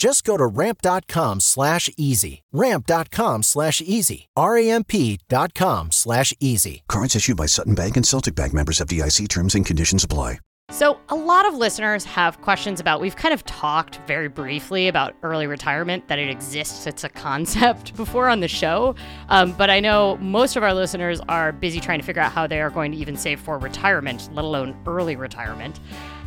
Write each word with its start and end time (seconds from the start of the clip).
Just 0.00 0.24
go 0.24 0.38
to 0.38 0.46
ramp.com 0.46 1.40
slash 1.40 1.90
easy. 1.98 2.42
Ramp.com 2.52 3.42
slash 3.42 3.82
easy. 3.82 4.30
R-A-M-P 4.34 5.20
dot 5.28 5.52
com 5.52 5.92
slash 5.92 6.32
easy. 6.40 6.82
Cards 6.88 7.14
issued 7.14 7.36
by 7.36 7.44
Sutton 7.44 7.74
Bank 7.74 7.98
and 7.98 8.06
Celtic 8.06 8.34
Bank 8.34 8.54
members 8.54 8.78
FDIC 8.78 9.28
terms 9.28 9.54
and 9.54 9.66
conditions 9.66 10.02
apply. 10.02 10.38
So, 10.70 11.00
a 11.08 11.16
lot 11.16 11.46
of 11.46 11.54
listeners 11.54 12.04
have 12.04 12.40
questions 12.42 12.80
about. 12.80 13.00
We've 13.00 13.16
kind 13.16 13.34
of 13.34 13.44
talked 13.44 14.00
very 14.06 14.28
briefly 14.28 14.86
about 14.86 15.16
early 15.22 15.48
retirement, 15.48 16.06
that 16.08 16.18
it 16.20 16.30
exists, 16.30 16.86
it's 16.86 17.02
a 17.04 17.08
concept 17.08 17.94
before 17.96 18.28
on 18.28 18.40
the 18.40 18.48
show. 18.48 18.94
Um, 19.28 19.52
but 19.52 19.68
I 19.68 19.80
know 19.80 20.16
most 20.18 20.56
of 20.56 20.62
our 20.62 20.72
listeners 20.72 21.20
are 21.28 21.52
busy 21.52 21.80
trying 21.80 21.98
to 21.98 22.06
figure 22.06 22.22
out 22.22 22.32
how 22.32 22.46
they 22.46 22.62
are 22.62 22.70
going 22.70 22.92
to 22.92 22.98
even 22.98 23.16
save 23.16 23.40
for 23.40 23.58
retirement, 23.58 24.30
let 24.32 24.44
alone 24.44 24.80
early 24.86 25.16
retirement. 25.16 25.80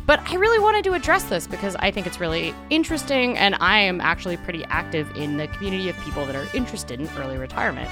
But 0.06 0.20
I 0.28 0.34
really 0.34 0.58
wanted 0.58 0.84
to 0.84 0.92
address 0.92 1.24
this 1.24 1.46
because 1.46 1.76
I 1.76 1.90
think 1.90 2.06
it's 2.06 2.20
really 2.20 2.54
interesting, 2.68 3.38
and 3.38 3.56
I 3.60 3.78
am 3.78 4.00
actually 4.00 4.36
pretty 4.36 4.64
active 4.66 5.08
in 5.16 5.38
the 5.38 5.48
community 5.48 5.88
of 5.88 5.98
people 6.00 6.26
that 6.26 6.36
are 6.36 6.46
interested 6.54 7.00
in 7.00 7.08
early 7.16 7.38
retirement. 7.38 7.88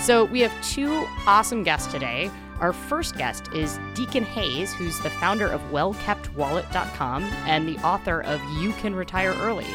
So 0.00 0.24
we 0.24 0.40
have 0.40 0.52
two 0.64 1.06
awesome 1.26 1.62
guests 1.62 1.90
today. 1.92 2.30
Our 2.60 2.72
first 2.72 3.16
guest 3.16 3.48
is 3.52 3.78
Deacon 3.94 4.24
Hayes, 4.24 4.72
who's 4.74 4.98
the 5.00 5.10
founder 5.10 5.46
of 5.46 5.60
WellKeptWallet.com 5.70 7.22
and 7.22 7.68
the 7.68 7.78
author 7.78 8.22
of 8.22 8.40
You 8.60 8.72
Can 8.74 8.94
Retire 8.94 9.34
Early. 9.34 9.66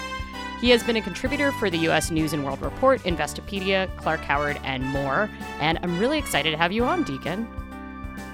He 0.59 0.69
has 0.71 0.83
been 0.83 0.97
a 0.97 1.01
contributor 1.01 1.53
for 1.53 1.69
the 1.69 1.77
U.S. 1.79 2.11
News 2.11 2.33
and 2.33 2.43
World 2.43 2.61
Report, 2.61 3.01
Investopedia, 3.03 3.95
Clark 3.97 4.19
Howard, 4.21 4.59
and 4.63 4.83
more. 4.83 5.29
And 5.61 5.79
I'm 5.81 5.97
really 5.97 6.17
excited 6.17 6.51
to 6.51 6.57
have 6.57 6.73
you 6.73 6.83
on, 6.83 7.03
Deacon. 7.03 7.47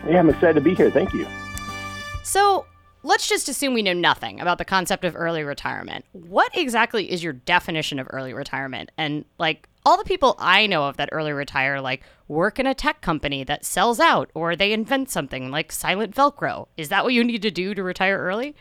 Yeah, 0.08 0.20
I'm 0.20 0.30
excited 0.30 0.56
to 0.56 0.62
be 0.62 0.74
here. 0.74 0.90
Thank 0.90 1.14
you. 1.14 1.28
So, 2.24 2.66
let's 3.06 3.28
just 3.28 3.48
assume 3.48 3.74
we 3.74 3.84
know 3.84 3.94
nothing 3.94 4.42
about 4.42 4.58
the 4.58 4.66
concept 4.66 5.06
of 5.06 5.16
early 5.16 5.44
retirement. 5.44 6.06
What 6.12 6.58
exactly 6.58 7.12
is 7.12 7.24
your 7.24 7.34
definition 7.34 8.00
of 8.00 8.08
early 8.10 8.34
retirement? 8.34 8.92
And 8.98 9.26
like 9.38 9.70
all 9.86 9.98
the 9.98 10.04
people 10.04 10.36
I 10.40 10.66
know 10.66 10.86
of 10.86 10.98
that 10.98 11.10
early 11.12 11.32
retire, 11.32 11.80
like 11.80 12.02
work 12.28 12.60
in 12.60 12.66
a 12.66 12.74
tech 12.74 13.02
company 13.02 13.44
that 13.44 13.64
sells 13.64 14.00
out 14.00 14.32
or 14.34 14.56
they 14.56 14.74
invent 14.74 15.12
something 15.12 15.52
like 15.52 15.72
silent 15.72 16.16
Velcro. 16.16 16.68
Is 16.78 16.90
that 16.90 17.04
what 17.04 17.14
you 17.14 17.24
need 17.24 17.44
to 17.44 17.52
do 17.52 17.76
to 17.76 17.84
retire 17.84 18.18
early? 18.18 18.56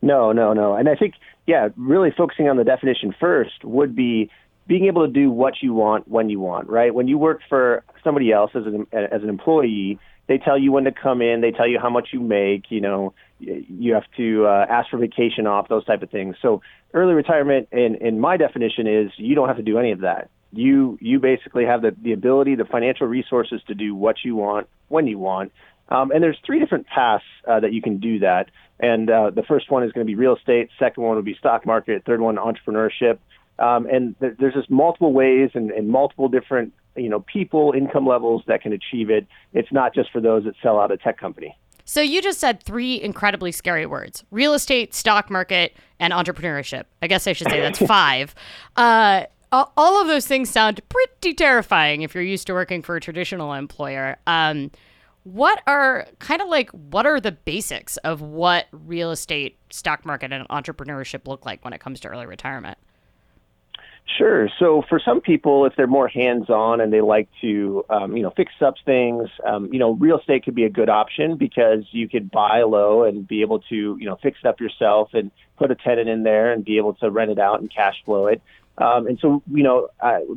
No, 0.00 0.30
no, 0.30 0.52
no. 0.52 0.76
And 0.76 0.88
I 0.88 0.94
think, 0.94 1.14
yeah, 1.46 1.70
really 1.76 2.12
focusing 2.16 2.48
on 2.48 2.56
the 2.56 2.64
definition 2.64 3.12
first 3.18 3.64
would 3.64 3.96
be 3.96 4.30
being 4.68 4.86
able 4.86 5.04
to 5.04 5.12
do 5.12 5.30
what 5.30 5.54
you 5.60 5.74
want 5.74 6.06
when 6.06 6.30
you 6.30 6.38
want, 6.38 6.68
right? 6.68 6.94
When 6.94 7.08
you 7.08 7.18
work 7.18 7.40
for 7.48 7.82
somebody 8.04 8.30
else 8.30 8.52
as 8.54 8.64
an, 8.64 8.86
as 8.92 9.22
an 9.22 9.28
employee, 9.28 9.98
they 10.26 10.38
tell 10.38 10.58
you 10.58 10.72
when 10.72 10.84
to 10.84 10.92
come 10.92 11.20
in. 11.20 11.40
They 11.40 11.50
tell 11.50 11.68
you 11.68 11.78
how 11.78 11.90
much 11.90 12.08
you 12.12 12.20
make. 12.20 12.70
You 12.70 12.80
know, 12.80 13.14
you 13.38 13.94
have 13.94 14.04
to 14.16 14.46
uh, 14.46 14.66
ask 14.68 14.90
for 14.90 14.98
vacation 14.98 15.46
off, 15.46 15.68
those 15.68 15.84
type 15.84 16.02
of 16.02 16.10
things. 16.10 16.36
So 16.40 16.62
early 16.92 17.14
retirement, 17.14 17.68
in 17.72 17.96
in 17.96 18.20
my 18.20 18.36
definition, 18.36 18.86
is 18.86 19.10
you 19.16 19.34
don't 19.34 19.48
have 19.48 19.58
to 19.58 19.62
do 19.62 19.78
any 19.78 19.92
of 19.92 20.00
that. 20.00 20.30
You 20.52 20.98
you 21.00 21.20
basically 21.20 21.64
have 21.66 21.82
the 21.82 21.94
the 22.00 22.12
ability, 22.12 22.54
the 22.54 22.64
financial 22.64 23.06
resources 23.06 23.60
to 23.66 23.74
do 23.74 23.94
what 23.94 24.16
you 24.24 24.36
want 24.36 24.68
when 24.88 25.06
you 25.06 25.18
want. 25.18 25.52
Um, 25.88 26.10
and 26.12 26.22
there's 26.22 26.38
three 26.46 26.60
different 26.60 26.86
paths 26.86 27.24
uh, 27.46 27.60
that 27.60 27.72
you 27.72 27.82
can 27.82 27.98
do 27.98 28.20
that. 28.20 28.50
And 28.80 29.10
uh, 29.10 29.30
the 29.30 29.42
first 29.42 29.70
one 29.70 29.84
is 29.84 29.92
going 29.92 30.06
to 30.06 30.10
be 30.10 30.14
real 30.16 30.36
estate. 30.36 30.70
Second 30.78 31.02
one 31.02 31.16
would 31.16 31.24
be 31.24 31.34
stock 31.34 31.66
market. 31.66 32.04
Third 32.04 32.20
one, 32.20 32.36
entrepreneurship. 32.36 33.18
Um, 33.58 33.86
and 33.86 34.18
th- 34.20 34.34
there's 34.38 34.54
just 34.54 34.70
multiple 34.70 35.12
ways 35.12 35.50
and, 35.54 35.70
and 35.70 35.88
multiple 35.88 36.28
different 36.28 36.72
you 36.96 37.08
know 37.08 37.20
people, 37.20 37.72
income 37.76 38.06
levels 38.06 38.42
that 38.46 38.62
can 38.62 38.72
achieve 38.72 39.10
it. 39.10 39.26
It's 39.52 39.72
not 39.72 39.94
just 39.94 40.10
for 40.10 40.20
those 40.20 40.44
that 40.44 40.54
sell 40.62 40.78
out 40.78 40.90
a 40.90 40.96
tech 40.96 41.18
company. 41.18 41.56
So 41.84 42.00
you 42.00 42.22
just 42.22 42.40
said 42.40 42.62
three 42.62 43.00
incredibly 43.00 43.52
scary 43.52 43.86
words: 43.86 44.24
real 44.30 44.54
estate, 44.54 44.94
stock 44.94 45.30
market, 45.30 45.76
and 45.98 46.12
entrepreneurship. 46.12 46.84
I 47.02 47.06
guess 47.06 47.26
I 47.26 47.32
should 47.32 47.50
say 47.50 47.60
that's 47.60 47.78
five. 47.86 48.34
Uh, 48.76 49.24
all 49.52 50.00
of 50.00 50.08
those 50.08 50.26
things 50.26 50.50
sound 50.50 50.80
pretty 50.88 51.32
terrifying 51.34 52.02
if 52.02 52.14
you're 52.14 52.24
used 52.24 52.46
to 52.48 52.54
working 52.54 52.82
for 52.82 52.96
a 52.96 53.00
traditional 53.00 53.52
employer. 53.52 54.16
Um, 54.26 54.72
what 55.22 55.62
are 55.66 56.06
kind 56.18 56.42
of 56.42 56.48
like 56.48 56.70
what 56.70 57.06
are 57.06 57.20
the 57.20 57.32
basics 57.32 57.96
of 57.98 58.20
what 58.20 58.66
real 58.72 59.10
estate, 59.10 59.58
stock 59.70 60.04
market, 60.04 60.32
and 60.32 60.46
entrepreneurship 60.48 61.26
look 61.26 61.46
like 61.46 61.64
when 61.64 61.72
it 61.72 61.80
comes 61.80 62.00
to 62.00 62.08
early 62.08 62.26
retirement? 62.26 62.78
Sure. 64.06 64.48
So 64.58 64.82
for 64.88 65.00
some 65.00 65.20
people, 65.20 65.64
if 65.64 65.74
they're 65.76 65.86
more 65.86 66.08
hands-on 66.08 66.80
and 66.80 66.92
they 66.92 67.00
like 67.00 67.28
to, 67.40 67.84
um, 67.88 68.16
you 68.16 68.22
know, 68.22 68.30
fix 68.30 68.52
up 68.60 68.74
things, 68.84 69.30
um, 69.46 69.72
you 69.72 69.78
know, 69.78 69.92
real 69.92 70.18
estate 70.18 70.44
could 70.44 70.54
be 70.54 70.64
a 70.64 70.70
good 70.70 70.90
option 70.90 71.36
because 71.36 71.84
you 71.90 72.08
could 72.08 72.30
buy 72.30 72.62
low 72.62 73.04
and 73.04 73.26
be 73.26 73.40
able 73.40 73.60
to, 73.60 73.96
you 73.98 74.06
know, 74.06 74.16
fix 74.22 74.38
it 74.44 74.46
up 74.46 74.60
yourself 74.60 75.14
and 75.14 75.30
put 75.56 75.70
a 75.70 75.74
tenant 75.74 76.08
in 76.08 76.22
there 76.22 76.52
and 76.52 76.64
be 76.64 76.76
able 76.76 76.94
to 76.94 77.10
rent 77.10 77.30
it 77.30 77.38
out 77.38 77.60
and 77.60 77.74
cash 77.74 77.96
flow 78.04 78.26
it. 78.26 78.42
Um, 78.76 79.06
and 79.06 79.18
so, 79.20 79.42
you 79.50 79.62
know, 79.62 79.88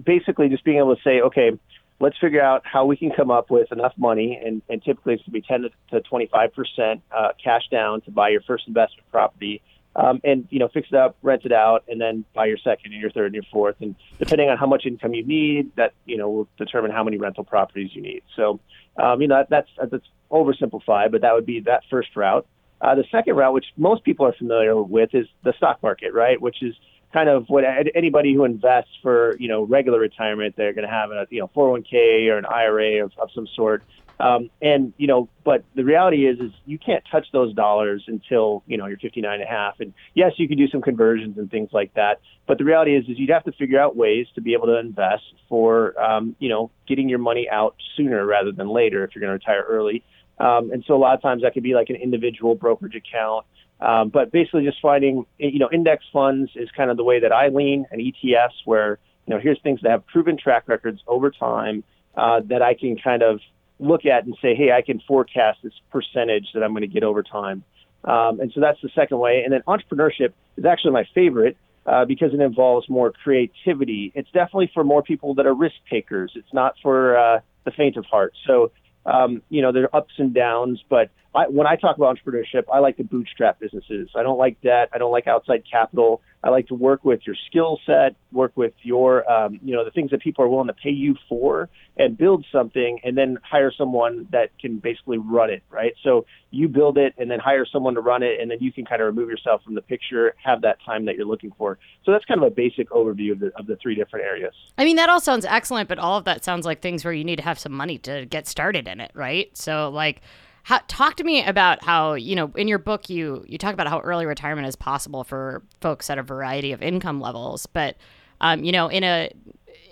basically 0.04 0.48
just 0.48 0.64
being 0.64 0.78
able 0.78 0.96
to 0.96 1.02
say, 1.02 1.22
okay, 1.22 1.52
let's 2.00 2.18
figure 2.20 2.42
out 2.42 2.64
how 2.66 2.86
we 2.86 2.96
can 2.96 3.12
come 3.12 3.32
up 3.32 3.50
with 3.50 3.72
enough 3.72 3.94
money, 3.98 4.40
and, 4.44 4.62
and 4.70 4.84
typically 4.84 5.16
it's 5.16 5.24
going 5.24 5.42
to 5.42 5.48
be 5.60 5.70
10 5.70 5.70
to 5.92 6.02
25 6.08 6.54
percent 6.54 7.02
uh, 7.12 7.30
cash 7.44 7.68
down 7.70 8.02
to 8.02 8.12
buy 8.12 8.30
your 8.30 8.42
first 8.42 8.68
investment 8.68 9.10
property 9.12 9.62
um, 9.98 10.22
and 10.24 10.48
you 10.50 10.60
know 10.60 10.70
fix 10.70 10.88
it 10.92 10.96
up, 10.96 11.18
rent 11.24 11.44
it 11.44 11.52
out, 11.52 11.84
and 11.88 12.00
then 12.00 12.24
buy 12.34 12.46
your 12.46 12.58
second 12.58 12.94
and 12.94 13.02
your 13.02 13.10
third 13.10 13.26
and 13.26 13.36
your 13.36 13.44
fourth. 13.52 13.76
And 13.82 13.96
depending 14.20 14.50
on 14.50 14.58
how 14.58 14.68
much 14.68 14.86
income 14.86 15.14
you 15.14 15.26
need, 15.26 15.76
that 15.76 15.94
you 16.06 16.18
know 16.18 16.30
will 16.30 16.48
determine 16.58 16.92
how 16.92 17.04
many 17.04 17.18
rental 17.18 17.44
properties 17.44 17.90
you 17.94 18.02
need. 18.02 18.22
So 18.36 18.60
um, 18.98 19.22
you 19.22 19.28
know 19.28 19.38
that, 19.38 19.50
that's 19.50 19.92
that's 19.92 20.06
oversimplified, 20.32 21.12
but 21.12 21.22
that 21.22 21.34
would 21.34 21.46
be 21.46 21.62
that 21.62 21.84
first 21.90 22.16
route. 22.16 22.46
Uh, 22.80 22.94
the 22.94 23.06
second 23.12 23.36
route, 23.36 23.54
which 23.54 23.66
most 23.76 24.04
people 24.04 24.26
are 24.28 24.34
familiar 24.34 24.80
with, 24.82 25.10
is 25.16 25.26
the 25.44 25.54
stock 25.58 25.82
market, 25.82 26.14
right? 26.14 26.40
Which 26.40 26.62
is 26.62 26.76
kind 27.12 27.28
of 27.28 27.46
what 27.48 27.64
anybody 27.96 28.36
who 28.36 28.44
invests 28.44 28.92
for 29.02 29.36
you 29.40 29.48
know 29.48 29.64
regular 29.64 30.00
retirement, 30.00 30.56
they're 30.56 30.74
going 30.74 30.88
to 30.88 30.94
have 30.94 31.10
a 31.10 31.26
you 31.32 31.40
know 31.40 31.50
401k 31.56 32.28
or 32.30 32.38
an 32.38 32.46
IRA 32.46 33.04
of, 33.04 33.12
of 33.18 33.30
some 33.34 33.48
sort. 33.56 33.84
Um, 34.20 34.50
and 34.62 34.94
you 34.98 35.06
know, 35.06 35.30
but 35.44 35.64
the 35.76 35.84
reality 35.84 36.28
is, 36.28 36.40
is 36.40 36.52
you 36.66 36.80
can't 36.80 37.04
touch 37.12 37.28
those 37.32 37.54
dollars 37.54 38.04
until 38.08 38.64
you 38.66 38.78
know 38.78 38.88
you're 38.88 38.98
59 38.98 39.32
and 39.32 39.44
a 39.44 39.46
half. 39.46 39.80
And 39.80 39.94
yes, 40.16 40.34
you 40.38 40.48
can 40.48 40.58
do 40.58 40.68
some 40.68 40.82
conversions 40.82 41.38
and 41.38 41.52
things 41.52 41.70
like 41.72 41.94
that. 41.94 42.20
But 42.48 42.58
the 42.58 42.64
reality 42.64 42.96
is, 42.96 43.04
is 43.08 43.20
you'd 43.20 43.30
have 43.30 43.44
to 43.44 43.52
figure 43.52 43.80
out 43.80 43.96
ways 43.96 44.26
to 44.36 44.42
be 44.42 44.54
able 44.54 44.68
to 44.68 44.80
invest 44.80 45.24
for 45.48 46.00
um, 46.02 46.36
you 46.40 46.50
know 46.50 46.72
getting 46.88 47.10
your 47.10 47.20
money 47.20 47.48
out 47.50 47.76
sooner 47.96 48.26
rather 48.26 48.52
than 48.52 48.70
later 48.70 49.04
if 49.04 49.14
you're 49.14 49.22
going 49.22 49.40
to 49.40 49.46
retire 49.46 49.64
early. 49.68 50.04
Um, 50.40 50.72
and 50.72 50.84
so 50.88 50.96
a 50.96 50.98
lot 50.98 51.16
of 51.16 51.22
times 51.22 51.44
that 51.44 51.54
could 51.54 51.64
be 51.64 51.74
like 51.74 51.90
an 51.90 51.96
individual 51.96 52.56
brokerage 52.56 52.96
account. 52.96 53.46
Um, 53.80 54.10
but 54.10 54.32
basically, 54.32 54.66
just 54.66 54.82
finding 54.82 55.26
you 55.38 55.60
know 55.60 55.70
index 55.72 56.04
funds 56.12 56.50
is 56.56 56.70
kind 56.76 56.90
of 56.90 56.98
the 56.98 57.04
way 57.04 57.20
that 57.20 57.32
I 57.32 57.50
lean, 57.50 57.86
and 57.92 58.02
ETFs 58.02 58.66
where 58.66 58.98
you 59.28 59.36
know 59.36 59.40
here's 59.40 59.62
things 59.62 59.82
that 59.84 59.92
have 59.92 60.08
proven 60.08 60.38
track 60.38 60.64
records 60.68 61.02
over 61.06 61.30
time 61.30 61.84
uh, 62.16 62.42
that 62.46 62.64
I 62.64 62.74
can 62.74 62.98
kind 62.98 63.22
of 63.22 63.40
look 63.80 64.06
at 64.06 64.26
and 64.26 64.36
say, 64.42 64.56
hey, 64.56 64.72
I 64.72 64.82
can 64.82 65.02
forecast 65.08 65.60
this 65.64 65.74
percentage 65.92 66.48
that 66.54 66.64
I'm 66.64 66.72
going 66.72 66.82
to 66.82 66.88
get 66.88 67.04
over 67.04 67.24
time. 67.24 67.64
Um, 68.04 68.40
and 68.40 68.52
so 68.54 68.62
that's 68.62 68.82
the 68.82 68.90
second 68.96 69.20
way. 69.20 69.44
And 69.44 69.54
then 69.54 69.62
entrepreneurship 69.68 70.34
is 70.56 70.66
actually 70.66 70.92
my 70.92 71.06
favorite 71.14 71.58
uh, 71.86 72.06
because 72.06 72.34
it 72.34 72.40
involves 72.40 72.90
more 72.90 73.12
creativity. 73.12 74.12
It's 74.16 74.30
definitely 74.32 74.72
for 74.74 74.84
more 74.84 75.02
people 75.02 75.36
that 75.36 75.46
are 75.46 75.54
risk 75.54 75.76
takers. 75.90 76.32
It's 76.36 76.54
not 76.54 76.76
for 76.82 77.18
uh, 77.18 77.40
the 77.66 77.72
faint 77.72 77.98
of 77.98 78.06
heart. 78.06 78.34
So, 78.46 78.72
um, 79.06 79.42
you 79.50 79.62
know, 79.62 79.72
there 79.72 79.84
are 79.84 79.96
ups 79.96 80.14
and 80.18 80.34
downs, 80.34 80.84
but 80.90 81.10
I, 81.34 81.48
when 81.48 81.68
I 81.68 81.76
talk 81.76 81.98
about 81.98 82.18
entrepreneurship, 82.18 82.64
I 82.72 82.80
like 82.80 82.98
to 82.98 83.04
bootstrap 83.04 83.60
businesses. 83.60 84.10
I 84.16 84.24
don't 84.24 84.38
like 84.38 84.60
debt. 84.62 84.90
I 84.94 84.98
don't 84.98 85.12
like 85.12 85.28
outside 85.28 85.64
capital. 85.70 86.22
I 86.48 86.50
like 86.50 86.68
to 86.70 86.76
work 86.76 87.04
with 87.04 87.20
your 87.28 87.36
skill 87.48 87.78
set, 87.86 88.16
work 88.32 88.54
with 88.56 88.72
your, 88.82 89.30
um, 89.30 89.60
you 89.62 89.76
know, 89.76 89.84
the 89.84 89.92
things 89.92 90.12
that 90.12 90.22
people 90.22 90.46
are 90.46 90.48
willing 90.48 90.68
to 90.68 90.74
pay 90.74 90.92
you 90.92 91.16
for, 91.28 91.68
and 91.98 92.18
build 92.18 92.46
something, 92.54 93.02
and 93.04 93.18
then 93.18 93.38
hire 93.44 93.70
someone 93.78 94.30
that 94.32 94.58
can 94.58 94.78
basically 94.78 95.18
run 95.18 95.50
it, 95.50 95.62
right? 95.70 95.92
So 96.06 96.26
you 96.52 96.70
build 96.70 96.98
it, 96.98 97.14
and 97.18 97.30
then 97.30 97.40
hire 97.40 97.66
someone 97.66 97.96
to 97.96 98.00
run 98.00 98.24
it, 98.24 98.40
and 98.40 98.50
then 98.50 98.60
you 98.62 98.72
can 98.72 98.86
kind 98.86 99.02
of 99.02 99.08
remove 99.08 99.30
yourself 99.30 99.62
from 99.62 99.76
the 99.76 99.82
picture, 99.82 100.36
have 100.42 100.62
that 100.62 100.78
time 100.86 101.04
that 101.08 101.18
you're 101.18 101.26
looking 101.26 101.52
for. 101.58 101.78
So 102.06 102.14
that's 102.14 102.24
kind 102.24 102.42
of 102.42 102.48
a 102.48 102.56
basic 102.56 102.90
overview 102.92 103.34
of 103.34 103.40
the 103.40 103.52
of 103.58 103.68
the 103.68 103.76
three 103.76 103.96
different 103.96 104.26
areas. 104.26 104.54
I 104.78 104.86
mean, 104.86 104.96
that 104.96 105.10
all 105.10 105.20
sounds 105.20 105.44
excellent, 105.44 105.90
but 105.90 106.00
all 106.00 106.18
of 106.18 106.24
that 106.24 106.46
sounds 106.46 106.66
like 106.66 106.80
things 106.82 107.04
where 107.04 107.14
you 107.14 107.26
need 107.26 107.36
to 107.36 107.44
have 107.44 107.60
some 107.60 107.74
money 107.74 107.98
to 107.98 108.26
get 108.26 108.48
started 108.48 108.88
in 108.88 109.02
it, 109.02 109.12
right? 109.14 109.50
So 109.58 109.90
like 109.90 110.22
how, 110.68 110.82
talk 110.90 111.16
to 111.16 111.24
me 111.24 111.46
about 111.46 111.82
how 111.82 112.16
you 112.16 112.36
know 112.36 112.52
in 112.58 112.68
your 112.68 112.78
book 112.78 113.10
you 113.10 113.46
you 113.48 113.58
talk 113.58 113.74
about 113.74 113.88
how 113.88 114.02
early 114.02 114.26
retirement 114.26 114.68
is 114.68 114.76
possible 114.76 115.24
for 115.24 115.64
folks 115.80 116.10
at 116.10 116.18
a 116.18 116.24
variety 116.24 116.74
of 116.74 116.82
income 116.82 117.22
levels, 117.22 117.66
but 117.68 117.96
um, 118.42 118.66
you 118.66 118.74
know 118.74 118.90
in 118.90 119.02
a 119.06 119.32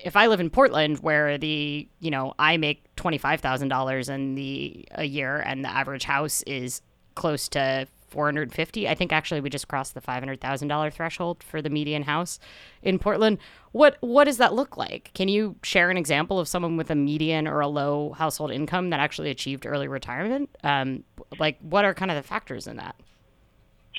if 0.03 0.17
I 0.17 0.27
live 0.27 0.41
in 0.41 0.49
Portland 0.49 0.99
where 0.99 1.37
the 1.37 1.87
you 2.01 2.11
know 2.11 2.33
I 2.37 2.57
make 2.57 2.93
twenty 2.97 3.17
five 3.17 3.39
thousand 3.39 3.69
dollars 3.69 4.09
in 4.09 4.35
the 4.35 4.85
a 4.91 5.05
year 5.05 5.37
and 5.37 5.63
the 5.63 5.69
average 5.69 6.03
house 6.03 6.43
is 6.43 6.81
close 7.15 7.47
to 7.49 7.87
450. 8.15 8.87
I 8.87 8.95
think 8.95 9.11
actually 9.11 9.41
we 9.41 9.49
just 9.49 9.67
crossed 9.67 9.93
the 9.93 10.01
$500,000 10.01 10.93
threshold 10.93 11.43
for 11.43 11.61
the 11.61 11.69
median 11.69 12.03
house 12.03 12.39
in 12.81 12.97
Portland. 12.97 13.37
What 13.73 13.97
what 13.99 14.23
does 14.23 14.37
that 14.37 14.53
look 14.53 14.77
like? 14.77 15.11
Can 15.13 15.27
you 15.27 15.57
share 15.61 15.89
an 15.89 15.97
example 15.97 16.39
of 16.39 16.47
someone 16.47 16.77
with 16.77 16.89
a 16.89 16.95
median 16.95 17.45
or 17.45 17.59
a 17.59 17.67
low 17.67 18.13
household 18.13 18.51
income 18.51 18.89
that 18.91 19.01
actually 19.01 19.29
achieved 19.29 19.65
early 19.65 19.89
retirement? 19.89 20.49
Um, 20.63 21.03
like 21.39 21.57
what 21.59 21.83
are 21.83 21.93
kind 21.93 22.09
of 22.09 22.15
the 22.15 22.23
factors 22.23 22.67
in 22.67 22.77
that? 22.77 22.95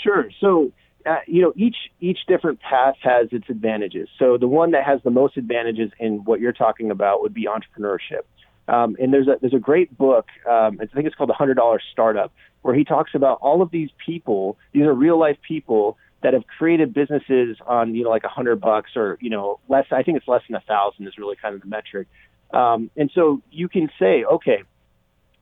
Sure. 0.03 0.31
So 0.41 0.73
uh, 1.05 1.17
you 1.27 1.43
know 1.43 1.53
each 1.57 1.77
each 2.01 2.21
different 2.27 2.61
path 2.61 2.95
has 3.03 3.29
its 3.33 3.51
advantages. 3.51 4.09
So 4.19 4.39
the 4.39 4.49
one 4.49 4.71
that 4.71 4.85
has 4.85 5.01
the 5.05 5.11
most 5.11 5.37
advantages 5.37 5.91
in 6.01 6.25
what 6.25 6.41
you're 6.41 6.55
talking 6.55 6.91
about 6.91 7.21
would 7.21 7.35
be 7.35 7.47
entrepreneurship. 7.47 8.23
Um, 8.69 8.97
and 8.99 9.13
there's 9.13 9.29
a 9.29 9.37
there's 9.41 9.55
a 9.55 9.61
great 9.61 9.97
book. 9.97 10.27
Um, 10.49 10.79
I 10.81 10.87
think 10.87 11.07
it's 11.07 11.15
called 11.15 11.31
the 11.31 11.35
Hundred 11.35 11.55
Dollar 11.55 11.81
Startup, 11.93 12.33
where 12.67 12.75
he 12.75 12.83
talks 12.83 13.13
about 13.15 13.39
all 13.43 13.63
of 13.63 13.71
these 13.71 13.91
people. 14.05 14.59
These 14.73 14.83
are 14.83 14.93
real 14.93 15.17
life 15.17 15.39
people 15.47 15.97
that 16.25 16.35
have 16.35 16.45
created 16.59 16.93
businesses 16.93 17.57
on 17.65 17.95
you 17.95 18.03
know 18.03 18.11
like 18.11 18.25
a 18.25 18.29
hundred 18.29 18.61
bucks 18.61 18.91
or 18.97 19.19
you 19.21 19.31
know 19.31 19.61
less. 19.69 19.87
I 19.93 20.03
think 20.03 20.19
it's 20.19 20.27
less 20.27 20.43
than 20.49 20.57
a 20.57 20.61
thousand 20.67 21.07
is 21.07 21.17
really 21.17 21.37
kind 21.37 21.55
of 21.55 21.61
the 21.61 21.69
metric. 21.69 22.09
Um, 22.53 22.91
and 22.97 23.09
so 23.15 23.41
you 23.53 23.69
can 23.69 23.89
say, 24.01 24.25
okay, 24.25 24.65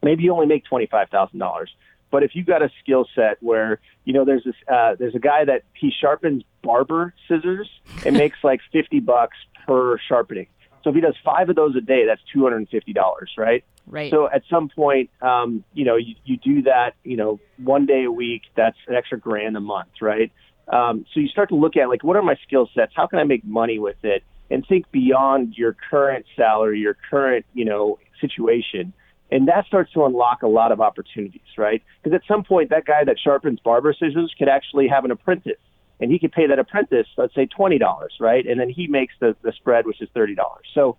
maybe 0.03 0.25
you 0.25 0.35
only 0.35 0.47
make 0.47 0.67
twenty 0.67 0.85
five 0.85 1.09
thousand 1.09 1.39
dollars, 1.39 1.71
but 2.11 2.23
if 2.23 2.35
you 2.35 2.45
got 2.45 2.61
a 2.61 2.71
skill 2.83 3.07
set 3.15 3.43
where 3.43 3.81
you 4.05 4.13
know 4.13 4.27
there's 4.27 4.45
this 4.45 4.57
uh, 4.71 4.95
there's 4.99 5.15
a 5.15 5.19
guy 5.19 5.47
that 5.47 5.63
he 5.73 5.91
sharpens 5.99 6.43
barber 6.63 7.15
scissors 7.27 7.71
and 8.05 8.15
makes 8.19 8.37
like 8.45 8.61
fifty 8.71 9.01
bucks 9.01 9.39
per 9.67 9.99
sharpening 9.99 10.49
so 10.85 10.91
if 10.91 10.97
he 10.97 11.01
does 11.01 11.17
five 11.25 11.49
of 11.49 11.57
those 11.57 11.75
a 11.75 11.81
day, 11.81 12.05
that's 12.07 12.21
two 12.33 12.43
hundred 12.43 12.59
and 12.59 12.69
fifty 12.69 12.93
dollars, 12.93 13.33
right? 13.39 13.65
Right. 13.87 14.11
So 14.11 14.29
at 14.31 14.43
some 14.49 14.69
point, 14.69 15.11
um, 15.23 15.65
you 15.73 15.85
know, 15.85 15.97
you, 15.97 16.15
you 16.25 16.37
do 16.37 16.63
that, 16.63 16.95
you 17.03 17.17
know, 17.17 17.41
one 17.57 17.87
day 17.87 18.05
a 18.05 18.13
week. 18.13 18.43
That's 18.55 18.77
an 18.87 18.95
extra 18.95 19.19
grand 19.19 19.57
a 19.57 19.61
month, 19.61 19.91
right? 20.01 20.31
Um, 20.69 21.07
so 21.13 21.21
you 21.21 21.29
start 21.29 21.49
to 21.49 21.55
look 21.55 21.77
at 21.77 21.89
like, 21.89 22.05
what 22.05 22.17
are 22.17 22.23
my 22.23 22.37
skill 22.47 22.69
sets? 22.75 22.93
How 22.95 23.07
can 23.07 23.19
I 23.19 23.25
make 23.25 23.45
money 23.45 23.79
with 23.79 23.97
it? 24.03 24.23
And 24.51 24.65
think 24.67 24.91
beyond 24.93 25.55
your 25.57 25.75
current 25.91 26.27
salary, 26.37 26.81
your 26.81 26.97
current, 27.11 27.47
you 27.55 27.65
know, 27.65 27.99
situation. 28.21 28.93
And 29.31 29.49
that 29.49 29.67
starts 29.67 29.93
to 29.95 30.05
unlock 30.05 30.43
a 30.43 30.47
lot 30.47 30.71
of 30.71 30.81
opportunities, 30.81 31.41
right? 31.57 31.83
Because 32.03 32.15
at 32.15 32.23
some 32.29 32.45
point, 32.45 32.71
that 32.71 32.85
guy 32.85 33.05
that 33.05 33.17
sharpens 33.19 33.59
barber 33.61 33.95
scissors 33.95 34.35
could 34.39 34.49
actually 34.49 34.87
have 34.89 35.05
an 35.05 35.11
apprentice 35.11 35.53
and 36.01 36.11
he 36.11 36.19
could 36.19 36.33
pay 36.33 36.47
that 36.47 36.59
apprentice, 36.59 37.07
let's 37.17 37.35
say 37.35 37.47
twenty 37.47 37.79
dollars, 37.79 38.15
right? 38.21 38.47
And 38.47 38.59
then 38.61 38.69
he 38.69 38.87
makes 38.87 39.15
the, 39.21 39.37
the 39.43 39.53
spread, 39.53 39.87
which 39.87 40.01
is 40.01 40.09
thirty 40.13 40.35
dollars. 40.35 40.67
So 40.75 40.97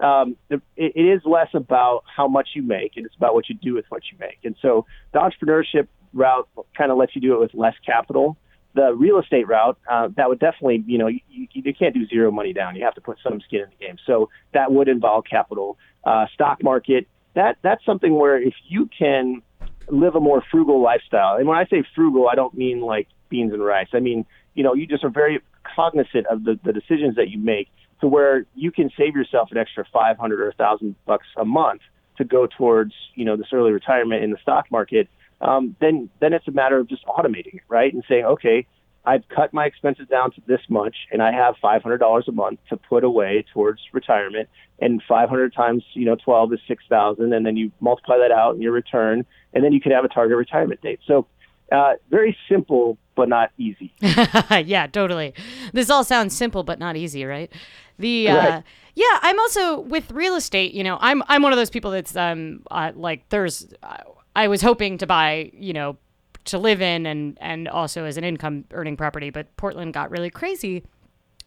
um, 0.00 0.36
it, 0.50 0.60
it 0.76 1.00
is 1.00 1.22
less 1.24 1.48
about 1.54 2.04
how 2.14 2.28
much 2.28 2.50
you 2.54 2.62
make, 2.62 2.92
and 2.96 3.06
it's 3.06 3.16
about 3.16 3.34
what 3.34 3.48
you 3.48 3.54
do 3.54 3.74
with 3.74 3.86
what 3.88 4.02
you 4.10 4.18
make. 4.18 4.38
And 4.44 4.54
so 4.60 4.86
the 5.12 5.18
entrepreneurship 5.18 5.88
route 6.12 6.48
kind 6.76 6.90
of 6.90 6.98
lets 6.98 7.14
you 7.14 7.20
do 7.20 7.34
it 7.34 7.40
with 7.40 7.54
less 7.54 7.74
capital. 7.84 8.36
The 8.74 8.92
real 8.94 9.18
estate 9.18 9.48
route, 9.48 9.78
uh, 9.90 10.08
that 10.16 10.28
would 10.28 10.38
definitely, 10.38 10.84
you 10.86 10.98
know, 10.98 11.06
you, 11.06 11.20
you 11.30 11.74
can't 11.74 11.94
do 11.94 12.06
zero 12.06 12.30
money 12.30 12.52
down. 12.52 12.76
You 12.76 12.84
have 12.84 12.94
to 12.96 13.00
put 13.00 13.16
some 13.22 13.40
skin 13.40 13.60
in 13.60 13.70
the 13.70 13.86
game. 13.86 13.96
So 14.06 14.28
that 14.52 14.70
would 14.70 14.88
involve 14.88 15.24
capital. 15.24 15.78
Uh, 16.04 16.26
stock 16.34 16.62
market, 16.62 17.08
that 17.34 17.56
that's 17.62 17.84
something 17.84 18.14
where 18.14 18.40
if 18.40 18.54
you 18.68 18.88
can 18.96 19.42
live 19.88 20.14
a 20.14 20.20
more 20.20 20.42
frugal 20.50 20.82
lifestyle, 20.82 21.36
and 21.36 21.48
when 21.48 21.56
I 21.56 21.64
say 21.66 21.84
frugal, 21.94 22.28
I 22.28 22.34
don't 22.34 22.54
mean 22.54 22.80
like 22.80 23.08
beans 23.28 23.52
and 23.52 23.64
rice. 23.64 23.88
I 23.92 24.00
mean 24.00 24.24
you 24.56 24.64
know, 24.64 24.74
you 24.74 24.86
just 24.86 25.04
are 25.04 25.10
very 25.10 25.40
cognizant 25.76 26.26
of 26.26 26.42
the, 26.44 26.58
the 26.64 26.72
decisions 26.72 27.14
that 27.16 27.28
you 27.28 27.38
make 27.38 27.68
to 28.00 28.08
where 28.08 28.46
you 28.54 28.72
can 28.72 28.90
save 28.98 29.14
yourself 29.14 29.50
an 29.52 29.58
extra 29.58 29.84
500 29.92 30.40
or 30.40 30.46
1000 30.46 30.96
bucks 31.06 31.26
a 31.36 31.44
month 31.44 31.82
to 32.16 32.24
go 32.24 32.46
towards, 32.46 32.92
you 33.14 33.24
know, 33.24 33.36
this 33.36 33.46
early 33.52 33.70
retirement 33.70 34.24
in 34.24 34.30
the 34.30 34.38
stock 34.38 34.70
market. 34.70 35.08
Um, 35.40 35.76
then, 35.80 36.08
then 36.20 36.32
it's 36.32 36.48
a 36.48 36.52
matter 36.52 36.78
of 36.78 36.88
just 36.88 37.04
automating 37.04 37.54
it, 37.54 37.62
right? 37.68 37.92
And 37.92 38.02
saying, 38.08 38.24
okay, 38.24 38.66
I've 39.04 39.28
cut 39.28 39.52
my 39.52 39.66
expenses 39.66 40.08
down 40.08 40.32
to 40.32 40.40
this 40.46 40.60
much 40.68 40.96
and 41.12 41.22
I 41.22 41.32
have 41.32 41.54
$500 41.62 42.28
a 42.28 42.32
month 42.32 42.58
to 42.70 42.76
put 42.76 43.04
away 43.04 43.44
towards 43.52 43.80
retirement 43.92 44.48
and 44.80 45.02
500 45.06 45.54
times, 45.54 45.84
you 45.92 46.06
know, 46.06 46.16
12 46.16 46.54
is 46.54 46.60
6,000 46.66 47.32
and 47.32 47.44
then 47.46 47.56
you 47.56 47.70
multiply 47.80 48.16
that 48.18 48.32
out 48.32 48.54
in 48.54 48.62
your 48.62 48.72
return 48.72 49.26
and 49.52 49.62
then 49.62 49.72
you 49.72 49.80
can 49.80 49.92
have 49.92 50.04
a 50.04 50.08
target 50.08 50.36
retirement 50.36 50.80
date. 50.80 51.00
So, 51.06 51.26
uh, 51.72 51.94
very 52.10 52.36
simple 52.48 52.98
but 53.14 53.28
not 53.28 53.50
easy. 53.56 53.92
yeah, 54.00 54.86
totally. 54.86 55.34
This 55.72 55.90
all 55.90 56.04
sounds 56.04 56.36
simple 56.36 56.62
but 56.62 56.78
not 56.78 56.96
easy, 56.96 57.24
right? 57.24 57.50
The 57.98 58.28
uh, 58.28 58.36
right. 58.36 58.64
yeah, 58.94 59.18
I'm 59.22 59.38
also 59.40 59.80
with 59.80 60.10
real 60.10 60.36
estate. 60.36 60.72
You 60.72 60.84
know, 60.84 60.98
I'm 61.00 61.22
I'm 61.28 61.42
one 61.42 61.52
of 61.52 61.56
those 61.56 61.70
people 61.70 61.90
that's 61.90 62.14
um 62.14 62.62
uh, 62.70 62.92
like 62.94 63.28
there's 63.30 63.72
uh, 63.82 63.98
I 64.34 64.48
was 64.48 64.62
hoping 64.62 64.98
to 64.98 65.06
buy 65.06 65.50
you 65.54 65.72
know 65.72 65.96
to 66.44 66.58
live 66.58 66.80
in 66.80 67.06
and 67.06 67.38
and 67.40 67.68
also 67.68 68.04
as 68.04 68.16
an 68.16 68.24
income 68.24 68.64
earning 68.72 68.96
property, 68.96 69.30
but 69.30 69.54
Portland 69.56 69.94
got 69.94 70.10
really 70.10 70.30
crazy. 70.30 70.84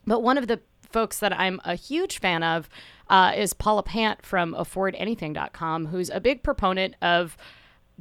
But 0.06 0.24
one 0.24 0.38
of 0.38 0.48
the 0.48 0.60
folks 0.92 1.20
that 1.20 1.38
I'm 1.40 1.62
a 1.66 1.76
huge 1.76 2.20
fan 2.20 2.42
of 2.44 2.68
uh, 3.10 3.34
is 3.36 3.54
Paula 3.54 3.84
Pant 3.84 4.26
from 4.26 4.54
AffordAnything.com, 4.54 5.88
who's 5.88 6.10
a 6.10 6.20
big 6.20 6.44
proponent 6.44 6.96
of 7.02 7.38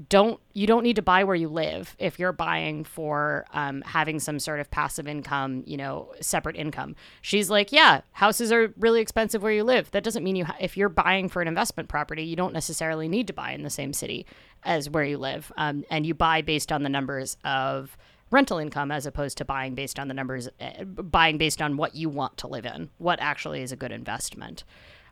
don't 0.09 0.41
you 0.53 0.67
don't 0.67 0.85
need 0.85 0.97
to 0.97 1.03
buy 1.03 1.25
where 1.25 1.35
you 1.35 1.49
live 1.49 1.97
if 1.99 2.19
you're 2.19 2.33
buying 2.33 2.85
for 2.85 3.47
um, 3.53 3.83
having 3.83 4.21
some 4.21 4.39
sort 4.39 4.61
of 4.61 4.71
passive 4.71 5.09
income 5.09 5.65
you 5.67 5.77
know 5.77 6.13
separate 6.21 6.57
income. 6.57 6.95
She's 7.21 7.51
like 7.51 7.73
yeah 7.73 8.03
houses 8.13 8.53
are 8.53 8.73
really 8.79 9.01
expensive 9.01 9.43
where 9.43 9.53
you 9.53 9.65
live. 9.65 9.91
That 9.91 10.05
doesn't 10.05 10.23
mean 10.23 10.37
you 10.37 10.45
ha- 10.45 10.57
if 10.61 10.77
you're 10.77 10.89
buying 10.89 11.29
for 11.29 11.43
an 11.43 11.49
investment 11.49 11.89
property 11.89 12.23
you 12.23 12.37
don't 12.37 12.53
necessarily 12.53 13.09
need 13.09 13.27
to 13.27 13.33
buy 13.33 13.53
in 13.53 13.63
the 13.63 13.71
same 13.71 13.93
city 13.93 14.27
as 14.63 14.89
where 14.89 15.05
you 15.05 15.19
live. 15.19 15.51
Um, 15.57 15.85
and 15.91 16.07
you 16.07 16.15
buy 16.15 16.43
based 16.43 16.71
on 16.71 16.83
the 16.83 16.89
numbers 16.89 17.37
of 17.45 17.97
rental 18.31 18.59
income 18.59 18.91
as 18.91 19.07
opposed 19.07 19.39
to 19.39 19.45
buying 19.45 19.75
based 19.75 19.99
on 19.99 20.09
the 20.09 20.15
numbers 20.15 20.49
uh, 20.61 20.85
buying 20.85 21.39
based 21.39 21.63
on 21.63 21.77
what 21.77 21.95
you 21.95 22.09
want 22.09 22.37
to 22.37 22.47
live 22.47 22.67
in 22.67 22.91
what 22.99 23.19
actually 23.21 23.63
is 23.63 23.73
a 23.73 23.77
good 23.77 23.93
investment 23.93 24.65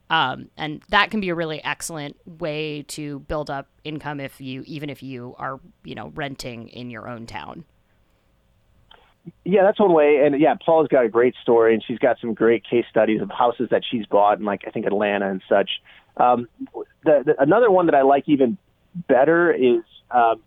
um, 0.09 0.51
and 0.57 0.83
that 0.91 1.11
can 1.11 1.21
be 1.21 1.31
a 1.31 1.35
really 1.35 1.63
excellent 1.65 2.17
way 2.27 2.85
to 2.89 3.21
build 3.21 3.51
up 3.51 3.69
income 3.85 4.21
if 4.21 4.41
you 4.41 4.63
even 4.67 4.89
if 4.89 5.03
you 5.03 5.35
are 5.39 5.61
you 5.85 5.95
know 5.95 6.13
renting 6.15 6.69
in 6.69 6.91
your 6.91 7.09
own 7.09 7.27
town. 7.27 7.65
Yeah 9.45 9.65
that's 9.65 9.81
one 9.81 9.93
way. 9.93 10.23
And 10.25 10.41
yeah 10.41 10.55
paula's 10.65 10.89
got 10.89 11.05
a 11.05 11.09
great 11.09 11.35
story 11.43 11.75
and 11.75 11.83
she's 11.85 11.99
got 11.99 12.19
some 12.21 12.35
great 12.35 12.65
case 12.69 12.85
studies 12.89 13.21
of 13.21 13.31
houses 13.31 13.69
that 13.71 13.83
she's 13.89 14.07
bought 14.07 14.39
in 14.39 14.45
like 14.45 14.63
i 14.67 14.71
think 14.71 14.87
atlanta 14.87 15.29
and 15.29 15.43
such. 15.49 15.71
Um, 16.19 16.49
the, 17.05 17.23
the, 17.27 17.35
another 17.43 17.71
one 17.71 17.87
that 17.87 17.95
i 17.95 18.03
like 18.03 18.25
even 18.27 18.57
better 19.09 19.53
is 19.53 19.83
um, 20.11 20.41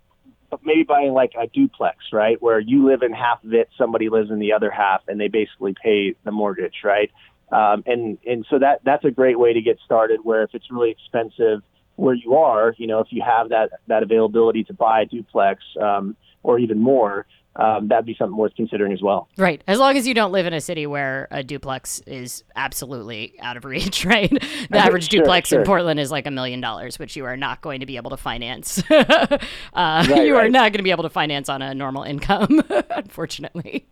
maybe 0.63 0.83
buying 0.83 1.11
like 1.11 1.33
a 1.39 1.47
duplex 1.47 1.97
right 2.11 2.41
where 2.41 2.59
you 2.59 2.87
live 2.87 3.03
in 3.03 3.11
half 3.11 3.43
of 3.43 3.53
it 3.53 3.69
somebody 3.77 4.09
lives 4.09 4.31
in 4.31 4.39
the 4.39 4.53
other 4.53 4.71
half 4.71 5.01
and 5.07 5.19
they 5.19 5.27
basically 5.27 5.75
pay 5.83 6.15
the 6.23 6.31
mortgage 6.31 6.77
right 6.83 7.11
um, 7.51 7.83
and 7.85 8.17
and 8.25 8.45
so 8.49 8.59
that 8.59 8.81
that's 8.83 9.05
a 9.05 9.11
great 9.11 9.39
way 9.39 9.53
to 9.53 9.61
get 9.61 9.77
started. 9.85 10.19
Where 10.23 10.43
if 10.43 10.51
it's 10.53 10.71
really 10.71 10.91
expensive 10.91 11.61
where 11.95 12.15
you 12.15 12.35
are, 12.35 12.73
you 12.77 12.87
know, 12.87 12.99
if 12.99 13.07
you 13.09 13.21
have 13.25 13.49
that 13.49 13.71
that 13.87 14.03
availability 14.03 14.63
to 14.65 14.73
buy 14.73 15.01
a 15.01 15.05
duplex 15.05 15.63
um, 15.81 16.15
or 16.43 16.57
even 16.59 16.79
more, 16.79 17.25
um, 17.55 17.89
that'd 17.89 18.05
be 18.05 18.15
something 18.17 18.37
worth 18.37 18.55
considering 18.55 18.93
as 18.93 19.01
well. 19.01 19.27
Right. 19.37 19.61
As 19.67 19.79
long 19.79 19.97
as 19.97 20.07
you 20.07 20.13
don't 20.13 20.31
live 20.31 20.45
in 20.45 20.53
a 20.53 20.61
city 20.61 20.87
where 20.87 21.27
a 21.29 21.43
duplex 21.43 21.99
is 22.07 22.43
absolutely 22.55 23.33
out 23.41 23.57
of 23.57 23.65
reach, 23.65 24.05
right? 24.05 24.29
The 24.29 24.77
average 24.77 25.11
sure, 25.11 25.21
duplex 25.21 25.49
sure. 25.49 25.59
in 25.59 25.65
Portland 25.65 25.99
is 25.99 26.09
like 26.09 26.25
a 26.25 26.31
million 26.31 26.61
dollars, 26.61 26.97
which 26.97 27.15
you 27.15 27.25
are 27.25 27.35
not 27.35 27.61
going 27.61 27.81
to 27.81 27.85
be 27.85 27.97
able 27.97 28.11
to 28.11 28.17
finance. 28.17 28.81
uh, 28.89 29.37
right, 29.73 30.25
you 30.25 30.35
right. 30.35 30.45
are 30.45 30.49
not 30.49 30.71
going 30.71 30.79
to 30.79 30.83
be 30.83 30.91
able 30.91 31.03
to 31.03 31.09
finance 31.09 31.49
on 31.49 31.61
a 31.61 31.73
normal 31.73 32.03
income, 32.03 32.63
unfortunately. 32.89 33.87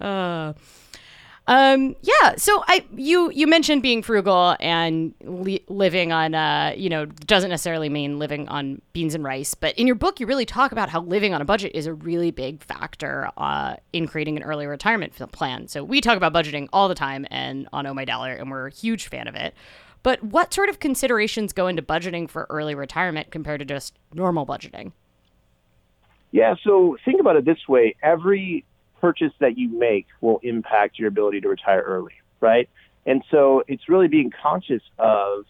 Uh, 0.00 0.52
Um, 1.48 1.96
yeah. 2.02 2.36
So 2.36 2.62
I 2.68 2.84
you 2.94 3.30
you 3.30 3.46
mentioned 3.46 3.80
being 3.80 4.02
frugal 4.02 4.54
and 4.60 5.14
li- 5.24 5.64
living 5.68 6.12
on 6.12 6.34
uh 6.34 6.74
you 6.76 6.90
know 6.90 7.06
doesn't 7.06 7.48
necessarily 7.48 7.88
mean 7.88 8.18
living 8.18 8.46
on 8.48 8.82
beans 8.92 9.14
and 9.14 9.24
rice, 9.24 9.54
but 9.54 9.74
in 9.78 9.86
your 9.86 9.96
book 9.96 10.20
you 10.20 10.26
really 10.26 10.44
talk 10.44 10.72
about 10.72 10.90
how 10.90 11.00
living 11.00 11.32
on 11.32 11.40
a 11.40 11.46
budget 11.46 11.72
is 11.74 11.86
a 11.86 11.94
really 11.94 12.30
big 12.30 12.62
factor 12.62 13.30
uh, 13.38 13.76
in 13.94 14.06
creating 14.06 14.36
an 14.36 14.42
early 14.42 14.66
retirement 14.66 15.14
plan. 15.32 15.66
So 15.68 15.82
we 15.82 16.02
talk 16.02 16.18
about 16.18 16.34
budgeting 16.34 16.68
all 16.70 16.86
the 16.86 16.94
time 16.94 17.26
and 17.30 17.66
on 17.72 17.86
Oh 17.86 17.94
My 17.94 18.04
Dollar, 18.04 18.34
and 18.34 18.50
we're 18.50 18.66
a 18.66 18.72
huge 18.72 19.08
fan 19.08 19.26
of 19.26 19.34
it. 19.34 19.54
But 20.02 20.22
what 20.22 20.52
sort 20.52 20.68
of 20.68 20.80
considerations 20.80 21.54
go 21.54 21.66
into 21.66 21.80
budgeting 21.80 22.28
for 22.28 22.46
early 22.50 22.74
retirement 22.74 23.30
compared 23.30 23.60
to 23.60 23.64
just 23.64 23.98
normal 24.12 24.44
budgeting? 24.44 24.92
Yeah, 26.30 26.56
so 26.62 26.98
think 27.06 27.20
about 27.20 27.36
it 27.36 27.46
this 27.46 27.66
way: 27.66 27.96
every 28.02 28.66
purchase 29.00 29.32
that 29.38 29.58
you 29.58 29.68
make 29.68 30.06
will 30.20 30.40
impact 30.42 30.98
your 30.98 31.08
ability 31.08 31.40
to 31.40 31.48
retire 31.48 31.82
early, 31.82 32.14
right? 32.40 32.68
And 33.06 33.22
so 33.30 33.62
it's 33.68 33.88
really 33.88 34.08
being 34.08 34.30
conscious 34.30 34.82
of 34.98 35.44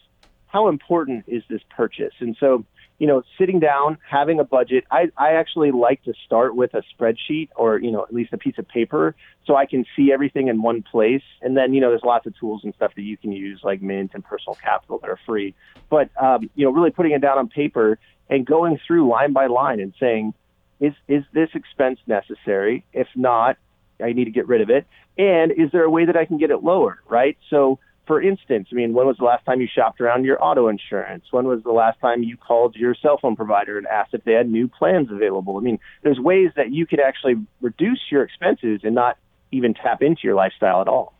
how 0.47 0.67
important 0.67 1.25
is 1.27 1.43
this 1.49 1.61
purchase. 1.69 2.13
And 2.19 2.35
so, 2.39 2.65
you 2.97 3.07
know, 3.07 3.23
sitting 3.37 3.59
down, 3.59 3.97
having 4.09 4.39
a 4.39 4.43
budget, 4.43 4.83
I, 4.91 5.11
I 5.17 5.33
actually 5.33 5.71
like 5.71 6.03
to 6.03 6.13
start 6.25 6.55
with 6.55 6.73
a 6.73 6.83
spreadsheet 6.93 7.49
or, 7.55 7.77
you 7.79 7.91
know, 7.91 8.03
at 8.03 8.13
least 8.13 8.33
a 8.33 8.37
piece 8.37 8.57
of 8.57 8.67
paper 8.67 9.15
so 9.45 9.55
I 9.55 9.65
can 9.65 9.85
see 9.95 10.11
everything 10.11 10.47
in 10.47 10.61
one 10.61 10.81
place. 10.81 11.23
And 11.41 11.55
then, 11.55 11.73
you 11.73 11.81
know, 11.81 11.89
there's 11.89 12.03
lots 12.03 12.25
of 12.27 12.37
tools 12.37 12.61
and 12.63 12.73
stuff 12.73 12.93
that 12.95 13.03
you 13.03 13.15
can 13.15 13.31
use 13.31 13.61
like 13.63 13.81
Mint 13.81 14.11
and 14.13 14.23
Personal 14.23 14.55
Capital 14.55 14.97
that 14.99 15.09
are 15.09 15.19
free. 15.25 15.53
But, 15.89 16.09
um, 16.21 16.49
you 16.55 16.65
know, 16.65 16.71
really 16.71 16.91
putting 16.91 17.11
it 17.11 17.21
down 17.21 17.37
on 17.37 17.47
paper 17.47 17.99
and 18.29 18.45
going 18.45 18.79
through 18.85 19.07
line 19.07 19.33
by 19.33 19.47
line 19.47 19.79
and 19.79 19.93
saying, 19.99 20.33
is 20.79 20.93
is 21.07 21.23
this 21.33 21.49
expense 21.53 21.99
necessary? 22.07 22.85
If 22.93 23.07
not, 23.15 23.57
I 24.01 24.13
need 24.13 24.25
to 24.25 24.31
get 24.31 24.47
rid 24.47 24.61
of 24.61 24.69
it. 24.69 24.85
And 25.17 25.51
is 25.51 25.71
there 25.71 25.83
a 25.83 25.89
way 25.89 26.05
that 26.05 26.15
I 26.15 26.25
can 26.25 26.37
get 26.37 26.51
it 26.51 26.63
lower? 26.63 27.01
Right. 27.07 27.37
So, 27.49 27.79
for 28.07 28.21
instance, 28.21 28.69
I 28.71 28.75
mean, 28.75 28.93
when 28.93 29.05
was 29.05 29.17
the 29.17 29.25
last 29.25 29.45
time 29.45 29.61
you 29.61 29.67
shopped 29.67 30.01
around 30.01 30.25
your 30.25 30.43
auto 30.43 30.67
insurance? 30.67 31.25
When 31.31 31.45
was 31.45 31.61
the 31.63 31.71
last 31.71 31.99
time 31.99 32.23
you 32.23 32.37
called 32.37 32.75
your 32.75 32.95
cell 32.95 33.19
phone 33.21 33.35
provider 33.35 33.77
and 33.77 33.85
asked 33.87 34.13
if 34.13 34.23
they 34.23 34.33
had 34.33 34.49
new 34.49 34.67
plans 34.67 35.11
available? 35.11 35.57
I 35.57 35.61
mean, 35.61 35.79
there's 36.01 36.19
ways 36.19 36.51
that 36.55 36.71
you 36.71 36.87
could 36.87 36.99
actually 36.99 37.35
reduce 37.61 37.99
your 38.09 38.23
expenses 38.23 38.81
and 38.83 38.95
not 38.95 39.17
even 39.51 39.73
tap 39.73 40.01
into 40.01 40.21
your 40.23 40.35
lifestyle 40.35 40.81
at 40.81 40.87
all. 40.87 41.13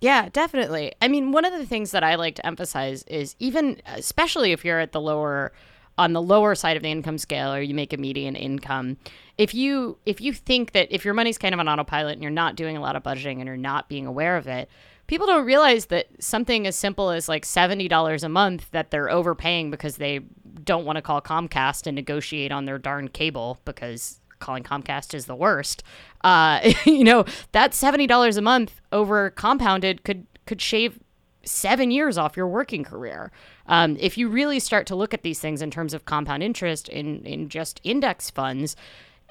Yeah, 0.00 0.28
definitely. 0.30 0.92
I 1.00 1.08
mean, 1.08 1.32
one 1.32 1.44
of 1.44 1.52
the 1.52 1.64
things 1.64 1.90
that 1.92 2.04
I 2.04 2.16
like 2.16 2.34
to 2.36 2.46
emphasize 2.46 3.02
is 3.04 3.34
even, 3.38 3.80
especially 3.86 4.52
if 4.52 4.64
you're 4.64 4.78
at 4.78 4.92
the 4.92 5.00
lower 5.00 5.52
on 5.98 6.12
the 6.12 6.22
lower 6.22 6.54
side 6.54 6.76
of 6.76 6.82
the 6.82 6.90
income 6.90 7.18
scale 7.18 7.52
or 7.52 7.60
you 7.60 7.74
make 7.74 7.92
a 7.92 7.96
median 7.96 8.36
income 8.36 8.96
if 9.38 9.54
you 9.54 9.98
if 10.06 10.20
you 10.20 10.32
think 10.32 10.72
that 10.72 10.88
if 10.90 11.04
your 11.04 11.14
money's 11.14 11.38
kind 11.38 11.54
of 11.54 11.60
on 11.60 11.68
autopilot 11.68 12.14
and 12.14 12.22
you're 12.22 12.30
not 12.30 12.56
doing 12.56 12.76
a 12.76 12.80
lot 12.80 12.96
of 12.96 13.02
budgeting 13.02 13.38
and 13.38 13.46
you're 13.46 13.56
not 13.56 13.88
being 13.88 14.06
aware 14.06 14.36
of 14.36 14.46
it 14.46 14.68
people 15.06 15.26
don't 15.26 15.46
realize 15.46 15.86
that 15.86 16.08
something 16.18 16.66
as 16.66 16.76
simple 16.76 17.10
as 17.10 17.28
like 17.28 17.44
$70 17.44 18.22
a 18.22 18.28
month 18.28 18.70
that 18.72 18.90
they're 18.90 19.10
overpaying 19.10 19.70
because 19.70 19.96
they 19.96 20.20
don't 20.64 20.84
want 20.84 20.96
to 20.96 21.02
call 21.02 21.20
Comcast 21.20 21.86
and 21.86 21.94
negotiate 21.94 22.52
on 22.52 22.64
their 22.64 22.78
darn 22.78 23.08
cable 23.08 23.60
because 23.64 24.20
calling 24.38 24.62
Comcast 24.62 25.14
is 25.14 25.26
the 25.26 25.36
worst. 25.36 25.82
Uh, 26.22 26.72
you 26.84 27.04
know, 27.04 27.24
that 27.52 27.72
$70 27.72 28.36
a 28.36 28.40
month 28.40 28.80
over 28.92 29.30
compounded 29.30 30.04
could 30.04 30.26
could 30.46 30.60
shave 30.60 31.00
seven 31.46 31.90
years 31.90 32.18
off 32.18 32.36
your 32.36 32.48
working 32.48 32.84
career. 32.84 33.30
Um, 33.66 33.96
if 34.00 34.18
you 34.18 34.28
really 34.28 34.60
start 34.60 34.86
to 34.88 34.96
look 34.96 35.14
at 35.14 35.22
these 35.22 35.38
things 35.38 35.62
in 35.62 35.70
terms 35.70 35.94
of 35.94 36.04
compound 36.04 36.42
interest 36.42 36.88
in, 36.88 37.24
in 37.24 37.48
just 37.48 37.80
index 37.84 38.30
funds, 38.30 38.76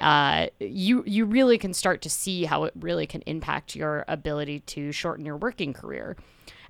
uh, 0.02 0.48
you 0.60 1.04
you 1.06 1.26
really 1.26 1.58
can 1.58 1.74
start 1.74 2.02
to 2.02 2.10
see 2.10 2.44
how 2.44 2.66
it 2.66 2.74
really 2.78 3.08
can 3.08 3.22
impact 3.22 3.76
your 3.76 4.04
ability 4.08 4.60
to 4.60 4.92
shorten 4.92 5.26
your 5.26 5.38
working 5.38 5.74
career. 5.74 6.18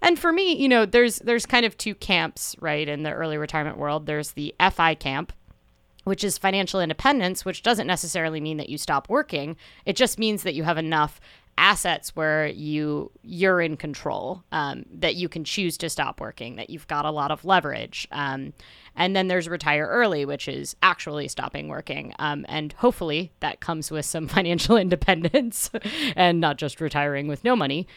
And 0.02 0.20
for 0.20 0.32
me, 0.32 0.56
you 0.56 0.70
know, 0.70 0.86
there's 0.86 1.18
there's 1.20 1.46
kind 1.46 1.66
of 1.66 1.78
two 1.78 1.96
camps, 1.96 2.56
right, 2.60 2.88
in 2.88 3.04
the 3.04 3.12
early 3.12 3.38
retirement 3.38 3.78
world. 3.78 4.06
There's 4.06 4.34
the 4.34 4.54
FI 4.60 4.96
camp, 4.96 5.34
which 6.04 6.24
is 6.24 6.38
financial 6.38 6.80
independence, 6.80 7.44
which 7.44 7.64
doesn't 7.64 7.88
necessarily 7.88 8.40
mean 8.40 8.58
that 8.58 8.70
you 8.70 8.78
stop 8.78 9.10
working. 9.10 9.58
It 9.86 9.96
just 9.96 10.20
means 10.20 10.44
that 10.44 10.54
you 10.54 10.64
have 10.64 10.78
enough 10.78 11.20
assets 11.58 12.16
where 12.16 12.48
you 12.48 13.12
you're 13.24 13.62
in 13.62 13.78
control 13.78 14.44
um, 14.52 14.86
that 14.92 15.16
you 15.16 15.30
can 15.30 15.44
choose 15.44 15.78
to 15.78 15.90
stop 15.90 16.20
working 16.20 16.58
that 16.58 16.70
you've 16.70 16.88
got 16.88 17.06
a 17.06 17.12
lot 17.12 17.32
of 17.32 17.46
leverage 17.46 18.08
um, 18.12 18.54
and 18.96 19.16
then 19.16 19.28
there's 19.28 19.48
retire 19.48 19.88
early 19.88 20.26
which 20.26 20.48
is 20.48 20.76
actually 20.82 21.28
stopping 21.28 21.68
working 21.68 22.14
um, 22.20 22.46
and 22.50 22.74
hopefully 22.74 23.32
that 23.40 23.62
comes 23.62 23.90
with 23.90 24.06
some 24.06 24.28
financial 24.36 24.76
independence 24.76 25.70
and 26.16 26.40
not 26.40 26.58
just 26.58 26.82
retiring 26.82 27.28
with 27.28 27.44
no 27.44 27.56
money. 27.56 27.88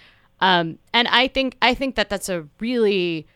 Um, 0.41 0.79
and 0.95 1.09
i 1.09 1.27
think 1.27 1.57
i 1.61 1.75
think 1.75 1.97
that 1.97 2.09
that's 2.09 2.29
a 2.29 2.47
really 2.61 3.27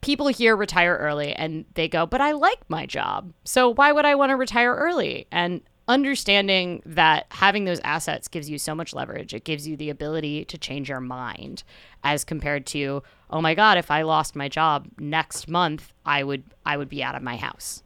people 0.00 0.26
here 0.26 0.56
retire 0.56 0.96
early 0.96 1.32
and 1.32 1.64
they 1.74 1.86
go 1.86 2.06
but 2.06 2.20
i 2.20 2.32
like 2.32 2.58
my 2.68 2.86
job 2.86 3.32
so 3.44 3.72
why 3.72 3.92
would 3.92 4.04
i 4.04 4.16
want 4.16 4.30
to 4.30 4.36
retire 4.36 4.74
early? 4.74 5.28
And 5.30 5.60
understanding 5.88 6.82
that 6.86 7.26
having 7.30 7.64
those 7.64 7.80
assets 7.82 8.28
gives 8.28 8.48
you 8.48 8.58
so 8.58 8.74
much 8.74 8.94
leverage. 8.94 9.34
It 9.34 9.44
gives 9.44 9.66
you 9.66 9.76
the 9.76 9.90
ability 9.90 10.44
to 10.46 10.58
change 10.58 10.88
your 10.88 11.00
mind 11.00 11.64
as 12.04 12.24
compared 12.24 12.66
to, 12.66 13.02
oh 13.30 13.40
my 13.40 13.54
God, 13.54 13.78
if 13.78 13.90
I 13.90 14.02
lost 14.02 14.36
my 14.36 14.48
job 14.48 14.86
next 14.98 15.48
month, 15.48 15.92
I 16.04 16.22
would 16.22 16.44
I 16.64 16.76
would 16.76 16.88
be 16.88 17.02
out 17.02 17.14
of 17.14 17.22
my 17.22 17.36
house. 17.36 17.82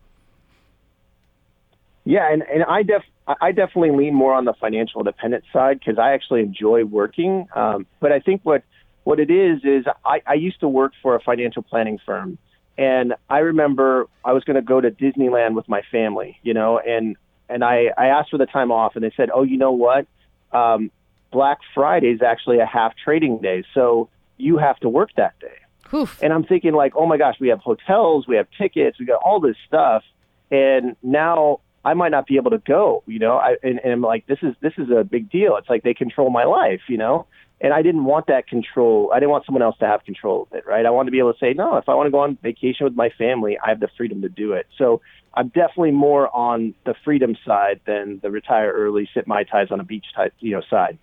Yeah, 2.04 2.32
and, 2.32 2.42
and 2.42 2.64
I 2.64 2.82
def 2.82 3.02
I 3.40 3.50
definitely 3.50 3.90
lean 3.90 4.14
more 4.14 4.34
on 4.34 4.44
the 4.44 4.54
financial 4.54 5.00
independent 5.00 5.44
side 5.52 5.80
because 5.80 5.98
I 5.98 6.12
actually 6.12 6.40
enjoy 6.40 6.84
working. 6.84 7.48
Um, 7.54 7.86
but 7.98 8.12
I 8.12 8.20
think 8.20 8.42
what 8.44 8.62
what 9.04 9.18
it 9.18 9.30
is 9.30 9.60
is 9.64 9.84
I, 10.04 10.20
I 10.26 10.34
used 10.34 10.60
to 10.60 10.68
work 10.68 10.92
for 11.02 11.16
a 11.16 11.20
financial 11.20 11.62
planning 11.62 11.98
firm, 12.04 12.38
and 12.78 13.14
I 13.28 13.38
remember 13.38 14.06
I 14.24 14.32
was 14.32 14.44
going 14.44 14.56
to 14.56 14.62
go 14.62 14.80
to 14.80 14.90
Disneyland 14.90 15.54
with 15.54 15.68
my 15.68 15.82
family, 15.90 16.38
you 16.42 16.54
know, 16.54 16.78
and 16.78 17.16
and 17.48 17.64
I, 17.64 17.90
I 17.96 18.06
asked 18.06 18.30
for 18.30 18.38
the 18.38 18.46
time 18.46 18.70
off, 18.70 18.96
and 18.96 19.04
they 19.04 19.12
said, 19.16 19.30
"Oh, 19.32 19.42
you 19.42 19.56
know 19.56 19.72
what? 19.72 20.06
Um, 20.52 20.90
Black 21.32 21.58
Friday 21.74 22.08
is 22.08 22.22
actually 22.22 22.58
a 22.58 22.66
half 22.66 22.94
trading 23.02 23.38
day, 23.38 23.64
so 23.74 24.08
you 24.36 24.58
have 24.58 24.78
to 24.80 24.88
work 24.88 25.10
that 25.16 25.38
day." 25.40 25.58
Oof. 25.94 26.20
And 26.22 26.32
I'm 26.32 26.44
thinking, 26.44 26.72
like, 26.72 26.94
oh 26.96 27.06
my 27.06 27.16
gosh, 27.16 27.36
we 27.40 27.48
have 27.48 27.60
hotels, 27.60 28.26
we 28.26 28.36
have 28.36 28.48
tickets, 28.58 28.98
we 28.98 29.06
got 29.06 29.22
all 29.24 29.38
this 29.38 29.56
stuff, 29.66 30.02
and 30.50 30.96
now 31.02 31.60
I 31.86 31.94
might 31.94 32.10
not 32.10 32.26
be 32.26 32.34
able 32.34 32.50
to 32.50 32.58
go. 32.58 33.04
You 33.06 33.20
know, 33.20 33.36
I 33.36 33.56
and, 33.62 33.78
and 33.78 33.92
I'm 33.92 34.00
like, 34.02 34.26
this 34.26 34.40
is 34.42 34.56
this 34.60 34.72
is 34.76 34.90
a 34.90 35.04
big 35.04 35.30
deal. 35.30 35.56
It's 35.56 35.68
like 35.68 35.84
they 35.84 35.94
control 35.94 36.30
my 36.30 36.42
life, 36.42 36.80
you 36.88 36.98
know. 36.98 37.26
And 37.60 37.72
I 37.72 37.80
didn't 37.80 38.04
want 38.04 38.26
that 38.26 38.48
control. 38.48 39.12
I 39.14 39.20
didn't 39.20 39.30
want 39.30 39.46
someone 39.46 39.62
else 39.62 39.78
to 39.78 39.86
have 39.86 40.04
control 40.04 40.42
of 40.42 40.58
it, 40.58 40.66
right? 40.66 40.84
I 40.84 40.90
wanted 40.90 41.06
to 41.06 41.12
be 41.12 41.20
able 41.20 41.32
to 41.32 41.38
say, 41.38 41.54
no, 41.54 41.76
if 41.76 41.88
I 41.88 41.94
want 41.94 42.08
to 42.08 42.10
go 42.10 42.18
on 42.18 42.36
vacation 42.42 42.84
with 42.84 42.94
my 42.94 43.08
family, 43.10 43.56
I 43.64 43.70
have 43.70 43.80
the 43.80 43.88
freedom 43.96 44.20
to 44.22 44.28
do 44.28 44.52
it. 44.52 44.66
So 44.76 45.00
I'm 45.32 45.48
definitely 45.48 45.92
more 45.92 46.34
on 46.36 46.74
the 46.84 46.94
freedom 47.02 47.34
side 47.46 47.80
than 47.86 48.18
the 48.20 48.30
retire 48.30 48.72
early, 48.72 49.08
sit 49.14 49.26
mai 49.26 49.44
tais 49.44 49.68
on 49.70 49.80
a 49.80 49.84
beach 49.84 50.06
type, 50.14 50.34
you 50.40 50.50
know, 50.50 50.62
side. 50.68 50.98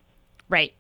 Right. 0.50 0.74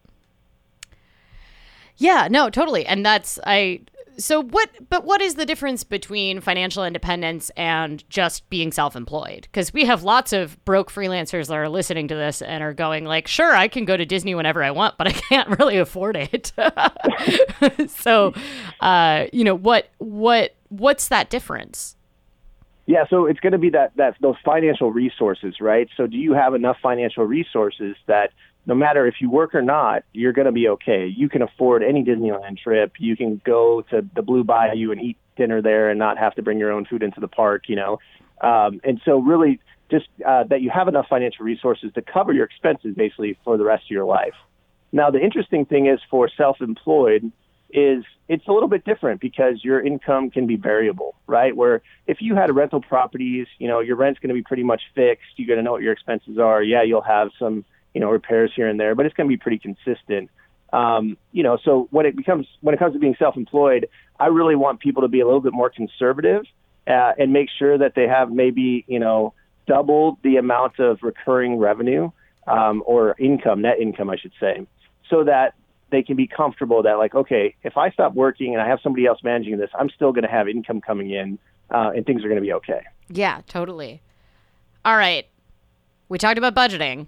Yeah, 1.97 2.27
no, 2.29 2.49
totally. 2.49 2.85
And 2.85 3.03
that's 3.05 3.39
I 3.47 3.81
so 4.17 4.43
what 4.43 4.69
but 4.89 5.03
what 5.03 5.21
is 5.21 5.35
the 5.35 5.45
difference 5.45 5.83
between 5.83 6.41
financial 6.41 6.83
independence 6.83 7.51
and 7.57 8.07
just 8.09 8.49
being 8.49 8.71
self-employed? 8.71 9.43
Because 9.43 9.73
we 9.73 9.85
have 9.85 10.03
lots 10.03 10.33
of 10.33 10.63
broke 10.65 10.91
freelancers 10.91 11.47
that 11.47 11.55
are 11.55 11.69
listening 11.69 12.07
to 12.09 12.15
this 12.15 12.41
and 12.41 12.63
are 12.63 12.73
going 12.73 13.05
like 13.05 13.27
sure 13.27 13.55
i 13.55 13.67
can 13.67 13.85
go 13.85 13.97
to 13.97 14.05
disney 14.05 14.35
whenever 14.35 14.63
i 14.63 14.71
want 14.71 14.97
but 14.97 15.07
i 15.07 15.11
can't 15.29 15.59
really 15.59 15.77
afford 15.77 16.15
it. 16.15 16.51
So 17.87 18.33
uh, 18.79 19.25
you 19.31 19.43
know 19.43 19.55
what 19.55 19.89
what 19.97 20.55
what's 20.69 21.07
that 21.07 21.29
difference? 21.29 21.95
Yeah, 22.85 23.05
so 23.09 23.27
it's 23.27 23.39
going 23.39 23.53
to 23.53 23.57
be 23.57 23.69
that 23.69 23.95
that 23.95 24.15
those 24.19 24.35
financial 24.43 24.91
resources, 24.91 25.55
right? 25.61 25.87
So 25.95 26.07
do 26.07 26.17
you 26.17 26.33
have 26.33 26.53
enough 26.53 26.77
financial 26.81 27.23
resources 27.23 27.95
that 28.07 28.31
no 28.65 28.75
matter 28.75 29.05
if 29.07 29.15
you 29.19 29.29
work 29.29 29.53
or 29.53 29.61
not, 29.61 30.03
you're 30.13 30.33
going 30.33 30.45
to 30.45 30.51
be 30.51 30.67
okay. 30.69 31.05
You 31.07 31.29
can 31.29 31.41
afford 31.41 31.83
any 31.83 32.03
Disneyland 32.03 32.57
trip. 32.57 32.93
You 32.97 33.17
can 33.17 33.41
go 33.45 33.83
to 33.89 34.07
the 34.15 34.21
Blue 34.21 34.43
Bayou 34.43 34.91
and 34.91 35.01
eat 35.01 35.17
dinner 35.35 35.61
there 35.61 35.89
and 35.89 35.99
not 35.99 36.17
have 36.17 36.35
to 36.35 36.41
bring 36.41 36.59
your 36.59 36.71
own 36.71 36.85
food 36.85 37.03
into 37.03 37.19
the 37.19 37.27
park, 37.27 37.63
you 37.67 37.75
know. 37.75 37.99
Um, 38.41 38.79
and 38.83 39.01
so 39.03 39.19
really 39.19 39.59
just 39.91 40.07
uh, 40.25 40.43
that 40.45 40.61
you 40.61 40.69
have 40.69 40.87
enough 40.87 41.07
financial 41.09 41.45
resources 41.45 41.91
to 41.95 42.01
cover 42.01 42.33
your 42.33 42.45
expenses 42.45 42.95
basically 42.95 43.37
for 43.43 43.57
the 43.57 43.63
rest 43.63 43.83
of 43.85 43.91
your 43.91 44.05
life. 44.05 44.35
Now, 44.91 45.11
the 45.11 45.19
interesting 45.19 45.65
thing 45.65 45.87
is 45.87 45.99
for 46.09 46.29
self-employed, 46.29 47.31
is 47.71 48.03
it's 48.29 48.47
a 48.47 48.51
little 48.51 48.69
bit 48.69 48.85
different 48.85 49.19
because 49.19 49.63
your 49.63 49.83
income 49.83 50.29
can 50.29 50.45
be 50.45 50.55
variable, 50.55 51.15
right? 51.25 51.55
Where 51.55 51.81
if 52.05 52.17
you 52.21 52.35
had 52.35 52.55
rental 52.55 52.81
properties, 52.81 53.47
you 53.57 53.67
know, 53.67 53.79
your 53.79 53.95
rent's 53.95 54.19
going 54.19 54.29
to 54.29 54.35
be 54.35 54.43
pretty 54.43 54.63
much 54.63 54.83
fixed. 54.93 55.25
You're 55.37 55.47
going 55.47 55.57
to 55.57 55.63
know 55.63 55.71
what 55.71 55.81
your 55.81 55.93
expenses 55.93 56.37
are. 56.37 56.61
Yeah, 56.61 56.83
you'll 56.83 57.01
have 57.01 57.29
some, 57.39 57.65
you 57.93 58.01
know, 58.01 58.09
repairs 58.09 58.51
here 58.55 58.67
and 58.67 58.79
there, 58.79 58.95
but 58.95 59.05
it's 59.05 59.15
going 59.15 59.29
to 59.29 59.33
be 59.33 59.37
pretty 59.37 59.59
consistent. 59.59 60.29
Um, 60.71 61.17
you 61.31 61.43
know, 61.43 61.57
so 61.63 61.87
when 61.91 62.05
it 62.05 62.15
becomes 62.15 62.47
when 62.61 62.73
it 62.73 62.79
comes 62.79 62.93
to 62.93 62.99
being 62.99 63.15
self-employed, 63.19 63.87
I 64.19 64.27
really 64.27 64.55
want 64.55 64.79
people 64.79 65.03
to 65.03 65.07
be 65.07 65.19
a 65.19 65.25
little 65.25 65.41
bit 65.41 65.53
more 65.53 65.69
conservative 65.69 66.45
uh, 66.87 67.13
and 67.17 67.31
make 67.31 67.49
sure 67.57 67.77
that 67.77 67.93
they 67.95 68.07
have 68.07 68.31
maybe 68.31 68.83
you 68.87 68.99
know 68.99 69.33
double 69.67 70.17
the 70.23 70.37
amount 70.37 70.79
of 70.79 70.99
recurring 71.03 71.57
revenue 71.57 72.09
um, 72.47 72.83
or 72.85 73.15
income, 73.19 73.61
net 73.61 73.79
income, 73.79 74.09
I 74.09 74.17
should 74.17 74.33
say, 74.39 74.65
so 75.09 75.23
that 75.23 75.53
they 75.91 76.01
can 76.01 76.15
be 76.15 76.27
comfortable 76.27 76.83
that 76.83 76.93
like, 76.93 77.13
okay, 77.13 77.55
if 77.63 77.77
I 77.77 77.91
stop 77.91 78.13
working 78.13 78.53
and 78.53 78.61
I 78.61 78.67
have 78.67 78.79
somebody 78.81 79.05
else 79.05 79.19
managing 79.23 79.57
this, 79.57 79.69
I'm 79.77 79.89
still 79.89 80.11
going 80.11 80.23
to 80.23 80.29
have 80.29 80.49
income 80.49 80.81
coming 80.81 81.11
in, 81.11 81.37
uh, 81.69 81.91
and 81.95 82.05
things 82.05 82.23
are 82.23 82.27
going 82.27 82.41
to 82.41 82.45
be 82.45 82.53
okay. 82.53 82.81
Yeah, 83.09 83.41
totally. 83.47 84.01
All 84.83 84.97
right, 84.97 85.27
we 86.09 86.17
talked 86.17 86.37
about 86.37 86.55
budgeting. 86.55 87.07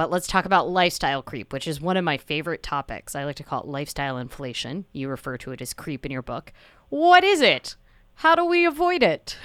But 0.00 0.10
let's 0.10 0.26
talk 0.26 0.46
about 0.46 0.70
lifestyle 0.70 1.20
creep, 1.20 1.52
which 1.52 1.68
is 1.68 1.78
one 1.78 1.98
of 1.98 2.04
my 2.04 2.16
favorite 2.16 2.62
topics. 2.62 3.14
I 3.14 3.26
like 3.26 3.36
to 3.36 3.42
call 3.42 3.60
it 3.60 3.66
lifestyle 3.66 4.16
inflation. 4.16 4.86
You 4.94 5.10
refer 5.10 5.36
to 5.36 5.52
it 5.52 5.60
as 5.60 5.74
creep 5.74 6.06
in 6.06 6.10
your 6.10 6.22
book. 6.22 6.54
What 6.88 7.22
is 7.22 7.42
it? 7.42 7.76
How 8.14 8.34
do 8.34 8.46
we 8.46 8.64
avoid 8.64 9.02
it? 9.02 9.36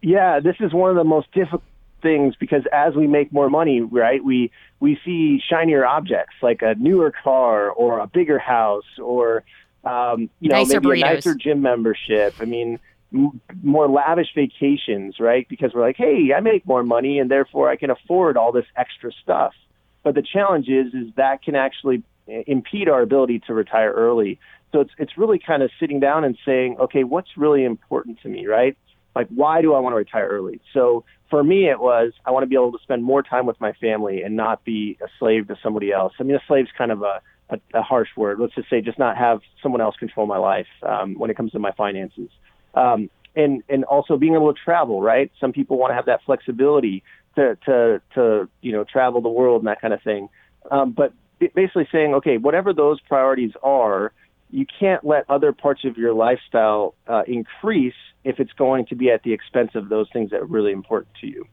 yeah, 0.00 0.40
this 0.40 0.56
is 0.60 0.72
one 0.72 0.88
of 0.88 0.96
the 0.96 1.04
most 1.04 1.30
difficult 1.32 1.62
things 2.00 2.36
because 2.40 2.62
as 2.72 2.94
we 2.94 3.06
make 3.06 3.30
more 3.30 3.50
money, 3.50 3.82
right, 3.82 4.24
we 4.24 4.50
we 4.80 4.98
see 5.04 5.42
shinier 5.46 5.84
objects 5.84 6.36
like 6.40 6.62
a 6.62 6.74
newer 6.76 7.12
car 7.22 7.68
or 7.68 7.98
a 7.98 8.06
bigger 8.06 8.38
house 8.38 8.98
or 8.98 9.44
um, 9.84 10.30
you 10.40 10.48
know 10.48 10.56
Nicer 10.56 10.80
maybe 10.80 11.02
burritos. 11.02 11.10
a 11.10 11.14
nicer 11.16 11.34
gym 11.34 11.60
membership. 11.60 12.34
I 12.40 12.46
mean, 12.46 12.78
more 13.10 13.88
lavish 13.88 14.28
vacations, 14.34 15.16
right? 15.18 15.46
Because 15.48 15.72
we're 15.74 15.80
like, 15.82 15.96
hey, 15.96 16.32
I 16.36 16.40
make 16.40 16.66
more 16.66 16.82
money 16.82 17.18
and 17.18 17.30
therefore 17.30 17.70
I 17.70 17.76
can 17.76 17.90
afford 17.90 18.36
all 18.36 18.52
this 18.52 18.66
extra 18.76 19.10
stuff. 19.22 19.54
But 20.02 20.14
the 20.14 20.22
challenge 20.22 20.68
is, 20.68 20.92
is 20.94 21.14
that 21.16 21.42
can 21.42 21.54
actually 21.54 22.02
uh, 22.28 22.42
impede 22.46 22.88
our 22.88 23.02
ability 23.02 23.40
to 23.46 23.54
retire 23.54 23.92
early. 23.92 24.38
So 24.72 24.80
it's 24.80 24.90
it's 24.98 25.16
really 25.16 25.38
kind 25.38 25.62
of 25.62 25.70
sitting 25.80 26.00
down 26.00 26.24
and 26.24 26.36
saying, 26.44 26.76
okay, 26.78 27.04
what's 27.04 27.30
really 27.36 27.64
important 27.64 28.20
to 28.22 28.28
me, 28.28 28.46
right? 28.46 28.76
Like, 29.16 29.28
why 29.28 29.62
do 29.62 29.72
I 29.74 29.80
want 29.80 29.94
to 29.94 29.96
retire 29.96 30.28
early? 30.28 30.60
So 30.74 31.04
for 31.30 31.42
me, 31.42 31.68
it 31.70 31.80
was 31.80 32.12
I 32.26 32.30
want 32.30 32.42
to 32.42 32.46
be 32.46 32.54
able 32.54 32.72
to 32.72 32.78
spend 32.82 33.02
more 33.02 33.22
time 33.22 33.46
with 33.46 33.58
my 33.60 33.72
family 33.72 34.22
and 34.22 34.36
not 34.36 34.64
be 34.64 34.98
a 35.02 35.08
slave 35.18 35.48
to 35.48 35.56
somebody 35.62 35.90
else. 35.92 36.12
I 36.20 36.22
mean, 36.24 36.36
a 36.36 36.42
slave's 36.46 36.70
kind 36.76 36.92
of 36.92 37.02
a 37.02 37.22
a, 37.50 37.58
a 37.74 37.82
harsh 37.82 38.10
word. 38.16 38.38
Let's 38.38 38.54
just 38.54 38.68
say, 38.68 38.80
just 38.80 38.98
not 38.98 39.16
have 39.16 39.40
someone 39.62 39.80
else 39.80 39.96
control 39.96 40.26
my 40.26 40.36
life 40.36 40.66
um, 40.82 41.18
when 41.18 41.30
it 41.30 41.36
comes 41.36 41.52
to 41.52 41.58
my 41.58 41.72
finances. 41.72 42.28
Um, 42.74 43.10
and 43.36 43.62
and 43.68 43.84
also 43.84 44.16
being 44.16 44.34
able 44.34 44.52
to 44.52 44.60
travel, 44.60 45.00
right? 45.00 45.30
Some 45.40 45.52
people 45.52 45.78
want 45.78 45.90
to 45.90 45.94
have 45.94 46.06
that 46.06 46.20
flexibility 46.24 47.02
to 47.36 47.56
to 47.66 48.02
to 48.14 48.48
you 48.60 48.72
know 48.72 48.84
travel 48.84 49.20
the 49.20 49.28
world 49.28 49.62
and 49.62 49.68
that 49.68 49.80
kind 49.80 49.94
of 49.94 50.02
thing. 50.02 50.28
Um, 50.70 50.92
but 50.92 51.12
basically 51.54 51.88
saying, 51.92 52.14
okay, 52.14 52.36
whatever 52.36 52.72
those 52.72 53.00
priorities 53.00 53.52
are, 53.62 54.12
you 54.50 54.66
can't 54.80 55.04
let 55.04 55.28
other 55.28 55.52
parts 55.52 55.84
of 55.84 55.96
your 55.96 56.12
lifestyle 56.12 56.94
uh, 57.06 57.22
increase 57.26 57.94
if 58.24 58.40
it's 58.40 58.52
going 58.52 58.86
to 58.86 58.96
be 58.96 59.10
at 59.10 59.22
the 59.22 59.32
expense 59.32 59.70
of 59.74 59.88
those 59.88 60.08
things 60.12 60.30
that 60.30 60.40
are 60.40 60.46
really 60.46 60.72
important 60.72 61.14
to 61.20 61.26
you. 61.26 61.46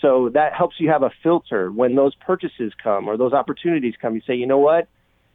So 0.00 0.30
that 0.30 0.54
helps 0.54 0.76
you 0.78 0.90
have 0.90 1.02
a 1.02 1.10
filter 1.22 1.70
when 1.70 1.94
those 1.94 2.14
purchases 2.14 2.72
come 2.82 3.08
or 3.08 3.16
those 3.16 3.32
opportunities 3.32 3.94
come. 4.00 4.14
You 4.14 4.22
say, 4.26 4.34
you 4.34 4.46
know 4.46 4.58
what, 4.58 4.88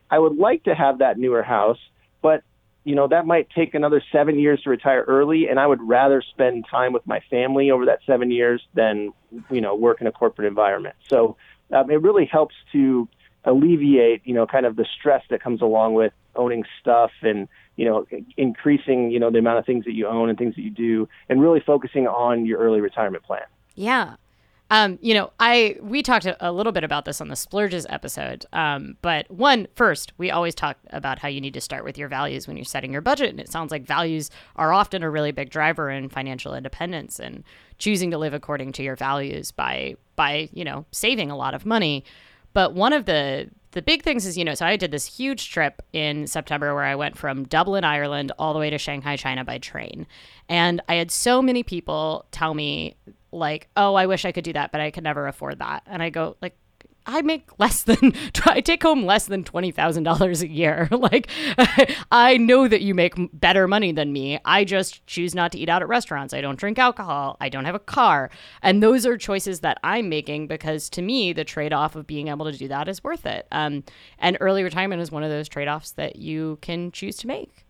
I 0.09 0.19
would 0.19 0.37
like 0.37 0.63
to 0.63 0.75
have 0.75 0.99
that 0.99 1.17
newer 1.17 1.43
house, 1.43 1.79
but 2.21 2.43
you 2.85 2.93
know 2.93 3.07
that 3.07 3.25
might 3.25 3.49
take 3.49 3.73
another 3.73 4.01
seven 4.11 4.39
years 4.39 4.61
to 4.61 4.69
retire 4.69 5.03
early, 5.07 5.49
and 5.49 5.59
I 5.59 5.67
would 5.67 5.81
rather 5.81 6.21
spend 6.21 6.65
time 6.69 6.93
with 6.93 7.05
my 7.05 7.19
family 7.29 7.71
over 7.71 7.85
that 7.87 7.99
seven 8.05 8.31
years 8.31 8.61
than 8.75 9.11
you 9.49 9.59
know 9.59 9.75
work 9.75 9.99
in 9.99 10.07
a 10.07 10.11
corporate 10.11 10.47
environment. 10.47 10.95
So 11.09 11.35
um, 11.73 11.89
it 11.89 12.01
really 12.01 12.25
helps 12.25 12.55
to 12.71 13.09
alleviate 13.43 14.21
you 14.23 14.35
know 14.35 14.45
kind 14.45 14.65
of 14.65 14.75
the 14.75 14.85
stress 14.97 15.23
that 15.31 15.41
comes 15.41 15.61
along 15.61 15.95
with 15.95 16.13
owning 16.35 16.63
stuff 16.79 17.11
and 17.21 17.47
you 17.75 17.85
know 17.85 18.05
increasing 18.37 19.09
you 19.09 19.19
know 19.19 19.31
the 19.31 19.39
amount 19.39 19.57
of 19.57 19.65
things 19.65 19.83
that 19.85 19.93
you 19.93 20.07
own 20.07 20.29
and 20.29 20.37
things 20.37 20.55
that 20.55 20.61
you 20.61 20.71
do, 20.71 21.09
and 21.27 21.41
really 21.41 21.59
focusing 21.59 22.07
on 22.07 22.45
your 22.45 22.59
early 22.59 22.81
retirement 22.81 23.23
plan. 23.23 23.43
Yeah. 23.73 24.15
Um, 24.71 24.97
you 25.01 25.13
know, 25.13 25.31
I 25.39 25.77
we 25.81 26.01
talked 26.01 26.25
a, 26.25 26.51
little 26.51 26.71
bit 26.71 26.83
about 26.83 27.05
this 27.05 27.21
on 27.21 27.27
the 27.27 27.35
splurges 27.35 27.85
episode. 27.89 28.45
Um, 28.51 28.97
but 29.01 29.29
one 29.29 29.67
first, 29.75 30.11
we 30.17 30.31
always 30.31 30.55
talk 30.55 30.77
about 30.89 31.19
how 31.19 31.27
you 31.27 31.39
need 31.39 31.53
to 31.53 31.61
start 31.61 31.83
with 31.83 31.97
your 31.97 32.07
values 32.07 32.47
when 32.47 32.57
you're 32.57 32.65
setting 32.65 32.91
your 32.91 33.01
budget, 33.01 33.29
and 33.29 33.39
it 33.39 33.49
sounds 33.49 33.71
like 33.71 33.85
values 33.85 34.31
are 34.55 34.73
often 34.73 35.03
a 35.03 35.09
really 35.09 35.31
big 35.31 35.51
driver 35.51 35.89
in 35.91 36.09
financial 36.09 36.55
independence 36.55 37.19
and 37.19 37.43
choosing 37.77 38.09
to 38.11 38.17
live 38.17 38.33
according 38.33 38.71
to 38.73 38.83
your 38.83 38.95
values 38.95 39.51
by 39.51 39.95
by 40.15 40.49
you 40.51 40.63
know 40.63 40.85
saving 40.91 41.29
a 41.29 41.37
lot 41.37 41.53
of 41.53 41.65
money. 41.65 42.03
But 42.53 42.73
one 42.73 42.93
of 42.93 43.05
the 43.05 43.49
the 43.75 43.81
big 43.81 44.03
things 44.03 44.25
is, 44.25 44.37
you 44.37 44.45
know, 44.45 44.53
so 44.53 44.65
I 44.65 44.77
did 44.77 44.91
this 44.91 45.05
huge 45.05 45.51
trip 45.51 45.81
in 45.91 46.27
September 46.27 46.73
where 46.73 46.85
I 46.85 46.95
went 46.95 47.17
from 47.17 47.43
Dublin, 47.43 47.83
Ireland, 47.83 48.31
all 48.39 48.53
the 48.53 48.59
way 48.59 48.69
to 48.69 48.77
Shanghai, 48.77 49.17
China 49.17 49.43
by 49.43 49.57
train. 49.57 50.07
And 50.47 50.81
I 50.87 50.95
had 50.95 51.11
so 51.11 51.41
many 51.41 51.61
people 51.61 52.25
tell 52.31 52.53
me, 52.53 52.95
like, 53.35 53.69
oh, 53.75 53.95
I 53.95 54.05
wish 54.05 54.25
I 54.25 54.31
could 54.31 54.43
do 54.43 54.53
that, 54.53 54.71
but 54.71 54.81
I 54.81 54.91
could 54.91 55.03
never 55.03 55.27
afford 55.27 55.59
that. 55.59 55.83
And 55.85 56.01
I 56.01 56.09
go, 56.09 56.37
like, 56.41 56.57
I 57.07 57.21
make 57.21 57.47
less 57.59 57.83
than 57.83 58.13
I 58.45 58.61
take 58.61 58.83
home 58.83 59.05
less 59.05 59.25
than 59.25 59.43
twenty 59.43 59.71
thousand 59.71 60.03
dollars 60.03 60.41
a 60.41 60.47
year. 60.47 60.87
like, 60.91 61.29
I 62.11 62.37
know 62.37 62.67
that 62.67 62.81
you 62.81 62.93
make 62.93 63.13
better 63.33 63.67
money 63.67 63.91
than 63.91 64.11
me. 64.11 64.39
I 64.45 64.63
just 64.63 65.05
choose 65.07 65.35
not 65.35 65.51
to 65.53 65.59
eat 65.59 65.69
out 65.69 65.81
at 65.81 65.87
restaurants. 65.87 66.33
I 66.33 66.41
don't 66.41 66.59
drink 66.59 66.79
alcohol. 66.79 67.37
I 67.39 67.49
don't 67.49 67.65
have 67.65 67.75
a 67.75 67.79
car, 67.79 68.29
and 68.61 68.81
those 68.81 69.05
are 69.05 69.17
choices 69.17 69.61
that 69.61 69.79
I'm 69.83 70.09
making 70.09 70.47
because 70.47 70.89
to 70.91 71.01
me, 71.01 71.33
the 71.33 71.43
trade 71.43 71.73
off 71.73 71.95
of 71.95 72.07
being 72.07 72.27
able 72.27 72.51
to 72.51 72.57
do 72.57 72.67
that 72.69 72.87
is 72.87 73.03
worth 73.03 73.25
it. 73.25 73.47
Um, 73.51 73.83
and 74.19 74.37
early 74.39 74.63
retirement 74.63 75.01
is 75.01 75.11
one 75.11 75.23
of 75.23 75.29
those 75.29 75.49
trade 75.49 75.67
offs 75.67 75.91
that 75.91 76.15
you 76.15 76.57
can 76.61 76.91
choose 76.91 77.17
to 77.17 77.27
make. 77.27 77.64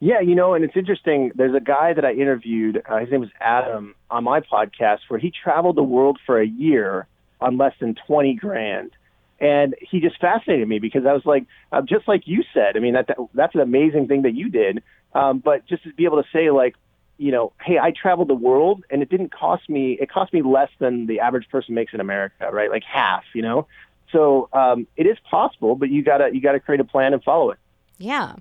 Yeah, 0.00 0.20
you 0.20 0.34
know, 0.34 0.54
and 0.54 0.64
it's 0.64 0.76
interesting. 0.76 1.32
There's 1.34 1.54
a 1.54 1.60
guy 1.60 1.94
that 1.94 2.04
I 2.04 2.12
interviewed. 2.12 2.82
Uh, 2.88 2.98
his 2.98 3.10
name 3.10 3.20
was 3.20 3.30
Adam 3.40 3.94
on 4.10 4.24
my 4.24 4.40
podcast, 4.40 5.00
where 5.08 5.18
he 5.18 5.30
traveled 5.30 5.76
the 5.76 5.82
world 5.82 6.18
for 6.26 6.40
a 6.40 6.46
year 6.46 7.06
on 7.40 7.56
less 7.56 7.72
than 7.80 7.94
20 8.06 8.34
grand. 8.34 8.90
And 9.38 9.74
he 9.80 10.00
just 10.00 10.18
fascinated 10.18 10.68
me 10.68 10.78
because 10.78 11.04
I 11.06 11.12
was 11.12 11.24
like, 11.24 11.46
uh, 11.72 11.82
just 11.82 12.08
like 12.08 12.22
you 12.26 12.42
said, 12.54 12.76
I 12.76 12.80
mean, 12.80 12.94
that, 12.94 13.08
that 13.08 13.16
that's 13.34 13.54
an 13.54 13.60
amazing 13.60 14.08
thing 14.08 14.22
that 14.22 14.34
you 14.34 14.48
did. 14.48 14.82
Um, 15.14 15.38
but 15.38 15.66
just 15.66 15.82
to 15.84 15.92
be 15.92 16.04
able 16.04 16.22
to 16.22 16.28
say, 16.32 16.50
like, 16.50 16.74
you 17.18 17.32
know, 17.32 17.52
hey, 17.62 17.78
I 17.78 17.90
traveled 17.90 18.28
the 18.28 18.34
world 18.34 18.84
and 18.90 19.02
it 19.02 19.10
didn't 19.10 19.32
cost 19.32 19.68
me, 19.68 19.98
it 20.00 20.10
cost 20.10 20.32
me 20.32 20.42
less 20.42 20.70
than 20.78 21.06
the 21.06 21.20
average 21.20 21.48
person 21.50 21.74
makes 21.74 21.94
in 21.94 22.00
America, 22.00 22.50
right? 22.50 22.70
Like 22.70 22.84
half, 22.84 23.24
you 23.34 23.42
know? 23.42 23.66
So 24.12 24.48
um, 24.52 24.86
it 24.96 25.06
is 25.06 25.16
possible, 25.30 25.74
but 25.74 25.90
you 25.90 26.02
gotta 26.02 26.30
you 26.32 26.40
gotta 26.40 26.60
create 26.60 26.80
a 26.80 26.84
plan 26.84 27.12
and 27.12 27.22
follow 27.22 27.50
it. 27.50 27.58
Yeah. 27.98 28.34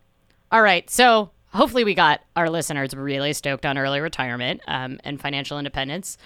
All 0.51 0.61
right. 0.61 0.89
So 0.89 1.31
hopefully 1.55 1.83
we 1.83 1.93
got 1.93 2.21
our 2.35 2.49
listeners 2.49 2.93
really 2.93 3.33
stoked 3.33 3.65
on 3.65 3.77
early 3.77 4.01
retirement 4.01 4.61
um, 4.67 4.99
and 5.03 5.19
financial 5.19 5.57
independence. 5.57 6.17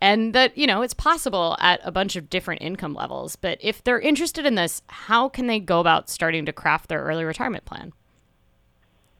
And 0.00 0.34
that, 0.34 0.58
you 0.58 0.66
know, 0.66 0.82
it's 0.82 0.92
possible 0.92 1.56
at 1.58 1.80
a 1.82 1.90
bunch 1.90 2.16
of 2.16 2.28
different 2.28 2.60
income 2.60 2.92
levels. 2.92 3.34
But 3.36 3.58
if 3.62 3.82
they're 3.82 4.00
interested 4.00 4.44
in 4.44 4.54
this, 4.54 4.82
how 4.88 5.28
can 5.30 5.46
they 5.46 5.58
go 5.58 5.80
about 5.80 6.10
starting 6.10 6.44
to 6.46 6.52
craft 6.52 6.88
their 6.88 7.02
early 7.02 7.24
retirement 7.24 7.64
plan? 7.64 7.94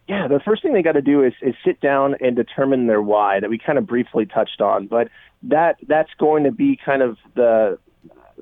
Yeah, 0.07 0.29
the 0.29 0.39
first 0.39 0.63
thing 0.63 0.73
they 0.73 0.83
got 0.83 0.93
to 0.93 1.03
do 1.03 1.25
is, 1.25 1.33
is 1.41 1.55
sit 1.65 1.81
down 1.81 2.17
and 2.21 2.37
determine 2.37 2.87
their 2.87 3.03
why 3.03 3.41
that 3.41 3.49
we 3.51 3.59
kind 3.59 3.79
of 3.79 3.87
briefly 3.87 4.27
touched 4.27 4.61
on, 4.61 4.87
but 4.87 5.09
that 5.45 5.79
that's 5.89 6.13
going 6.19 6.45
to 6.45 6.53
be 6.53 6.79
kind 6.85 7.03
of 7.03 7.17
the 7.35 7.79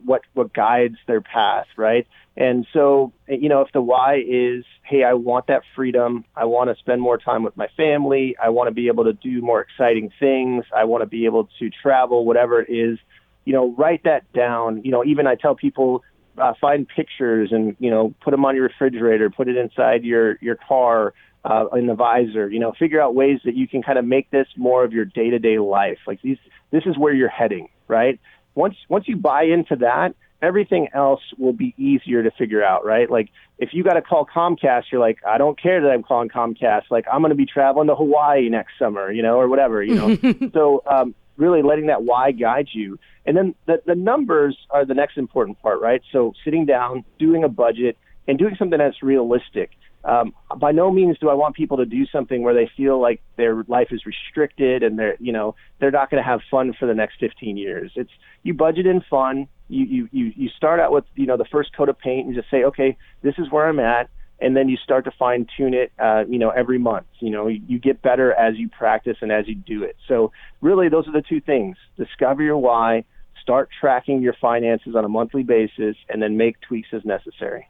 what 0.04 0.22
what 0.34 0.52
guides 0.52 0.96
their 1.06 1.22
path, 1.22 1.66
right? 1.76 2.06
And 2.36 2.66
so, 2.72 3.12
you 3.28 3.48
know, 3.48 3.60
if 3.60 3.70
the 3.72 3.80
why 3.80 4.16
is, 4.16 4.64
hey, 4.82 5.04
I 5.04 5.14
want 5.14 5.46
that 5.46 5.62
freedom, 5.76 6.24
I 6.34 6.46
want 6.46 6.68
to 6.68 6.76
spend 6.80 7.00
more 7.00 7.16
time 7.16 7.44
with 7.44 7.56
my 7.56 7.68
family, 7.76 8.36
I 8.42 8.48
want 8.48 8.68
to 8.68 8.74
be 8.74 8.88
able 8.88 9.04
to 9.04 9.12
do 9.12 9.40
more 9.40 9.60
exciting 9.60 10.10
things, 10.18 10.64
I 10.74 10.84
want 10.84 11.02
to 11.02 11.06
be 11.06 11.26
able 11.26 11.48
to 11.60 11.70
travel, 11.70 12.24
whatever 12.24 12.60
it 12.60 12.70
is, 12.72 12.98
you 13.44 13.52
know, 13.52 13.72
write 13.76 14.02
that 14.04 14.32
down. 14.32 14.82
You 14.84 14.90
know, 14.90 15.04
even 15.04 15.26
I 15.28 15.36
tell 15.36 15.54
people 15.54 16.02
uh, 16.36 16.54
find 16.60 16.88
pictures 16.88 17.50
and 17.52 17.76
you 17.78 17.90
know 17.90 18.14
put 18.20 18.32
them 18.32 18.44
on 18.44 18.56
your 18.56 18.64
refrigerator, 18.64 19.30
put 19.30 19.48
it 19.48 19.56
inside 19.56 20.04
your 20.04 20.36
your 20.40 20.56
car. 20.56 21.14
Uh, 21.46 21.66
in 21.74 21.86
the 21.86 21.94
visor, 21.94 22.48
you 22.48 22.58
know, 22.58 22.72
figure 22.78 23.02
out 23.02 23.14
ways 23.14 23.38
that 23.44 23.54
you 23.54 23.68
can 23.68 23.82
kind 23.82 23.98
of 23.98 24.04
make 24.06 24.30
this 24.30 24.46
more 24.56 24.82
of 24.82 24.94
your 24.94 25.04
day-to-day 25.04 25.58
life. 25.58 25.98
Like 26.06 26.22
these, 26.22 26.38
this 26.70 26.84
is 26.86 26.96
where 26.96 27.12
you're 27.12 27.28
heading, 27.28 27.68
right? 27.86 28.18
Once 28.54 28.76
once 28.88 29.06
you 29.06 29.18
buy 29.18 29.42
into 29.42 29.76
that, 29.76 30.14
everything 30.42 30.88
else 30.94 31.20
will 31.38 31.52
be 31.52 31.74
easier 31.78 32.22
to 32.22 32.30
figure 32.32 32.62
out, 32.62 32.84
right? 32.84 33.10
Like 33.10 33.30
if 33.58 33.70
you 33.72 33.82
got 33.82 33.94
to 33.94 34.02
call 34.02 34.26
Comcast, 34.26 34.84
you're 34.92 35.00
like, 35.00 35.18
I 35.26 35.38
don't 35.38 35.60
care 35.60 35.80
that 35.82 35.90
I'm 35.90 36.02
calling 36.02 36.28
Comcast. 36.28 36.84
Like 36.90 37.06
I'm 37.10 37.20
going 37.20 37.30
to 37.30 37.36
be 37.36 37.46
traveling 37.46 37.88
to 37.88 37.94
Hawaii 37.94 38.48
next 38.48 38.72
summer, 38.78 39.10
you 39.10 39.22
know, 39.22 39.38
or 39.38 39.48
whatever, 39.48 39.82
you 39.82 39.94
know. 39.94 40.50
so 40.52 40.82
um, 40.86 41.14
really 41.36 41.62
letting 41.62 41.86
that 41.86 42.02
why 42.02 42.32
guide 42.32 42.68
you, 42.72 42.98
and 43.26 43.36
then 43.36 43.54
the 43.66 43.82
the 43.86 43.94
numbers 43.94 44.56
are 44.70 44.84
the 44.84 44.94
next 44.94 45.16
important 45.16 45.60
part, 45.62 45.80
right? 45.80 46.02
So 46.12 46.32
sitting 46.44 46.66
down, 46.66 47.04
doing 47.18 47.44
a 47.44 47.48
budget, 47.48 47.96
and 48.28 48.38
doing 48.38 48.56
something 48.58 48.78
that's 48.78 49.02
realistic. 49.02 49.70
Um, 50.04 50.34
by 50.58 50.72
no 50.72 50.90
means 50.90 51.18
do 51.18 51.30
I 51.30 51.34
want 51.34 51.56
people 51.56 51.78
to 51.78 51.86
do 51.86 52.04
something 52.06 52.42
where 52.42 52.52
they 52.52 52.70
feel 52.76 53.00
like 53.00 53.22
their 53.36 53.64
life 53.68 53.88
is 53.90 54.04
restricted 54.04 54.82
and 54.82 54.98
they're, 54.98 55.16
you 55.18 55.32
know, 55.32 55.54
they're 55.80 55.90
not 55.90 56.10
going 56.10 56.22
to 56.22 56.28
have 56.28 56.40
fun 56.50 56.74
for 56.78 56.84
the 56.84 56.92
next 56.92 57.18
15 57.20 57.56
years. 57.56 57.90
It's 57.96 58.10
you 58.42 58.52
budget 58.52 58.86
in 58.86 59.00
fun. 59.08 59.48
You, 59.68 60.08
you 60.12 60.32
you 60.36 60.48
start 60.50 60.78
out 60.78 60.92
with 60.92 61.04
you 61.14 61.26
know 61.26 61.36
the 61.36 61.46
first 61.46 61.74
coat 61.74 61.88
of 61.88 61.98
paint 61.98 62.26
and 62.26 62.34
just 62.34 62.50
say, 62.50 62.64
okay, 62.64 62.96
this 63.22 63.34
is 63.38 63.50
where 63.50 63.66
I'm 63.66 63.80
at, 63.80 64.10
and 64.38 64.56
then 64.56 64.68
you 64.68 64.76
start 64.76 65.04
to 65.06 65.10
fine 65.10 65.46
tune 65.56 65.74
it. 65.74 65.92
Uh, 65.98 66.24
you 66.28 66.38
know, 66.38 66.50
every 66.50 66.78
month. 66.78 67.06
You 67.20 67.30
know, 67.30 67.46
you, 67.46 67.62
you 67.66 67.78
get 67.78 68.02
better 68.02 68.32
as 68.32 68.56
you 68.56 68.68
practice 68.68 69.16
and 69.20 69.32
as 69.32 69.48
you 69.48 69.54
do 69.54 69.82
it. 69.82 69.96
So 70.06 70.32
really, 70.60 70.88
those 70.88 71.08
are 71.08 71.12
the 71.12 71.22
two 71.22 71.40
things: 71.40 71.76
discover 71.96 72.42
your 72.42 72.58
why, 72.58 73.04
start 73.40 73.70
tracking 73.80 74.20
your 74.20 74.34
finances 74.40 74.94
on 74.94 75.04
a 75.04 75.08
monthly 75.08 75.42
basis, 75.42 75.96
and 76.08 76.22
then 76.22 76.36
make 76.36 76.60
tweaks 76.60 76.88
as 76.92 77.04
necessary. 77.04 77.68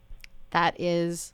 That 0.50 0.78
is 0.80 1.32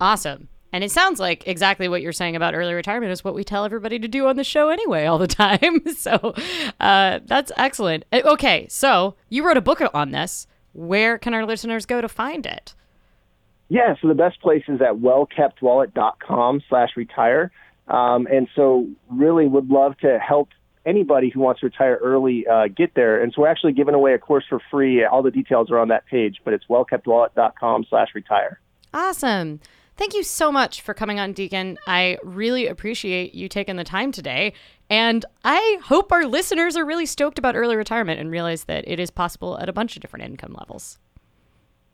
awesome. 0.00 0.48
And 0.72 0.82
it 0.82 0.90
sounds 0.90 1.20
like 1.20 1.46
exactly 1.46 1.88
what 1.88 2.00
you're 2.00 2.12
saying 2.12 2.34
about 2.34 2.54
early 2.54 2.72
retirement 2.72 3.12
is 3.12 3.22
what 3.22 3.34
we 3.34 3.44
tell 3.44 3.64
everybody 3.64 3.98
to 3.98 4.08
do 4.08 4.26
on 4.26 4.36
the 4.36 4.44
show 4.44 4.70
anyway, 4.70 5.04
all 5.04 5.18
the 5.18 5.26
time. 5.28 5.86
so 5.96 6.34
uh, 6.80 7.20
that's 7.26 7.52
excellent. 7.56 8.04
Uh, 8.12 8.22
okay, 8.24 8.66
so 8.68 9.14
you 9.28 9.46
wrote 9.46 9.56
a 9.56 9.62
book 9.62 9.82
on 9.92 10.10
this. 10.12 10.46
Where 10.72 11.18
can 11.18 11.34
our 11.34 11.44
listeners 11.44 11.84
go 11.84 12.00
to 12.00 12.08
find 12.08 12.46
it? 12.46 12.74
Yeah, 13.68 13.94
so 14.00 14.08
the 14.08 14.14
best 14.14 14.40
place 14.40 14.64
is 14.68 14.80
at 14.80 14.94
wellkeptwallet.com 14.94 16.62
slash 16.68 16.90
retire. 16.96 17.50
Um, 17.88 18.26
and 18.30 18.48
so 18.54 18.88
really 19.10 19.46
would 19.46 19.68
love 19.68 19.96
to 19.98 20.18
help 20.18 20.50
anybody 20.84 21.30
who 21.30 21.40
wants 21.40 21.60
to 21.60 21.66
retire 21.66 21.98
early 22.02 22.46
uh, 22.46 22.68
get 22.68 22.94
there. 22.94 23.22
And 23.22 23.32
so 23.32 23.42
we're 23.42 23.48
actually 23.48 23.72
giving 23.72 23.94
away 23.94 24.14
a 24.14 24.18
course 24.18 24.44
for 24.48 24.60
free. 24.70 25.04
All 25.04 25.22
the 25.22 25.30
details 25.30 25.70
are 25.70 25.78
on 25.78 25.88
that 25.88 26.06
page, 26.06 26.40
but 26.44 26.54
it's 26.54 26.64
wellkeptwallet.com 26.66 27.86
slash 27.88 28.08
retire. 28.14 28.60
Awesome. 28.94 29.60
Thank 30.02 30.14
you 30.14 30.24
so 30.24 30.50
much 30.50 30.80
for 30.80 30.94
coming 30.94 31.20
on, 31.20 31.32
Deacon. 31.32 31.78
I 31.86 32.18
really 32.24 32.66
appreciate 32.66 33.36
you 33.36 33.48
taking 33.48 33.76
the 33.76 33.84
time 33.84 34.10
today. 34.10 34.52
And 34.90 35.24
I 35.44 35.78
hope 35.84 36.10
our 36.10 36.26
listeners 36.26 36.76
are 36.76 36.84
really 36.84 37.06
stoked 37.06 37.38
about 37.38 37.54
early 37.54 37.76
retirement 37.76 38.18
and 38.18 38.28
realize 38.28 38.64
that 38.64 38.82
it 38.88 38.98
is 38.98 39.12
possible 39.12 39.60
at 39.60 39.68
a 39.68 39.72
bunch 39.72 39.94
of 39.94 40.02
different 40.02 40.24
income 40.24 40.56
levels. 40.58 40.98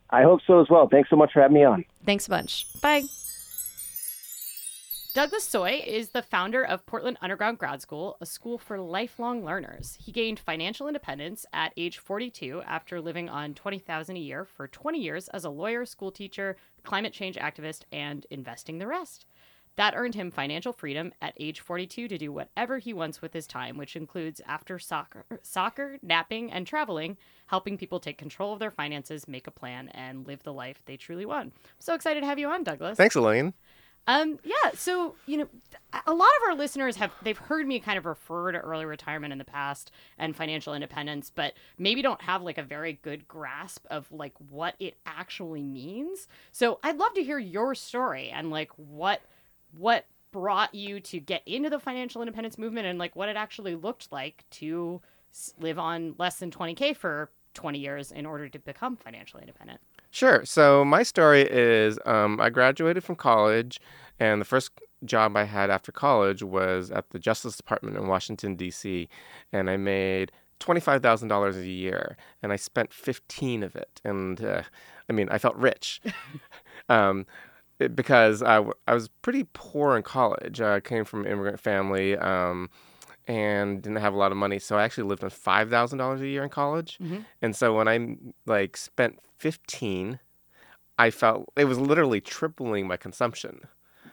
I 0.09 0.23
hope 0.23 0.39
so 0.47 0.59
as 0.59 0.71
well. 0.71 0.87
Thanks 0.87 1.11
so 1.11 1.17
much 1.17 1.33
for 1.33 1.41
having 1.43 1.53
me 1.53 1.63
on. 1.63 1.85
Thanks 2.03 2.25
a 2.25 2.31
bunch. 2.31 2.65
Bye. 2.81 3.03
Douglas 5.11 5.47
Tsoi 5.47 5.83
is 5.87 6.09
the 6.09 6.21
founder 6.21 6.63
of 6.63 6.85
Portland 6.85 7.17
Underground 7.19 7.57
Grad 7.57 7.81
School, 7.81 8.15
a 8.21 8.27
school 8.27 8.59
for 8.59 8.79
lifelong 8.79 9.43
learners. 9.43 9.97
He 9.99 10.11
gained 10.11 10.37
financial 10.37 10.87
independence 10.87 11.47
at 11.51 11.73
age 11.75 11.97
42 11.97 12.61
after 12.61 13.01
living 13.01 13.27
on 13.27 13.55
20,000 13.55 14.15
a 14.15 14.19
year 14.19 14.45
for 14.45 14.67
20 14.67 14.99
years 14.99 15.27
as 15.29 15.45
a 15.45 15.49
lawyer, 15.49 15.83
school 15.85 16.11
teacher, 16.11 16.57
climate 16.83 17.11
change 17.11 17.37
activist, 17.37 17.85
and 17.91 18.27
investing 18.29 18.77
the 18.77 18.85
rest. 18.85 19.25
That 19.77 19.95
earned 19.95 20.13
him 20.13 20.29
financial 20.29 20.73
freedom 20.73 21.11
at 21.23 21.33
age 21.39 21.59
42 21.59 22.07
to 22.07 22.17
do 22.19 22.31
whatever 22.31 22.77
he 22.77 22.93
wants 22.93 23.19
with 23.19 23.33
his 23.33 23.47
time, 23.47 23.77
which 23.77 23.95
includes 23.95 24.41
after 24.45 24.77
soccer, 24.77 25.25
soccer, 25.41 25.97
napping, 26.03 26.51
and 26.51 26.67
traveling, 26.67 27.17
helping 27.47 27.79
people 27.79 27.99
take 27.99 28.19
control 28.19 28.53
of 28.53 28.59
their 28.59 28.69
finances, 28.69 29.27
make 29.27 29.47
a 29.47 29.51
plan, 29.51 29.89
and 29.89 30.27
live 30.27 30.43
the 30.43 30.53
life 30.53 30.83
they 30.85 30.97
truly 30.97 31.25
want. 31.25 31.53
So 31.79 31.95
excited 31.95 32.19
to 32.19 32.27
have 32.27 32.37
you 32.37 32.47
on, 32.49 32.63
Douglas. 32.63 32.95
Thanks, 32.95 33.15
Elaine. 33.15 33.55
Um, 34.09 34.39
yeah, 34.43 34.71
so 34.73 35.13
you 35.27 35.37
know, 35.37 35.47
a 36.07 36.13
lot 36.15 36.29
of 36.41 36.49
our 36.49 36.55
listeners 36.55 36.95
have 36.95 37.11
they've 37.21 37.37
heard 37.37 37.67
me 37.67 37.79
kind 37.79 37.95
of 37.95 38.07
refer 38.07 38.51
to 38.51 38.57
early 38.57 38.85
retirement 38.85 39.31
in 39.31 39.37
the 39.37 39.45
past 39.45 39.91
and 40.17 40.35
financial 40.35 40.73
independence, 40.73 41.31
but 41.33 41.53
maybe 41.77 42.01
don't 42.01 42.23
have 42.23 42.41
like 42.41 42.57
a 42.57 42.63
very 42.63 42.93
good 43.03 43.27
grasp 43.27 43.85
of 43.91 44.11
like 44.11 44.33
what 44.49 44.73
it 44.79 44.97
actually 45.05 45.61
means. 45.61 46.27
So 46.51 46.79
I'd 46.81 46.97
love 46.97 47.13
to 47.13 47.23
hear 47.23 47.37
your 47.37 47.75
story 47.75 48.31
and 48.31 48.49
like 48.49 48.71
what 48.77 49.21
what 49.77 50.07
brought 50.31 50.73
you 50.73 50.99
to 51.01 51.19
get 51.19 51.43
into 51.45 51.69
the 51.69 51.79
financial 51.79 52.23
independence 52.23 52.57
movement 52.57 52.87
and 52.87 52.97
like 52.97 53.15
what 53.15 53.29
it 53.29 53.35
actually 53.35 53.75
looked 53.75 54.11
like 54.11 54.43
to 54.49 55.01
live 55.59 55.77
on 55.77 56.15
less 56.17 56.39
than 56.39 56.49
20k 56.49 56.95
for 56.95 57.29
20 57.53 57.77
years 57.77 58.11
in 58.11 58.25
order 58.25 58.49
to 58.49 58.57
become 58.57 58.95
financially 58.97 59.43
independent. 59.43 59.79
Sure. 60.11 60.43
So 60.45 60.83
my 60.83 61.03
story 61.03 61.41
is 61.49 61.99
um, 62.05 62.39
I 62.41 62.49
graduated 62.49 63.03
from 63.03 63.15
college, 63.15 63.79
and 64.19 64.41
the 64.41 64.45
first 64.45 64.71
job 65.05 65.37
I 65.37 65.43
had 65.43 65.69
after 65.69 65.91
college 65.91 66.43
was 66.43 66.91
at 66.91 67.09
the 67.11 67.19
Justice 67.19 67.55
Department 67.55 67.95
in 67.97 68.07
Washington 68.07 68.55
D.C., 68.55 69.07
and 69.53 69.69
I 69.69 69.77
made 69.77 70.31
twenty-five 70.59 71.01
thousand 71.03 71.27
dollars 71.27 71.57
a 71.57 71.67
year, 71.67 72.17
and 72.41 72.51
I 72.51 72.55
spent 72.55 72.91
fifteen 72.91 73.61
of 73.63 73.75
it, 73.75 74.01
and 74.03 74.43
uh, 74.43 74.63
I 75.09 75.13
mean 75.13 75.29
I 75.29 75.37
felt 75.37 75.55
rich. 75.55 76.01
um, 76.89 77.25
because 77.95 78.43
I, 78.43 78.55
w- 78.55 78.73
I 78.87 78.93
was 78.93 79.07
pretty 79.21 79.47
poor 79.53 79.95
in 79.95 80.03
college. 80.03 80.61
I 80.61 80.81
came 80.81 81.05
from 81.05 81.25
an 81.25 81.31
immigrant 81.31 81.59
family. 81.59 82.17
Um, 82.17 82.69
and 83.29 83.83
didn't 83.83 83.99
have 83.99 84.15
a 84.15 84.17
lot 84.17 84.31
of 84.31 84.37
money. 84.37 84.57
So 84.57 84.75
I 84.77 84.83
actually 84.83 85.07
lived 85.07 85.23
on 85.23 85.29
five 85.29 85.69
thousand 85.69 85.99
dollars 85.99 86.19
a 86.19 86.27
year 86.27 86.43
in 86.43 86.49
college. 86.49 86.97
Mm-hmm. 87.01 87.19
And 87.41 87.55
so 87.55 87.75
when 87.75 87.87
I 87.87 88.17
like 88.45 88.75
spent 88.75 89.19
fifteen, 89.37 90.19
I 90.97 91.11
felt 91.11 91.47
it 91.55 91.65
was 91.65 91.79
literally 91.79 92.19
tripling 92.19 92.87
my 92.87 92.97
consumption. 92.97 93.61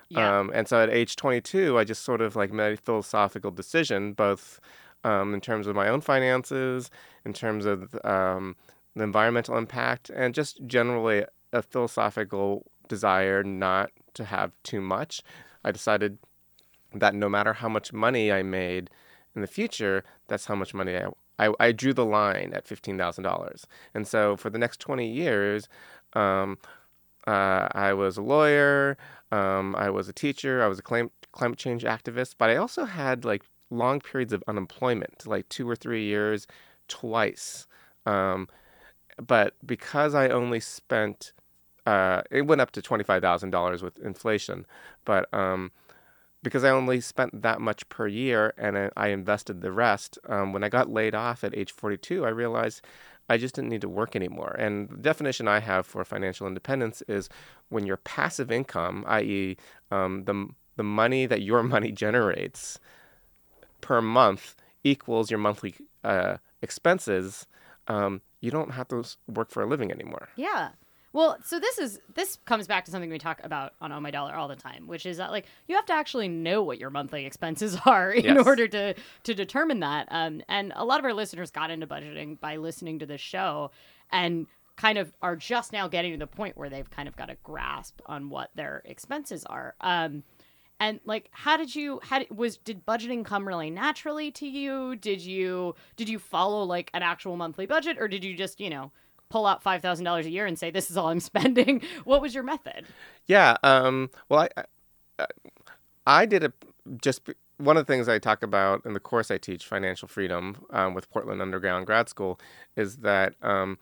Yeah. 0.08 0.38
Um, 0.38 0.52
and 0.54 0.68
so 0.68 0.80
at 0.80 0.88
age 0.88 1.16
22, 1.16 1.76
I 1.76 1.82
just 1.82 2.04
sort 2.04 2.20
of 2.20 2.36
like 2.36 2.52
made 2.52 2.74
a 2.74 2.76
philosophical 2.76 3.50
decision, 3.50 4.12
both 4.12 4.60
um, 5.02 5.34
in 5.34 5.40
terms 5.40 5.66
of 5.66 5.74
my 5.74 5.88
own 5.88 6.00
finances, 6.00 6.92
in 7.24 7.32
terms 7.32 7.66
of 7.66 7.98
um, 8.04 8.54
the 8.94 9.02
environmental 9.02 9.56
impact, 9.56 10.10
and 10.10 10.32
just 10.32 10.64
generally 10.64 11.24
a 11.52 11.60
philosophical 11.60 12.64
desire 12.86 13.42
not 13.42 13.90
to 14.14 14.24
have 14.24 14.52
too 14.62 14.80
much. 14.80 15.22
I 15.64 15.72
decided 15.72 16.18
that 16.94 17.14
no 17.14 17.28
matter 17.28 17.54
how 17.54 17.68
much 17.68 17.92
money 17.92 18.30
I 18.30 18.44
made, 18.44 18.90
in 19.36 19.42
the 19.42 19.46
future, 19.46 20.02
that's 20.26 20.46
how 20.46 20.56
much 20.56 20.74
money 20.74 20.96
I, 20.96 21.06
I, 21.38 21.52
I 21.60 21.72
drew 21.72 21.92
the 21.92 22.04
line 22.04 22.52
at 22.54 22.66
$15,000. 22.66 23.64
And 23.94 24.08
so 24.08 24.36
for 24.36 24.50
the 24.50 24.58
next 24.58 24.80
20 24.80 25.06
years, 25.06 25.68
um, 26.14 26.58
uh, 27.26 27.68
I 27.72 27.92
was 27.92 28.16
a 28.16 28.22
lawyer, 28.22 28.96
um, 29.30 29.76
I 29.76 29.90
was 29.90 30.08
a 30.08 30.12
teacher, 30.12 30.62
I 30.62 30.68
was 30.68 30.78
a 30.78 30.82
climate, 30.82 31.12
change 31.56 31.84
activist, 31.84 32.36
but 32.38 32.48
I 32.48 32.56
also 32.56 32.86
had 32.86 33.24
like 33.24 33.44
long 33.70 34.00
periods 34.00 34.32
of 34.32 34.42
unemployment, 34.48 35.26
like 35.26 35.48
two 35.48 35.68
or 35.68 35.76
three 35.76 36.04
years 36.04 36.46
twice. 36.88 37.66
Um, 38.06 38.48
but 39.24 39.54
because 39.64 40.14
I 40.14 40.28
only 40.28 40.60
spent, 40.60 41.32
uh, 41.84 42.22
it 42.30 42.42
went 42.42 42.60
up 42.60 42.70
to 42.72 42.82
$25,000 42.82 43.82
with 43.82 43.98
inflation, 43.98 44.66
but 45.04 45.32
um, 45.34 45.72
because 46.46 46.62
I 46.62 46.70
only 46.70 47.00
spent 47.00 47.42
that 47.42 47.60
much 47.60 47.88
per 47.88 48.06
year 48.06 48.54
and 48.56 48.92
I, 48.96 49.08
invested 49.08 49.62
the 49.62 49.72
rest. 49.72 50.16
Um, 50.28 50.52
when 50.52 50.62
I 50.62 50.68
got 50.68 50.88
laid 50.88 51.12
off 51.12 51.42
at 51.42 51.56
age 51.58 51.72
42, 51.72 52.24
I 52.24 52.28
realized 52.28 52.82
I 53.28 53.36
just 53.36 53.56
didn't 53.56 53.70
need 53.70 53.80
to 53.80 53.88
work 53.88 54.14
anymore. 54.14 54.54
And 54.56 54.88
the 54.88 54.96
definition 54.98 55.48
I 55.48 55.58
have 55.58 55.86
for 55.86 56.04
financial 56.04 56.46
independence 56.46 57.02
is 57.08 57.28
when 57.68 57.84
your 57.84 57.96
passive 57.96 58.52
income, 58.52 59.04
i.e., 59.08 59.56
um, 59.90 60.22
the 60.26 60.46
the 60.76 60.84
money 60.84 61.26
that 61.26 61.42
your 61.42 61.62
money 61.74 61.90
generates 61.90 62.78
per 63.80 64.00
month 64.00 64.54
equals 64.84 65.32
your 65.32 65.38
monthly 65.38 65.74
uh, 66.04 66.36
expenses, 66.62 67.48
um, 67.88 68.20
you 68.40 68.52
don't 68.52 68.70
have 68.70 68.86
to 68.86 69.02
work 69.26 69.50
for 69.50 69.64
a 69.64 69.66
living 69.66 69.90
anymore. 69.90 70.28
Yeah. 70.36 70.68
Well, 71.16 71.38
so 71.42 71.58
this 71.58 71.78
is 71.78 71.98
this 72.14 72.36
comes 72.44 72.66
back 72.66 72.84
to 72.84 72.90
something 72.90 73.08
we 73.08 73.16
talk 73.16 73.40
about 73.42 73.72
on 73.80 73.90
Oh 73.90 73.98
My 73.98 74.10
Dollar 74.10 74.34
all 74.34 74.48
the 74.48 74.54
time, 74.54 74.86
which 74.86 75.06
is 75.06 75.16
that 75.16 75.30
like 75.30 75.46
you 75.66 75.74
have 75.74 75.86
to 75.86 75.94
actually 75.94 76.28
know 76.28 76.62
what 76.62 76.78
your 76.78 76.90
monthly 76.90 77.24
expenses 77.24 77.74
are 77.86 78.12
in 78.12 78.36
yes. 78.36 78.46
order 78.46 78.68
to 78.68 78.94
to 79.22 79.34
determine 79.34 79.80
that. 79.80 80.08
Um, 80.10 80.42
and 80.46 80.74
a 80.76 80.84
lot 80.84 80.98
of 80.98 81.06
our 81.06 81.14
listeners 81.14 81.50
got 81.50 81.70
into 81.70 81.86
budgeting 81.86 82.38
by 82.38 82.56
listening 82.56 82.98
to 82.98 83.06
this 83.06 83.22
show, 83.22 83.70
and 84.12 84.46
kind 84.76 84.98
of 84.98 85.10
are 85.22 85.36
just 85.36 85.72
now 85.72 85.88
getting 85.88 86.12
to 86.12 86.18
the 86.18 86.26
point 86.26 86.54
where 86.54 86.68
they've 86.68 86.90
kind 86.90 87.08
of 87.08 87.16
got 87.16 87.30
a 87.30 87.38
grasp 87.42 87.98
on 88.04 88.28
what 88.28 88.50
their 88.54 88.82
expenses 88.84 89.46
are. 89.46 89.74
Um, 89.80 90.22
and 90.78 91.00
like 91.06 91.30
how 91.30 91.56
did 91.56 91.74
you 91.74 91.98
how 92.02 92.18
did, 92.18 92.36
was 92.36 92.58
did 92.58 92.84
budgeting 92.84 93.24
come 93.24 93.48
really 93.48 93.70
naturally 93.70 94.30
to 94.32 94.46
you 94.46 94.94
did 94.96 95.22
you 95.22 95.74
did 95.96 96.10
you 96.10 96.18
follow 96.18 96.62
like 96.64 96.90
an 96.92 97.02
actual 97.02 97.36
monthly 97.36 97.64
budget 97.64 97.96
or 97.98 98.06
did 98.06 98.22
you 98.22 98.36
just 98.36 98.60
you 98.60 98.68
know 98.68 98.92
pull 99.28 99.46
out 99.46 99.62
five 99.62 99.82
thousand 99.82 100.04
dollars 100.04 100.26
a 100.26 100.30
year 100.30 100.46
and 100.46 100.58
say 100.58 100.70
this 100.70 100.90
is 100.90 100.96
all 100.96 101.08
I'm 101.08 101.20
spending? 101.32 101.82
What 102.04 102.20
was 102.20 102.34
your 102.34 102.44
method? 102.44 102.86
Yeah. 103.26 103.56
Um, 103.62 104.10
well, 104.28 104.48
I, 104.56 104.64
I, 105.18 105.26
I 106.06 106.26
did 106.26 106.44
a 106.44 106.52
just. 107.00 107.22
One 107.58 107.78
of 107.78 107.86
the 107.86 107.90
things 107.90 108.06
I 108.06 108.18
talk 108.18 108.42
about 108.42 108.84
in 108.84 108.92
the 108.92 109.00
course 109.00 109.30
I 109.30 109.38
teach, 109.38 109.64
Financial 109.64 110.06
Freedom, 110.06 110.66
um, 110.68 110.92
with 110.92 111.08
Portland 111.08 111.40
Underground 111.40 111.86
Grad 111.86 112.06
School, 112.06 112.38
is 112.76 112.98
that 112.98 113.34
um, 113.40 113.78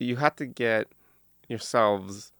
you 0.00 0.16
have 0.16 0.34
to 0.36 0.46
get 0.46 0.88
yourselves 1.48 2.32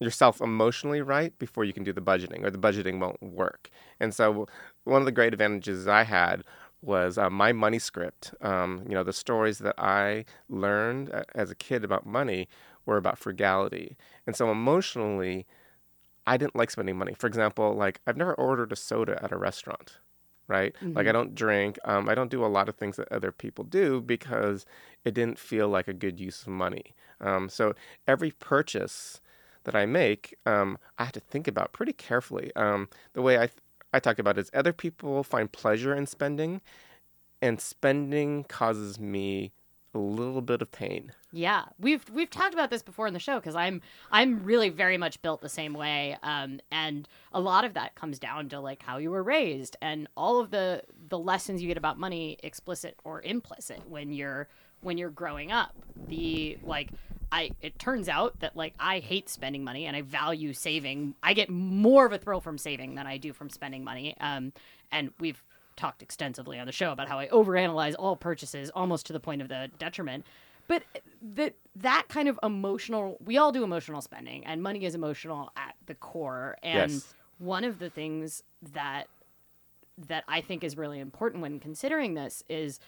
yourself 0.00 0.40
emotionally 0.40 1.02
right 1.02 1.38
before 1.38 1.64
you 1.64 1.72
can 1.72 1.84
do 1.84 1.92
the 1.92 2.00
budgeting, 2.00 2.44
or 2.44 2.50
the 2.50 2.58
budgeting 2.58 2.98
won't 3.00 3.22
work. 3.22 3.68
And 4.00 4.14
so, 4.14 4.46
one 4.84 5.02
of 5.02 5.06
the 5.06 5.12
great 5.12 5.32
advantages 5.32 5.86
I 5.86 6.04
had 6.04 6.42
was 6.82 7.18
uh, 7.18 7.30
my 7.30 7.52
money 7.52 7.78
script. 7.78 8.34
Um, 8.40 8.84
you 8.88 8.94
know, 8.94 9.02
the 9.02 9.12
stories 9.12 9.58
that 9.58 9.74
I 9.78 10.24
learned 10.48 11.10
as 11.34 11.50
a 11.50 11.54
kid 11.54 11.84
about 11.84 12.06
money 12.06 12.48
were 12.86 12.96
about 12.96 13.18
frugality. 13.18 13.96
And 14.26 14.34
so 14.34 14.50
emotionally, 14.50 15.46
I 16.26 16.36
didn't 16.36 16.56
like 16.56 16.70
spending 16.70 16.96
money. 16.96 17.14
For 17.14 17.26
example, 17.26 17.74
like 17.74 18.00
I've 18.06 18.16
never 18.16 18.34
ordered 18.34 18.72
a 18.72 18.76
soda 18.76 19.18
at 19.22 19.32
a 19.32 19.36
restaurant, 19.36 19.98
right? 20.48 20.74
Mm-hmm. 20.76 20.96
Like 20.96 21.06
I 21.06 21.12
don't 21.12 21.34
drink. 21.34 21.78
Um, 21.84 22.08
I 22.08 22.14
don't 22.14 22.30
do 22.30 22.44
a 22.44 22.46
lot 22.46 22.68
of 22.68 22.76
things 22.76 22.96
that 22.96 23.10
other 23.12 23.32
people 23.32 23.64
do 23.64 24.00
because 24.00 24.64
it 25.04 25.14
didn't 25.14 25.38
feel 25.38 25.68
like 25.68 25.88
a 25.88 25.94
good 25.94 26.18
use 26.18 26.42
of 26.42 26.48
money. 26.48 26.94
Um, 27.20 27.48
so 27.48 27.74
every 28.06 28.30
purchase 28.30 29.20
that 29.64 29.74
I 29.74 29.86
make, 29.86 30.36
um, 30.46 30.78
I 30.98 31.04
have 31.04 31.12
to 31.12 31.20
think 31.20 31.46
about 31.46 31.72
pretty 31.72 31.92
carefully. 31.92 32.50
Um, 32.56 32.88
the 33.12 33.22
way 33.22 33.36
I 33.36 33.46
th- 33.46 33.58
I 33.92 34.00
talk 34.00 34.18
about 34.18 34.38
is 34.38 34.50
other 34.54 34.72
people 34.72 35.22
find 35.22 35.50
pleasure 35.50 35.94
in 35.94 36.06
spending, 36.06 36.60
and 37.42 37.60
spending 37.60 38.44
causes 38.44 38.98
me 38.98 39.52
a 39.92 39.98
little 39.98 40.40
bit 40.40 40.62
of 40.62 40.70
pain. 40.70 41.12
Yeah, 41.32 41.64
we've 41.78 42.08
we've 42.10 42.30
talked 42.30 42.54
about 42.54 42.70
this 42.70 42.82
before 42.82 43.06
in 43.06 43.14
the 43.14 43.20
show 43.20 43.40
because 43.40 43.56
I'm 43.56 43.82
I'm 44.10 44.44
really 44.44 44.68
very 44.68 44.96
much 44.96 45.20
built 45.22 45.40
the 45.40 45.48
same 45.48 45.74
way, 45.74 46.16
um, 46.22 46.60
and 46.70 47.08
a 47.32 47.40
lot 47.40 47.64
of 47.64 47.74
that 47.74 47.94
comes 47.96 48.18
down 48.18 48.48
to 48.50 48.60
like 48.60 48.82
how 48.82 48.98
you 48.98 49.10
were 49.10 49.22
raised 49.22 49.76
and 49.82 50.08
all 50.16 50.40
of 50.40 50.50
the 50.50 50.82
the 51.08 51.18
lessons 51.18 51.60
you 51.60 51.68
get 51.68 51.76
about 51.76 51.98
money, 51.98 52.38
explicit 52.42 52.96
or 53.04 53.20
implicit, 53.22 53.88
when 53.88 54.12
you're 54.12 54.48
when 54.80 54.98
you're 54.98 55.10
growing 55.10 55.52
up. 55.52 55.74
The 56.08 56.58
like 56.62 56.90
I 57.32 57.50
it 57.60 57.78
turns 57.78 58.08
out 58.08 58.40
that 58.40 58.56
like 58.56 58.74
I 58.80 58.98
hate 59.00 59.28
spending 59.28 59.62
money 59.64 59.86
and 59.86 59.96
I 59.96 60.02
value 60.02 60.52
saving. 60.52 61.14
I 61.22 61.34
get 61.34 61.48
more 61.50 62.06
of 62.06 62.12
a 62.12 62.18
thrill 62.18 62.40
from 62.40 62.58
saving 62.58 62.94
than 62.94 63.06
I 63.06 63.16
do 63.18 63.32
from 63.32 63.50
spending 63.50 63.84
money. 63.84 64.16
Um, 64.20 64.52
and 64.90 65.12
we've 65.20 65.42
talked 65.76 66.02
extensively 66.02 66.58
on 66.58 66.66
the 66.66 66.72
show 66.72 66.92
about 66.92 67.08
how 67.08 67.18
I 67.18 67.28
overanalyze 67.28 67.94
all 67.98 68.16
purchases 68.16 68.70
almost 68.70 69.06
to 69.06 69.12
the 69.12 69.20
point 69.20 69.40
of 69.42 69.48
the 69.48 69.70
detriment. 69.78 70.24
But 70.68 70.82
that 71.34 71.54
that 71.76 72.06
kind 72.08 72.28
of 72.28 72.38
emotional, 72.42 73.16
we 73.24 73.38
all 73.38 73.50
do 73.52 73.64
emotional 73.64 74.00
spending, 74.00 74.44
and 74.46 74.62
money 74.62 74.84
is 74.84 74.94
emotional 74.94 75.50
at 75.56 75.74
the 75.86 75.94
core. 75.94 76.56
And 76.62 76.92
Yes. 76.92 77.14
one 77.38 77.64
of 77.64 77.78
the 77.78 77.90
things 77.90 78.42
that 78.72 79.04
that 80.08 80.24
I 80.28 80.40
think 80.40 80.64
is 80.64 80.76
really 80.76 80.98
important 80.98 81.42
when 81.42 81.60
considering 81.60 82.14
this 82.14 82.42
is 82.48 82.80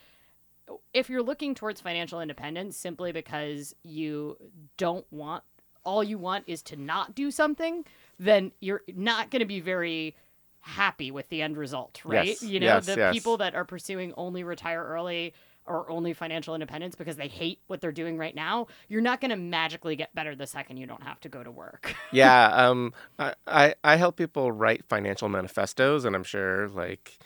if 0.94 1.10
you're 1.10 1.22
looking 1.22 1.54
towards 1.54 1.80
financial 1.80 2.20
independence 2.20 2.76
simply 2.76 3.12
because 3.12 3.74
you 3.82 4.36
don't 4.76 5.06
want 5.10 5.42
all 5.84 6.04
you 6.04 6.18
want 6.18 6.44
is 6.46 6.62
to 6.62 6.76
not 6.76 7.14
do 7.14 7.30
something, 7.30 7.84
then 8.18 8.52
you're 8.60 8.82
not 8.94 9.30
going 9.30 9.40
to 9.40 9.46
be 9.46 9.60
very 9.60 10.16
happy 10.60 11.10
with 11.10 11.28
the 11.28 11.42
end 11.42 11.56
result, 11.56 12.00
right? 12.04 12.28
Yes, 12.28 12.42
You 12.42 12.60
know, 12.60 12.66
yes, 12.66 12.86
the 12.86 12.96
yes. 12.96 13.14
people 13.14 13.36
that 13.38 13.54
are 13.54 13.64
pursuing 13.64 14.12
only 14.16 14.44
retire 14.44 14.84
early 14.84 15.34
or 15.66 15.88
only 15.90 16.12
financial 16.12 16.54
independence 16.54 16.94
because 16.94 17.16
they 17.16 17.28
hate 17.28 17.60
what 17.66 17.80
they're 17.80 17.92
doing 17.92 18.18
right 18.18 18.34
now, 18.34 18.66
you're 18.88 19.00
not 19.00 19.20
going 19.20 19.30
to 19.30 19.36
magically 19.36 19.96
get 19.96 20.14
better 20.14 20.34
the 20.34 20.46
second 20.46 20.76
you 20.76 20.86
don't 20.86 21.02
have 21.02 21.20
to 21.20 21.28
go 21.28 21.42
to 21.42 21.50
work. 21.50 21.94
yeah, 22.12 22.46
um, 22.46 22.92
I, 23.18 23.34
I 23.46 23.74
I 23.84 23.96
help 23.96 24.16
people 24.16 24.50
write 24.50 24.84
financial 24.88 25.28
manifestos, 25.28 26.04
and 26.04 26.16
I'm 26.16 26.24
sure 26.24 26.68
like 26.68 27.18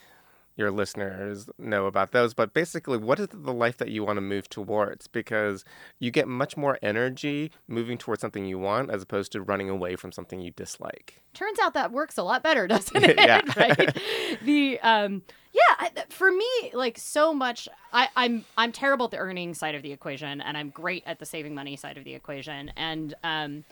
your 0.56 0.70
listeners 0.70 1.48
know 1.58 1.86
about 1.86 2.12
those. 2.12 2.34
But 2.34 2.54
basically, 2.54 2.98
what 2.98 3.20
is 3.20 3.28
the 3.32 3.52
life 3.52 3.76
that 3.78 3.88
you 3.88 4.04
want 4.04 4.16
to 4.16 4.22
move 4.22 4.48
towards? 4.48 5.06
Because 5.06 5.64
you 5.98 6.10
get 6.10 6.26
much 6.26 6.56
more 6.56 6.78
energy 6.82 7.50
moving 7.68 7.98
towards 7.98 8.20
something 8.20 8.46
you 8.46 8.58
want 8.58 8.90
as 8.90 9.02
opposed 9.02 9.32
to 9.32 9.42
running 9.42 9.68
away 9.68 9.96
from 9.96 10.12
something 10.12 10.40
you 10.40 10.50
dislike. 10.50 11.20
turns 11.34 11.58
out 11.58 11.74
that 11.74 11.92
works 11.92 12.16
a 12.18 12.22
lot 12.22 12.42
better, 12.42 12.66
doesn't 12.76 13.04
it? 13.04 13.16
Yeah. 13.18 13.42
right. 13.56 13.96
The 14.42 14.80
um, 14.80 15.22
yeah, 15.52 15.60
I, 15.78 15.90
for 16.10 16.30
me, 16.30 16.70
like 16.74 16.98
so 16.98 17.32
much, 17.32 17.68
I, 17.92 18.08
I'm 18.16 18.44
I'm 18.56 18.72
terrible 18.72 19.06
at 19.06 19.10
the 19.10 19.18
earning 19.18 19.54
side 19.54 19.74
of 19.74 19.82
the 19.82 19.92
equation, 19.92 20.40
and 20.40 20.56
I'm 20.56 20.70
great 20.70 21.02
at 21.06 21.18
the 21.18 21.26
saving 21.26 21.54
money 21.54 21.76
side 21.76 21.96
of 21.96 22.04
the 22.04 22.14
equation. 22.14 22.72
And 22.76 23.14
um, 23.24 23.64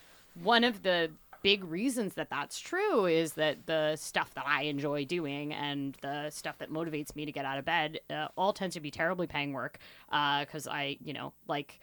one 0.42 0.64
of 0.64 0.83
the 0.83 1.11
big 1.44 1.62
reasons 1.62 2.14
that 2.14 2.30
that's 2.30 2.59
true 2.59 3.04
is 3.04 3.35
that 3.35 3.66
the 3.66 3.94
stuff 3.96 4.33
that 4.33 4.46
I 4.48 4.62
enjoy 4.62 5.04
doing 5.04 5.52
and 5.52 5.94
the 6.00 6.30
stuff 6.30 6.57
that 6.57 6.72
motivates 6.72 7.14
me 7.14 7.26
to 7.26 7.33
get 7.33 7.44
out 7.44 7.59
of 7.59 7.66
bed 7.66 8.00
uh, 8.09 8.28
all 8.35 8.54
tends 8.54 8.74
to 8.76 8.80
be 8.80 8.90
terribly 8.90 9.26
paying 9.26 9.52
work 9.52 9.78
because 10.09 10.66
I, 10.66 10.96
you 11.04 11.12
know, 11.12 11.35
like 11.46 11.80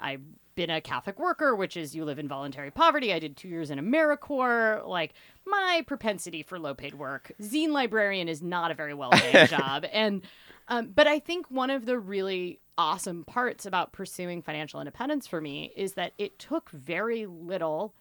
I've 0.00 0.22
been 0.54 0.70
a 0.70 0.80
Catholic 0.80 1.18
worker, 1.18 1.56
which 1.56 1.76
is 1.76 1.92
you 1.92 2.04
live 2.04 2.20
in 2.20 2.28
voluntary 2.28 2.70
poverty. 2.70 3.12
I 3.12 3.18
did 3.18 3.36
two 3.36 3.48
years 3.48 3.72
in 3.72 3.80
AmeriCorps. 3.80 4.86
Like 4.86 5.14
my 5.44 5.82
propensity 5.88 6.44
for 6.44 6.60
low 6.60 6.74
paid 6.74 6.94
work, 6.94 7.32
zine 7.42 7.70
librarian 7.70 8.28
is 8.28 8.40
not 8.40 8.70
a 8.70 8.74
very 8.74 8.94
well 8.94 9.10
paid 9.10 9.48
job. 9.48 9.86
And 9.92 10.22
um, 10.68 10.92
but 10.94 11.08
I 11.08 11.18
think 11.18 11.50
one 11.50 11.70
of 11.70 11.84
the 11.84 11.98
really 11.98 12.60
awesome 12.78 13.24
parts 13.24 13.66
about 13.66 13.90
pursuing 13.90 14.40
financial 14.40 14.80
independence 14.80 15.26
for 15.26 15.40
me 15.40 15.72
is 15.74 15.94
that 15.94 16.12
it 16.16 16.38
took 16.38 16.70
very 16.70 17.26
little 17.26 17.92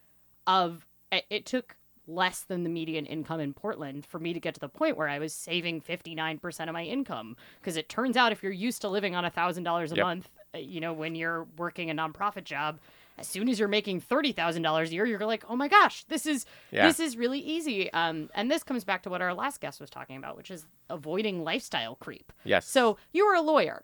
of 0.46 0.86
it- 1.12 1.26
it 1.30 1.46
took 1.46 1.76
less 2.08 2.42
than 2.42 2.64
the 2.64 2.70
median 2.70 3.06
income 3.06 3.40
in 3.40 3.54
Portland 3.54 4.04
for 4.06 4.18
me 4.20 4.34
to 4.34 4.40
get 4.40 4.56
to 4.56 4.60
the 4.60 4.68
point 4.70 4.98
where 4.98 5.08
I 5.08 5.20
was 5.20 5.32
saving 5.34 5.80
59% 5.82 6.68
of 6.68 6.74
my 6.74 6.84
income 6.84 7.38
because 7.60 7.78
it 7.78 7.88
turns 7.88 8.18
out 8.18 8.32
if 8.32 8.42
you're 8.42 8.52
used 8.52 8.82
to 8.82 8.90
living 8.90 9.16
on 9.16 9.24
$1000 9.26 9.92
a 9.92 9.96
Yep. 9.96 10.04
month 10.04 10.30
uh, 10.56 10.58
you 10.58 10.80
know 10.80 10.92
when 10.92 11.14
you're 11.14 11.44
working 11.58 11.92
a 11.92 11.94
nonprofit 11.94 12.46
job 12.46 12.80
as 13.20 13.28
soon 13.28 13.48
as 13.48 13.60
you're 13.60 13.68
making 13.68 14.02
$30,000 14.02 14.90
a 14.90 14.92
year 14.94 15.06
you're 15.06 15.20
like 15.20 15.44
oh 15.48 15.56
my 15.56 15.68
gosh 15.68 16.04
this 16.06 16.26
is 16.26 16.48
Yeah. 16.72 16.88
this 16.88 17.00
is 17.00 17.16
really 17.16 17.40
easy 17.40 17.94
um 17.94 18.32
and 18.34 18.50
this 18.50 18.64
comes 18.64 18.84
back 18.84 19.04
to 19.04 19.12
what 19.12 19.22
our 19.22 19.36
last 19.36 19.62
guest 19.62 19.80
was 19.80 19.92
talking 19.92 20.18
about 20.18 20.36
which 20.36 20.50
is 20.50 20.66
avoiding 20.90 21.44
lifestyle 21.44 21.94
creep 21.96 22.34
Yes. 22.44 22.66
so 22.68 22.98
you 23.14 23.26
are 23.26 23.36
a 23.36 23.42
lawyer 23.42 23.84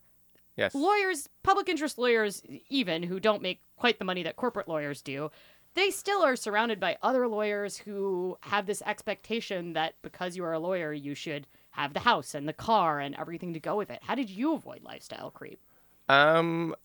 yes. 0.58 0.74
lawyers, 0.74 1.28
public 1.44 1.68
interest 1.70 1.98
lawyers, 2.00 2.42
even 2.70 3.04
who 3.04 3.20
don't 3.20 3.42
make 3.42 3.60
quite 3.76 4.00
the 4.00 4.06
money 4.06 4.24
that 4.24 4.38
corporate 4.38 4.70
lawyers 4.70 5.02
do, 5.02 5.30
they 5.76 5.92
still 5.92 6.24
are 6.24 6.36
surrounded 6.36 6.80
by 6.80 6.98
other 7.02 7.28
lawyers 7.28 7.78
who 7.78 8.38
have 8.42 8.66
this 8.66 8.82
expectation 8.86 9.74
that 9.74 9.94
because 10.02 10.36
you 10.36 10.44
are 10.44 10.54
a 10.54 10.60
lawyer, 10.60 10.94
you 10.94 11.14
should 11.14 11.48
have 11.72 11.94
the 11.94 12.00
house 12.00 12.34
and 12.34 12.48
the 12.48 12.54
car 12.54 13.00
and 13.00 13.16
everything 13.16 13.54
to 13.54 13.60
go 13.60 13.76
with 13.76 13.90
it. 13.90 14.00
How 14.04 14.16
did 14.16 14.30
you 14.30 14.54
avoid 14.54 14.82
lifestyle 14.84 15.30
creep? 15.30 15.60
Um, 16.08 16.76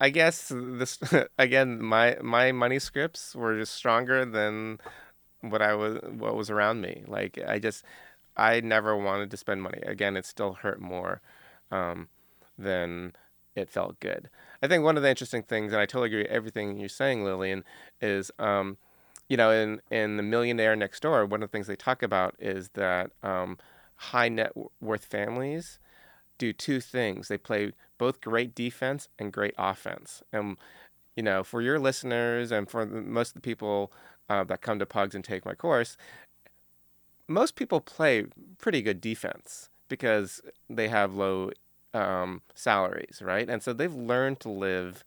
I 0.00 0.10
guess 0.10 0.50
this 0.54 0.98
again. 1.38 1.80
My 1.82 2.16
my 2.22 2.52
money 2.52 2.78
scripts 2.78 3.34
were 3.36 3.56
just 3.56 3.74
stronger 3.74 4.24
than 4.24 4.78
what 5.40 5.62
I 5.62 5.74
was 5.74 5.98
what 6.02 6.34
was 6.34 6.50
around 6.50 6.80
me. 6.80 7.04
Like 7.06 7.38
I 7.46 7.58
just 7.58 7.84
I 8.36 8.60
never 8.60 8.96
wanted 8.96 9.30
to 9.30 9.36
spend 9.36 9.62
money. 9.62 9.80
Again, 9.82 10.16
it 10.16 10.24
still 10.24 10.54
hurt 10.54 10.80
more 10.80 11.20
um, 11.70 12.08
than 12.58 13.12
it 13.54 13.68
felt 13.68 13.98
good. 14.00 14.30
I 14.62 14.68
think 14.68 14.84
one 14.84 14.96
of 14.96 15.02
the 15.02 15.10
interesting 15.10 15.42
things, 15.42 15.72
and 15.72 15.80
I 15.80 15.86
totally 15.86 16.08
agree 16.08 16.22
with 16.22 16.30
everything 16.30 16.78
you're 16.78 16.88
saying, 16.88 17.24
Lillian, 17.24 17.64
is 18.00 18.30
um, 18.38 18.76
you 19.28 19.36
know 19.36 19.50
in 19.50 19.80
in 19.90 20.16
the 20.16 20.22
Millionaire 20.22 20.76
Next 20.76 21.00
Door, 21.00 21.26
one 21.26 21.42
of 21.42 21.50
the 21.50 21.52
things 21.52 21.66
they 21.66 21.76
talk 21.76 22.02
about 22.02 22.34
is 22.38 22.70
that 22.70 23.10
um, 23.22 23.58
high 23.96 24.28
net 24.28 24.52
worth 24.80 25.04
families 25.04 25.78
do 26.38 26.52
two 26.52 26.80
things. 26.80 27.28
They 27.28 27.38
play 27.38 27.72
both 27.98 28.20
great 28.20 28.54
defense 28.54 29.08
and 29.18 29.32
great 29.32 29.54
offense. 29.58 30.22
And 30.32 30.56
you 31.16 31.22
know, 31.22 31.44
for 31.44 31.60
your 31.60 31.78
listeners 31.78 32.50
and 32.50 32.68
for 32.70 32.86
most 32.86 33.30
of 33.30 33.34
the 33.34 33.40
people 33.40 33.92
uh, 34.28 34.44
that 34.44 34.62
come 34.62 34.78
to 34.78 34.86
Pugs 34.86 35.14
and 35.14 35.24
take 35.24 35.44
my 35.44 35.54
course, 35.54 35.96
most 37.28 37.56
people 37.56 37.80
play 37.80 38.24
pretty 38.58 38.80
good 38.80 39.00
defense 39.00 39.68
because 39.88 40.40
they 40.68 40.88
have 40.88 41.14
low 41.14 41.50
um, 41.94 42.42
salaries, 42.54 43.22
right? 43.24 43.48
And 43.48 43.62
so 43.62 43.72
they've 43.72 43.94
learned 43.94 44.40
to 44.40 44.48
live 44.48 45.04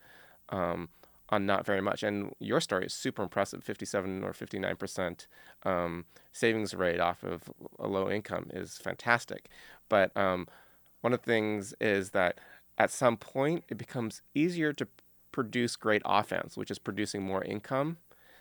um, 0.50 0.90
on 1.30 1.46
not 1.46 1.66
very 1.66 1.82
much. 1.82 2.04
And 2.04 2.34
your 2.40 2.62
story 2.62 2.86
is 2.86 2.94
super 2.94 3.24
impressive 3.24 3.64
57 3.64 4.24
or 4.24 4.32
59% 4.32 5.28
um, 5.64 6.06
savings 6.32 6.74
rate 6.74 7.00
off 7.00 7.24
of 7.24 7.50
a 7.80 7.88
low 7.88 8.10
income 8.10 8.50
is 8.54 8.78
fantastic. 8.78 9.50
But 9.90 10.16
um, 10.18 10.48
one 11.02 11.14
of 11.14 11.22
the 11.22 11.26
things 11.32 11.74
is 11.80 12.12
that 12.12 12.40
at 12.78 12.92
some 12.92 13.18
point 13.18 13.64
it 13.70 13.78
becomes 13.78 14.22
easier 14.34 14.74
to 14.74 14.88
produce 15.32 15.76
great 15.76 16.02
offense, 16.06 16.56
which 16.58 16.72
is 16.72 16.80
producing 16.80 17.24
more 17.24 17.44
income, 17.44 17.98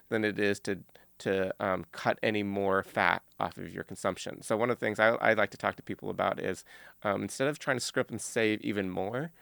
than 0.09 0.25
it 0.25 0.39
is 0.39 0.61
to 0.61 0.79
to 1.23 1.55
um, 1.61 1.85
cut 1.93 2.19
any 2.23 2.43
more 2.43 2.83
fat 2.83 3.23
off 3.41 3.57
of 3.57 3.73
your 3.73 3.85
consumption. 3.85 4.43
So 4.43 4.57
one 4.57 4.71
of 4.71 4.79
the 4.79 4.85
things 4.85 4.99
I, 4.99 5.11
I 5.11 5.35
like 5.35 5.51
to 5.51 5.57
talk 5.57 5.77
to 5.77 5.83
people 5.83 6.11
about 6.11 6.39
is 6.39 6.65
um, 7.03 7.23
instead 7.23 7.49
of 7.49 7.59
trying 7.59 7.77
to 7.77 7.85
script 7.85 8.11
and 8.11 8.21
save 8.21 8.61
even 8.63 8.91
more, 8.91 9.33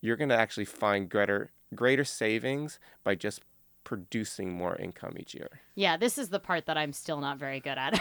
you're 0.00 0.16
going 0.16 0.28
to 0.28 0.38
actually 0.38 0.64
find 0.64 1.08
greater 1.08 1.50
greater 1.74 2.04
savings 2.04 2.78
by 3.04 3.14
just 3.14 3.42
producing 3.84 4.52
more 4.52 4.76
income 4.76 5.14
each 5.18 5.34
year. 5.34 5.48
Yeah, 5.74 5.96
this 5.96 6.18
is 6.18 6.28
the 6.28 6.38
part 6.38 6.66
that 6.66 6.76
I'm 6.76 6.92
still 6.92 7.20
not 7.20 7.38
very 7.38 7.58
good 7.58 7.78
at. 7.78 7.98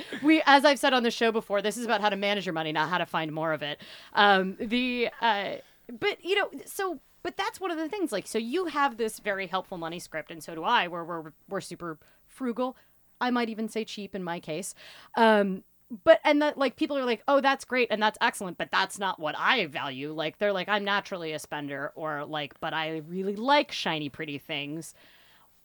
we, 0.22 0.42
as 0.44 0.64
I've 0.64 0.78
said 0.78 0.92
on 0.92 1.04
the 1.04 1.10
show 1.10 1.30
before, 1.30 1.62
this 1.62 1.76
is 1.76 1.84
about 1.84 2.00
how 2.00 2.08
to 2.08 2.16
manage 2.16 2.46
your 2.46 2.52
money, 2.52 2.72
not 2.72 2.88
how 2.88 2.98
to 2.98 3.06
find 3.06 3.32
more 3.32 3.52
of 3.52 3.62
it. 3.62 3.80
Um, 4.14 4.56
the, 4.58 5.08
uh, 5.20 5.54
but 6.00 6.24
you 6.24 6.34
know, 6.34 6.50
so, 6.66 6.98
but 7.22 7.36
that's 7.36 7.60
one 7.60 7.70
of 7.70 7.78
the 7.78 7.88
things. 7.88 8.12
Like, 8.12 8.26
so 8.26 8.38
you 8.38 8.66
have 8.66 8.96
this 8.96 9.18
very 9.18 9.46
helpful 9.46 9.78
money 9.78 9.98
script, 9.98 10.30
and 10.30 10.42
so 10.42 10.54
do 10.54 10.64
I, 10.64 10.88
where 10.88 11.04
we're 11.04 11.32
we're 11.48 11.60
super 11.60 11.98
frugal. 12.28 12.76
I 13.20 13.30
might 13.30 13.48
even 13.48 13.68
say 13.68 13.84
cheap 13.84 14.14
in 14.14 14.24
my 14.24 14.40
case. 14.40 14.74
Um, 15.16 15.62
but 16.04 16.20
and 16.24 16.40
that 16.40 16.56
like 16.56 16.76
people 16.76 16.96
are 16.96 17.04
like, 17.04 17.22
oh, 17.26 17.40
that's 17.40 17.64
great 17.64 17.88
and 17.90 18.00
that's 18.02 18.18
excellent, 18.20 18.58
but 18.58 18.70
that's 18.70 18.98
not 18.98 19.18
what 19.18 19.34
I 19.36 19.66
value. 19.66 20.12
Like 20.12 20.38
they're 20.38 20.52
like, 20.52 20.68
I'm 20.68 20.84
naturally 20.84 21.32
a 21.32 21.38
spender, 21.38 21.92
or 21.96 22.24
like, 22.24 22.58
but 22.60 22.72
I 22.72 23.02
really 23.08 23.36
like 23.36 23.72
shiny, 23.72 24.08
pretty 24.08 24.38
things 24.38 24.94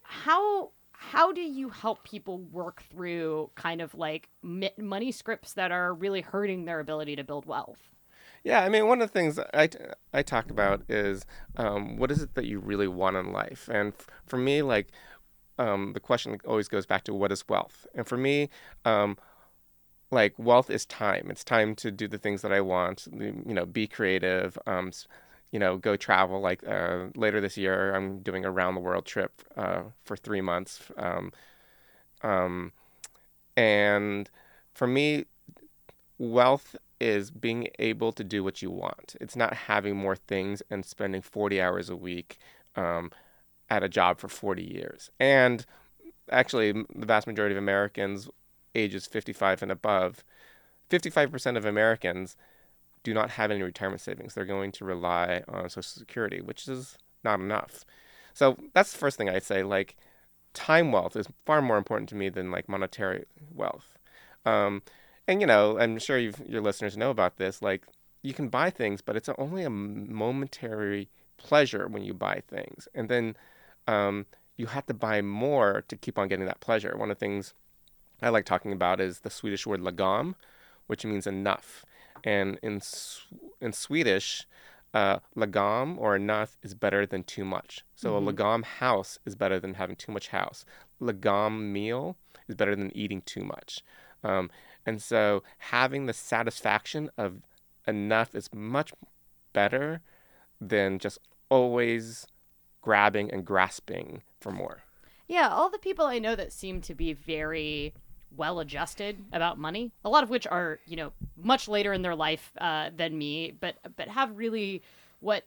how 0.06 0.70
how 0.92 1.32
do 1.32 1.42
you 1.42 1.68
help 1.68 2.02
people 2.04 2.38
work 2.38 2.82
through 2.90 3.50
kind 3.54 3.82
of 3.82 3.94
like 3.94 4.28
money 4.42 5.12
scripts 5.12 5.52
that 5.52 5.70
are 5.70 5.92
really 5.92 6.22
hurting 6.22 6.64
their 6.64 6.80
ability 6.80 7.16
to 7.16 7.24
build 7.24 7.44
wealth 7.44 7.80
Yeah, 8.46 8.62
I 8.62 8.68
mean, 8.68 8.86
one 8.86 9.02
of 9.02 9.08
the 9.08 9.12
things 9.12 9.40
I, 9.54 9.68
I 10.12 10.22
talk 10.22 10.50
about 10.50 10.82
is 10.88 11.26
um, 11.56 11.96
what 11.96 12.12
is 12.12 12.22
it 12.22 12.34
that 12.34 12.44
you 12.46 12.60
really 12.60 12.86
want 12.86 13.16
in 13.16 13.32
life? 13.32 13.68
And 13.72 13.92
f- 13.92 14.06
for 14.24 14.36
me, 14.36 14.62
like, 14.62 14.88
um, 15.58 15.92
the 15.94 16.00
question 16.00 16.38
always 16.46 16.68
goes 16.68 16.86
back 16.86 17.04
to 17.04 17.14
what 17.14 17.32
is 17.32 17.48
wealth? 17.48 17.86
And 17.94 18.06
for 18.06 18.16
me, 18.16 18.50
um, 18.84 19.18
like, 20.10 20.34
wealth 20.38 20.70
is 20.70 20.86
time. 20.86 21.28
It's 21.30 21.44
time 21.44 21.74
to 21.76 21.90
do 21.92 22.08
the 22.08 22.18
things 22.18 22.42
that 22.42 22.52
I 22.52 22.60
want, 22.62 23.08
you 23.12 23.54
know, 23.54 23.66
be 23.66 23.86
creative, 23.88 24.58
um, 24.66 24.92
you 25.52 25.58
know, 25.60 25.78
go 25.78 25.96
travel. 25.96 26.40
Like 26.40 26.66
uh, 26.66 27.06
later 27.16 27.40
this 27.40 27.56
year, 27.58 27.94
I'm 27.94 28.20
doing 28.20 28.44
a 28.44 28.52
round 28.52 28.76
the 28.76 28.82
world 28.82 29.06
trip 29.06 29.42
uh, 29.56 29.82
for 30.04 30.16
three 30.16 30.42
months. 30.42 30.80
Um, 30.98 31.32
um, 32.22 32.72
and 33.56 34.30
for 34.74 34.86
me, 34.86 35.26
wealth 36.18 36.76
is 37.00 37.30
being 37.30 37.68
able 37.78 38.12
to 38.12 38.24
do 38.24 38.42
what 38.42 38.62
you 38.62 38.70
want. 38.70 39.16
It's 39.20 39.36
not 39.36 39.54
having 39.54 39.96
more 39.96 40.16
things 40.16 40.62
and 40.70 40.84
spending 40.84 41.22
40 41.22 41.60
hours 41.60 41.90
a 41.90 41.96
week 41.96 42.38
um, 42.74 43.10
at 43.68 43.82
a 43.82 43.88
job 43.88 44.18
for 44.18 44.28
40 44.28 44.62
years. 44.62 45.10
And 45.20 45.66
actually, 46.30 46.72
the 46.72 47.06
vast 47.06 47.26
majority 47.26 47.54
of 47.54 47.62
Americans 47.62 48.28
ages 48.74 49.06
55 49.06 49.62
and 49.62 49.72
above, 49.72 50.24
55% 50.90 51.56
of 51.56 51.64
Americans 51.64 52.36
do 53.02 53.14
not 53.14 53.30
have 53.30 53.50
any 53.50 53.62
retirement 53.62 54.00
savings. 54.00 54.34
They're 54.34 54.44
going 54.44 54.72
to 54.72 54.84
rely 54.84 55.42
on 55.48 55.68
Social 55.68 55.82
Security, 55.82 56.40
which 56.40 56.66
is 56.68 56.98
not 57.24 57.40
enough. 57.40 57.84
So 58.34 58.56
that's 58.74 58.92
the 58.92 58.98
first 58.98 59.16
thing 59.16 59.28
I'd 59.28 59.42
say. 59.42 59.62
Like, 59.62 59.96
time 60.54 60.90
wealth 60.90 61.16
is 61.16 61.28
far 61.44 61.62
more 61.62 61.76
important 61.76 62.08
to 62.08 62.14
me 62.14 62.28
than 62.28 62.50
like 62.50 62.68
monetary 62.68 63.24
wealth. 63.54 63.96
Um, 64.44 64.82
and 65.28 65.40
you 65.40 65.46
know, 65.46 65.78
I'm 65.78 65.98
sure 65.98 66.18
your 66.18 66.60
listeners 66.60 66.96
know 66.96 67.10
about 67.10 67.36
this. 67.36 67.62
Like, 67.62 67.86
you 68.22 68.34
can 68.34 68.48
buy 68.48 68.70
things, 68.70 69.00
but 69.00 69.16
it's 69.16 69.28
only 69.38 69.64
a 69.64 69.70
momentary 69.70 71.08
pleasure 71.36 71.86
when 71.86 72.02
you 72.02 72.14
buy 72.14 72.42
things, 72.48 72.88
and 72.94 73.08
then 73.08 73.36
um, 73.86 74.26
you 74.56 74.66
have 74.66 74.86
to 74.86 74.94
buy 74.94 75.22
more 75.22 75.84
to 75.88 75.96
keep 75.96 76.18
on 76.18 76.28
getting 76.28 76.46
that 76.46 76.60
pleasure. 76.60 76.96
One 76.96 77.10
of 77.10 77.18
the 77.18 77.20
things 77.20 77.54
I 78.22 78.30
like 78.30 78.44
talking 78.44 78.72
about 78.72 79.00
is 79.00 79.20
the 79.20 79.30
Swedish 79.30 79.66
word 79.66 79.80
lagom, 79.80 80.34
which 80.86 81.04
means 81.04 81.26
enough. 81.26 81.84
And 82.24 82.58
in 82.62 82.80
in 83.60 83.72
Swedish, 83.72 84.46
uh, 84.94 85.18
lagom 85.36 85.98
or 85.98 86.16
enough 86.16 86.56
is 86.62 86.74
better 86.74 87.06
than 87.06 87.22
too 87.22 87.44
much. 87.44 87.84
So 87.94 88.12
mm-hmm. 88.12 88.28
a 88.28 88.32
lagom 88.32 88.64
house 88.64 89.18
is 89.26 89.34
better 89.34 89.60
than 89.60 89.74
having 89.74 89.96
too 89.96 90.12
much 90.12 90.28
house. 90.28 90.64
Lagom 91.00 91.70
meal 91.70 92.16
is 92.48 92.54
better 92.54 92.74
than 92.74 92.96
eating 92.96 93.22
too 93.22 93.42
much. 93.42 93.82
Um, 94.24 94.50
and 94.86 95.02
so 95.02 95.42
having 95.58 96.06
the 96.06 96.12
satisfaction 96.12 97.10
of 97.18 97.42
enough 97.86 98.34
is 98.34 98.48
much 98.54 98.92
better 99.52 100.00
than 100.60 100.98
just 100.98 101.18
always 101.48 102.26
grabbing 102.80 103.30
and 103.32 103.44
grasping 103.44 104.22
for 104.40 104.52
more. 104.52 104.82
Yeah, 105.28 105.48
all 105.48 105.70
the 105.70 105.78
people 105.78 106.06
I 106.06 106.20
know 106.20 106.36
that 106.36 106.52
seem 106.52 106.80
to 106.82 106.94
be 106.94 107.12
very 107.12 107.94
well 108.36 108.60
adjusted 108.60 109.24
about 109.32 109.58
money, 109.58 109.92
a 110.04 110.08
lot 110.08 110.22
of 110.22 110.30
which 110.30 110.46
are, 110.46 110.78
you 110.86 110.96
know, 110.96 111.12
much 111.36 111.68
later 111.68 111.92
in 111.92 112.02
their 112.02 112.14
life 112.14 112.52
uh, 112.58 112.90
than 112.94 113.18
me, 113.18 113.52
but 113.58 113.76
but 113.96 114.08
have 114.08 114.36
really 114.36 114.82
what 115.20 115.44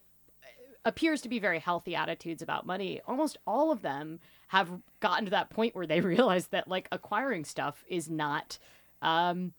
appears 0.84 1.20
to 1.22 1.28
be 1.28 1.38
very 1.38 1.58
healthy 1.58 1.94
attitudes 1.94 2.42
about 2.42 2.66
money. 2.66 3.00
Almost 3.06 3.38
all 3.46 3.70
of 3.70 3.82
them 3.82 4.20
have 4.48 4.70
gotten 5.00 5.26
to 5.26 5.30
that 5.30 5.50
point 5.50 5.74
where 5.74 5.86
they 5.86 6.00
realize 6.00 6.48
that 6.48 6.68
like 6.68 6.88
acquiring 6.92 7.44
stuff 7.44 7.84
is 7.88 8.10
not 8.10 8.58
um 9.02 9.52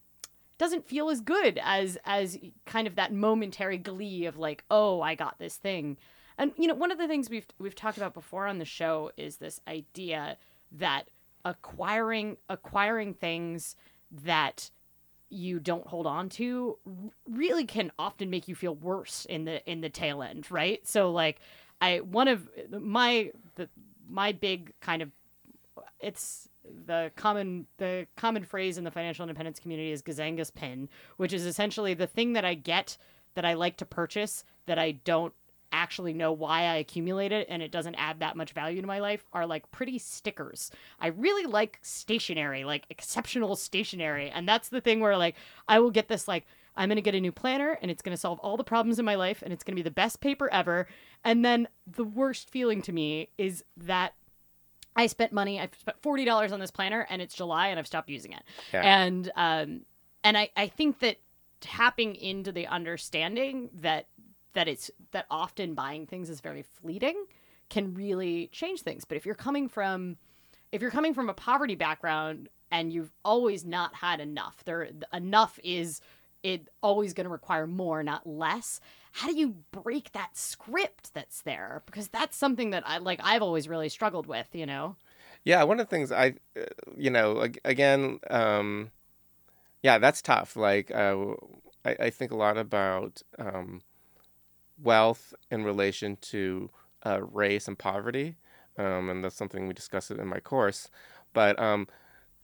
doesn't 0.58 0.88
feel 0.88 1.10
as 1.10 1.22
good 1.22 1.60
as 1.64 1.98
as 2.06 2.38
kind 2.68 2.86
of 2.86 2.96
that 2.96 3.12
momentary 3.12 3.80
glee 3.80 4.26
of 4.26 4.38
like, 4.38 4.64
"Oh, 4.70 5.02
I 5.02 5.16
got 5.16 5.40
this 5.40 5.56
thing." 5.56 5.98
And 6.38 6.52
you 6.58 6.68
know, 6.68 6.76
one 6.76 6.92
of 6.92 6.98
the 6.98 7.08
things 7.08 7.30
we've 7.30 7.48
we've 7.60 7.76
talked 7.76 7.98
about 7.98 8.14
before 8.14 8.46
on 8.48 8.60
the 8.60 8.66
show 8.66 9.12
is 9.18 9.38
this 9.38 9.60
idea 9.68 10.38
that 10.72 11.10
acquiring 11.44 12.38
acquiring 12.48 13.16
things 13.16 13.76
that 14.12 14.70
you 15.30 15.60
don't 15.60 15.88
hold 15.88 16.06
on 16.06 16.30
to 16.30 16.78
really 17.28 17.66
can 17.66 17.92
often 17.98 18.30
make 18.30 18.48
you 18.48 18.54
feel 18.54 18.76
worse 18.76 19.26
in 19.26 19.46
the 19.46 19.68
in 19.70 19.82
the 19.82 19.90
tail 19.90 20.22
end, 20.22 20.52
right? 20.52 20.88
So 20.88 21.12
like 21.12 21.40
I 21.82 22.00
one 22.00 22.28
of 22.28 22.48
my 22.70 23.32
the 23.56 23.68
my 24.10 24.32
big 24.32 24.74
kind 24.80 25.02
of 25.02 25.10
it's 26.00 26.50
the 26.86 27.12
common 27.16 27.66
the 27.78 28.08
common 28.16 28.44
phrase 28.44 28.78
in 28.78 28.84
the 28.84 28.92
financial 28.92 29.24
independence 29.24 29.60
community 29.60 29.92
is 29.92 30.02
gazingus 30.02 30.54
pin, 30.54 30.90
which 31.18 31.34
is 31.34 31.46
essentially 31.46 31.94
the 31.94 32.08
thing 32.08 32.34
that 32.34 32.46
I 32.46 32.54
get 32.54 32.98
that 33.36 33.46
I 33.46 33.54
like 33.54 33.78
to 33.78 33.86
purchase 33.86 34.44
that 34.66 34.78
I 34.78 34.92
don't 34.92 35.34
actually 35.72 36.14
know 36.14 36.32
why 36.34 36.64
I 36.64 36.76
accumulate 36.76 37.32
it 37.32 37.48
and 37.50 37.62
it 37.62 37.72
doesn't 37.72 37.96
add 37.96 38.20
that 38.20 38.36
much 38.36 38.52
value 38.52 38.82
to 38.82 38.88
my 38.88 39.00
life 39.00 39.24
are 39.32 39.46
like 39.46 39.72
pretty 39.72 39.98
stickers. 40.00 40.70
I 41.00 41.08
really 41.08 41.46
like 41.46 41.80
stationery, 41.82 42.64
like 42.64 42.86
exceptional 42.90 43.56
stationery. 43.56 44.30
And 44.30 44.48
that's 44.48 44.70
the 44.70 44.82
thing 44.82 45.00
where 45.00 45.18
like 45.18 45.36
I 45.68 45.80
will 45.80 45.92
get 45.92 46.10
this 46.10 46.28
like 46.28 46.46
I'm 46.76 46.90
going 46.90 46.98
to 46.98 47.02
get 47.02 47.16
a 47.16 47.22
new 47.22 47.32
planner 47.32 47.78
and 47.82 47.92
it's 47.92 48.02
going 48.02 48.16
to 48.16 48.20
solve 48.20 48.40
all 48.40 48.58
the 48.58 48.64
problems 48.64 49.00
in 49.00 49.06
my 49.06 49.16
life 49.16 49.42
and 49.42 49.52
it's 49.52 49.64
going 49.64 49.76
to 49.76 49.80
be 49.80 49.88
the 49.88 49.92
best 49.92 50.22
paper 50.22 50.50
ever. 50.52 50.88
And 51.24 51.44
then 51.44 51.68
the 51.86 52.06
worst 52.06 52.50
feeling 52.50 52.82
to 52.84 52.92
me 52.92 53.30
is 53.38 53.64
that 53.78 54.14
I 54.96 55.08
spent 55.08 55.32
money. 55.32 55.60
I 55.60 55.70
spent 55.80 56.02
forty 56.02 56.26
dollars 56.26 56.52
on 56.52 56.60
this 56.60 56.72
planner, 56.72 57.08
and 57.10 57.22
it's 57.22 57.36
July, 57.36 57.68
and 57.68 57.80
I've 57.80 57.88
stopped 57.88 58.10
using 58.10 58.34
it. 58.34 58.44
Yeah. 58.74 58.82
And 58.82 59.32
um, 59.36 59.82
and 60.24 60.38
I 60.38 60.50
I 60.56 60.68
think 60.68 61.00
that 61.00 61.18
tapping 61.62 62.16
into 62.16 62.52
the 62.52 62.68
understanding 62.68 63.70
that 63.74 64.08
that 64.54 64.68
it's 64.68 64.92
that 65.12 65.26
often 65.30 65.74
buying 65.74 66.06
things 66.06 66.30
is 66.30 66.42
very 66.42 66.64
fleeting 66.64 67.26
can 67.70 67.94
really 67.94 68.48
change 68.52 68.82
things. 68.82 69.06
But 69.06 69.16
if 69.18 69.26
you're 69.26 69.36
coming 69.36 69.70
from 69.70 70.18
if 70.72 70.82
you're 70.82 70.92
coming 70.92 71.14
from 71.14 71.30
a 71.30 71.34
poverty 71.34 71.76
background 71.76 72.50
and 72.72 72.92
you've 72.92 73.12
always 73.24 73.66
not 73.66 73.96
had 73.96 74.20
enough, 74.20 74.64
there 74.66 74.90
enough 75.14 75.60
is 75.64 76.02
it 76.44 76.68
always 76.82 77.14
going 77.14 77.26
to 77.26 77.32
require 77.32 77.68
more, 77.68 78.04
not 78.04 78.28
less. 78.28 78.82
How 79.12 79.28
do 79.28 79.38
you 79.38 79.56
break 79.72 80.12
that 80.14 80.38
script 80.38 81.14
that's 81.14 81.42
there? 81.42 81.84
Because 81.86 82.08
that's 82.08 82.38
something 82.38 82.70
that 82.72 82.84
I 82.86 82.98
like. 83.00 83.20
I've 83.24 83.42
always 83.42 83.68
really 83.68 83.90
struggled 83.90 84.28
with. 84.28 84.48
You 84.54 84.66
know. 84.66 84.96
Yeah, 85.44 85.64
one 85.64 85.80
of 85.80 85.88
the 85.88 85.90
things 85.90 86.12
I, 86.12 86.36
uh, 86.56 86.66
you 86.96 87.10
know, 87.10 87.48
again, 87.66 88.20
um, 88.30 88.92
yeah, 89.82 89.98
that's 89.98 90.22
tough. 90.22 90.56
Like, 90.56 90.92
uh, 90.92 91.34
I, 91.84 91.96
I 92.00 92.10
think 92.12 92.32
a 92.32 92.36
lot 92.36 92.58
about 92.58 93.24
um, 93.40 93.82
wealth 94.82 95.34
in 95.50 95.64
relation 95.64 96.18
to 96.22 96.70
uh, 97.06 97.22
race 97.24 97.68
and 97.68 97.78
poverty. 97.78 98.36
Um, 98.78 99.10
and 99.10 99.24
that's 99.24 99.36
something 99.36 99.68
we 99.68 99.74
discuss 99.74 100.12
in 100.12 100.28
my 100.28 100.40
course. 100.40 100.90
But 101.34 101.60
um, 101.60 101.88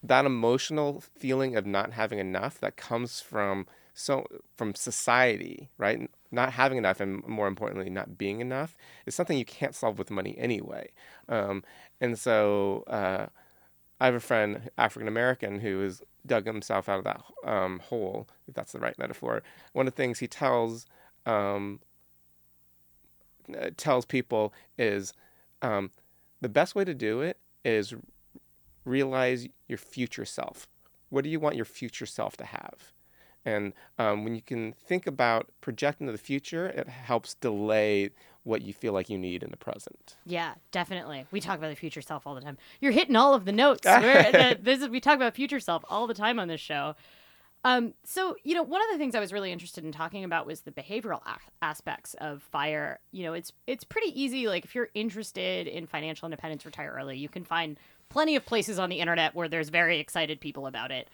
that 0.01 0.25
emotional 0.25 1.01
feeling 1.01 1.55
of 1.55 1.65
not 1.65 1.93
having 1.93 2.19
enough 2.19 2.59
that 2.59 2.77
comes 2.77 3.21
from 3.21 3.67
so 3.99 4.27
from 4.55 4.75
society, 4.75 5.71
right? 5.79 6.07
Not 6.31 6.53
having 6.53 6.77
enough, 6.77 6.99
and 6.99 7.25
more 7.27 7.47
importantly, 7.47 7.89
not 7.89 8.15
being 8.15 8.41
enough, 8.41 8.77
is 9.07 9.15
something 9.15 9.35
you 9.35 9.43
can't 9.43 9.73
solve 9.73 9.97
with 9.97 10.11
money 10.11 10.35
anyway. 10.37 10.91
Um, 11.27 11.63
and 11.99 12.17
so 12.17 12.83
uh, 12.85 13.25
I 13.99 14.05
have 14.05 14.13
a 14.13 14.19
friend, 14.19 14.69
African 14.77 15.07
American, 15.07 15.59
who 15.61 15.79
has 15.79 16.03
dug 16.27 16.45
himself 16.45 16.87
out 16.87 16.99
of 16.99 17.05
that 17.05 17.23
um, 17.43 17.79
hole, 17.79 18.27
if 18.47 18.53
that's 18.53 18.71
the 18.71 18.79
right 18.79 18.97
metaphor. 18.99 19.41
One 19.73 19.87
of 19.87 19.95
the 19.95 19.97
things 19.97 20.19
he 20.19 20.27
tells 20.27 20.85
um, 21.25 21.79
uh, 23.59 23.71
tells 23.77 24.05
people 24.05 24.53
is 24.77 25.11
um, 25.63 25.89
the 26.39 26.49
best 26.49 26.75
way 26.75 26.85
to 26.85 26.93
do 26.93 27.21
it 27.21 27.39
is 27.65 27.95
realize 28.85 29.47
your 29.67 29.79
future 29.79 30.25
self. 30.25 30.67
What 31.09 31.23
do 31.23 31.31
you 31.31 31.39
want 31.39 31.55
your 31.55 31.65
future 31.65 32.05
self 32.05 32.37
to 32.37 32.45
have? 32.45 32.93
And 33.47 33.71
um, 33.97 34.25
when 34.25 34.35
you 34.35 34.41
can 34.41 34.73
think 34.73 35.07
about 35.07 35.47
projecting 35.61 36.05
to 36.07 36.11
the 36.11 36.17
future, 36.17 36.67
it 36.67 36.89
helps 36.89 37.33
delay 37.35 38.09
what 38.43 38.61
you 38.61 38.73
feel 38.73 38.91
like 38.91 39.09
you 39.09 39.17
need 39.17 39.41
in 39.41 39.51
the 39.51 39.57
present. 39.57 40.17
Yeah, 40.25 40.55
definitely. 40.71 41.25
We 41.31 41.39
talk 41.39 41.57
about 41.57 41.69
the 41.69 41.75
future 41.77 42.01
self 42.01 42.27
all 42.27 42.35
the 42.35 42.41
time. 42.41 42.57
You're 42.81 42.91
hitting 42.91 43.15
all 43.15 43.33
of 43.33 43.45
the 43.45 43.53
notes. 43.53 43.81
the, 43.83 44.57
this 44.61 44.81
is, 44.81 44.89
we 44.89 44.99
talk 44.99 45.15
about 45.15 45.33
future 45.33 45.61
self 45.61 45.85
all 45.89 46.07
the 46.07 46.13
time 46.13 46.39
on 46.39 46.49
this 46.49 46.59
show. 46.59 46.95
Um, 47.63 47.93
so, 48.03 48.35
you 48.43 48.53
know, 48.53 48.63
one 48.63 48.81
of 48.81 48.87
the 48.91 48.97
things 48.97 49.15
I 49.15 49.21
was 49.21 49.31
really 49.31 49.53
interested 49.53 49.85
in 49.85 49.93
talking 49.93 50.25
about 50.25 50.45
was 50.45 50.61
the 50.61 50.71
behavioral 50.71 51.21
a- 51.25 51.39
aspects 51.63 52.15
of 52.15 52.43
fire. 52.43 52.99
You 53.13 53.23
know, 53.23 53.33
it's 53.33 53.53
it's 53.65 53.85
pretty 53.85 54.09
easy. 54.21 54.47
Like, 54.47 54.65
if 54.65 54.75
you're 54.75 54.89
interested 54.93 55.67
in 55.67 55.87
financial 55.87 56.25
independence, 56.25 56.65
retire 56.65 56.93
early, 56.97 57.17
you 57.17 57.29
can 57.29 57.45
find 57.45 57.79
plenty 58.09 58.35
of 58.35 58.45
places 58.45 58.77
on 58.77 58.89
the 58.89 58.99
internet 58.99 59.35
where 59.35 59.47
there's 59.47 59.69
very 59.69 59.99
excited 59.99 60.41
people 60.41 60.67
about 60.67 60.91
it. 60.91 61.07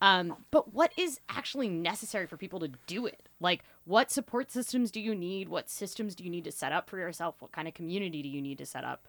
Um, 0.00 0.36
but 0.50 0.72
what 0.72 0.92
is 0.96 1.20
actually 1.28 1.68
necessary 1.68 2.26
for 2.26 2.36
people 2.36 2.60
to 2.60 2.70
do 2.86 3.06
it? 3.06 3.28
Like, 3.38 3.62
what 3.84 4.10
support 4.10 4.50
systems 4.50 4.90
do 4.90 5.00
you 5.00 5.14
need? 5.14 5.48
What 5.48 5.68
systems 5.68 6.14
do 6.14 6.24
you 6.24 6.30
need 6.30 6.44
to 6.44 6.52
set 6.52 6.72
up 6.72 6.88
for 6.88 6.98
yourself? 6.98 7.36
What 7.40 7.52
kind 7.52 7.68
of 7.68 7.74
community 7.74 8.22
do 8.22 8.28
you 8.28 8.40
need 8.40 8.58
to 8.58 8.66
set 8.66 8.84
up? 8.84 9.06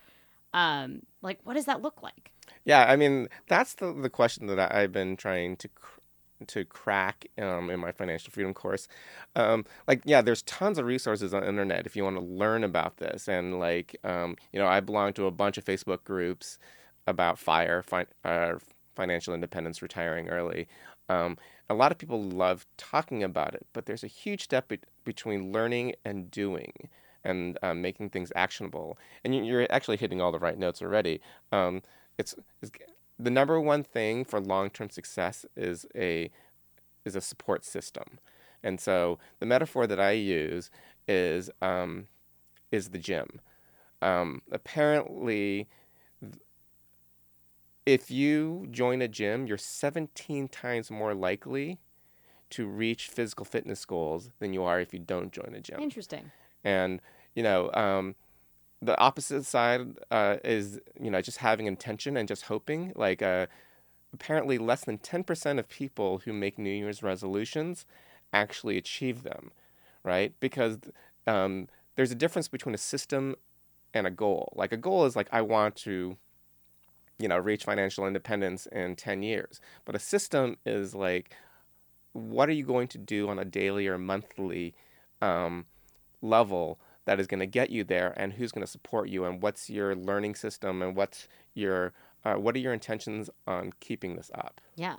Um, 0.54 1.04
like, 1.22 1.40
what 1.44 1.54
does 1.54 1.66
that 1.66 1.82
look 1.82 2.04
like? 2.04 2.32
Yeah, 2.66 2.86
I 2.86 2.96
mean, 2.98 3.30
that's 3.48 3.76
the, 3.76 3.94
the 3.94 4.10
question 4.10 4.48
that 4.48 4.74
I've 4.74 4.92
been 4.92 5.16
trying 5.16 5.56
to 5.58 5.70
to 6.48 6.66
crack 6.66 7.28
um, 7.40 7.70
in 7.70 7.80
my 7.80 7.92
financial 7.92 8.32
freedom 8.32 8.52
course. 8.52 8.88
Um, 9.36 9.64
like, 9.88 10.02
yeah, 10.06 10.22
there's 10.24 10.42
tons 10.42 10.80
of 10.80 10.86
resources 10.86 11.36
on 11.36 11.42
the 11.42 11.48
internet 11.48 11.86
if 11.86 11.96
you 11.96 12.04
want 12.04 12.18
to 12.18 12.24
learn 12.24 12.64
about 12.64 12.98
this. 12.98 13.28
And 13.28 13.60
like, 13.60 13.96
um, 14.04 14.36
you 14.52 14.60
know, 14.60 14.68
I 14.68 14.80
belong 14.80 15.14
to 15.14 15.28
a 15.28 15.32
bunch 15.32 15.60
of 15.60 15.66
Facebook 15.66 16.04
groups 16.04 16.58
about 17.08 17.40
fire, 17.40 17.82
fi- 17.82 18.08
uh, 18.26 18.56
financial 18.96 19.34
independence, 19.34 19.82
retiring 19.82 20.30
early. 20.30 20.68
Um, 21.10 21.38
a 21.70 21.74
lot 21.74 21.92
of 21.92 21.98
people 21.98 22.22
love 22.22 22.66
talking 22.78 23.24
about 23.24 23.54
it, 23.54 23.66
but 23.74 23.86
there's 23.86 24.04
a 24.04 24.08
huge 24.08 24.44
step 24.44 24.68
be- 24.70 24.80
between 25.06 25.52
learning 25.52 25.94
and 26.06 26.30
doing. 26.32 26.90
and 27.24 27.56
um, 27.62 27.84
making 27.84 28.10
things 28.10 28.32
actionable. 28.36 28.98
And 29.24 29.36
you- 29.36 29.44
you're 29.44 29.68
actually 29.70 29.98
hitting 29.98 30.20
all 30.20 30.32
the 30.32 30.40
right 30.40 30.58
notes 30.58 30.82
already. 30.82 31.22
Um, 31.52 31.84
it's, 32.18 32.34
it's 32.64 32.72
the 33.20 33.30
number 33.30 33.62
one 33.62 33.84
thing 33.84 34.26
for 34.26 34.40
long-term 34.42 34.90
success 34.90 35.46
is 35.56 35.86
a 35.96 36.32
is 37.06 37.16
a 37.16 37.22
support 37.22 37.66
system. 37.66 38.20
And 38.64 38.80
so 38.80 39.20
the 39.40 39.46
metaphor 39.46 39.88
that 39.88 40.00
I 40.00 40.12
use 40.12 40.72
is 41.08 41.50
um, 41.62 42.08
is 42.72 42.90
the 42.90 42.98
gym. 43.00 43.40
Um, 44.02 44.42
apparently, 44.52 45.68
if 47.86 48.12
you 48.12 48.68
join 48.72 49.02
a 49.02 49.08
gym, 49.08 49.48
you're 49.48 49.58
17 49.58 50.48
times 50.48 50.92
more 50.92 51.14
likely 51.14 51.80
to 52.52 52.68
reach 52.68 53.08
physical 53.08 53.46
fitness 53.46 53.86
goals 53.86 54.30
than 54.40 54.54
you 54.54 54.64
are 54.64 54.80
if 54.80 54.94
you 54.94 55.00
don't 55.00 55.32
join 55.32 55.54
a 55.56 55.62
gym. 55.62 55.80
Interesting. 55.80 56.32
And 56.64 57.02
you 57.34 57.44
know, 57.44 57.72
um, 57.74 58.16
the 58.82 59.00
opposite 59.00 59.46
side 59.46 59.98
uh, 60.10 60.38
is 60.44 60.80
you 61.00 61.10
know 61.10 61.22
just 61.22 61.38
having 61.38 61.66
intention 61.66 62.18
and 62.18 62.28
just 62.28 62.44
hoping. 62.44 62.94
Like 62.96 63.22
uh, 63.22 63.48
apparently, 64.14 64.58
less 64.58 64.84
than 64.84 64.98
10% 64.98 65.60
of 65.60 65.70
people 65.70 66.20
who 66.20 66.34
make 66.34 66.58
New 66.58 66.70
Year's 66.70 67.02
resolutions 67.02 67.86
actually 68.34 68.78
achieve 68.78 69.24
them, 69.24 69.52
right? 70.04 70.34
Because 70.40 70.80
um, 71.28 71.68
there's 71.96 72.12
a 72.12 72.16
difference 72.16 72.48
between 72.48 72.76
a 72.76 72.80
system 72.80 73.36
and 73.94 74.08
a 74.08 74.12
goal. 74.12 74.54
Like 74.56 74.72
a 74.72 74.78
goal 74.78 75.06
is 75.06 75.16
like 75.16 75.28
I 75.32 75.42
want 75.42 75.76
to, 75.78 76.18
you 77.22 77.28
know, 77.28 77.38
reach 77.38 77.64
financial 77.64 78.08
independence 78.08 78.68
in 78.72 78.96
10 78.96 79.24
years. 79.24 79.60
But 79.86 79.96
a 79.96 80.00
system 80.00 80.58
is 80.66 80.96
like, 80.96 81.36
what 82.14 82.50
are 82.50 82.54
you 82.54 82.66
going 82.66 82.88
to 82.90 82.98
do 82.98 83.30
on 83.30 83.40
a 83.40 83.46
daily 83.46 83.88
or 83.88 83.98
monthly 83.98 84.74
um, 85.22 85.66
level 86.22 86.80
that 87.06 87.20
is 87.20 87.28
going 87.28 87.40
to 87.40 87.48
get 87.48 87.70
you 87.70 87.84
there, 87.84 88.14
and 88.16 88.34
who's 88.34 88.52
going 88.52 88.66
to 88.66 88.72
support 88.72 89.10
you, 89.10 89.26
and 89.26 89.42
what's 89.42 89.70
your 89.70 89.96
learning 89.96 90.36
system, 90.36 90.82
and 90.82 90.96
what's 90.96 91.28
your 91.54 91.94
uh, 92.24 92.36
what 92.36 92.56
are 92.56 92.60
your 92.60 92.74
intentions 92.74 93.30
on 93.48 93.74
keeping 93.80 94.16
this 94.16 94.30
up? 94.36 94.62
Yeah. 94.76 94.98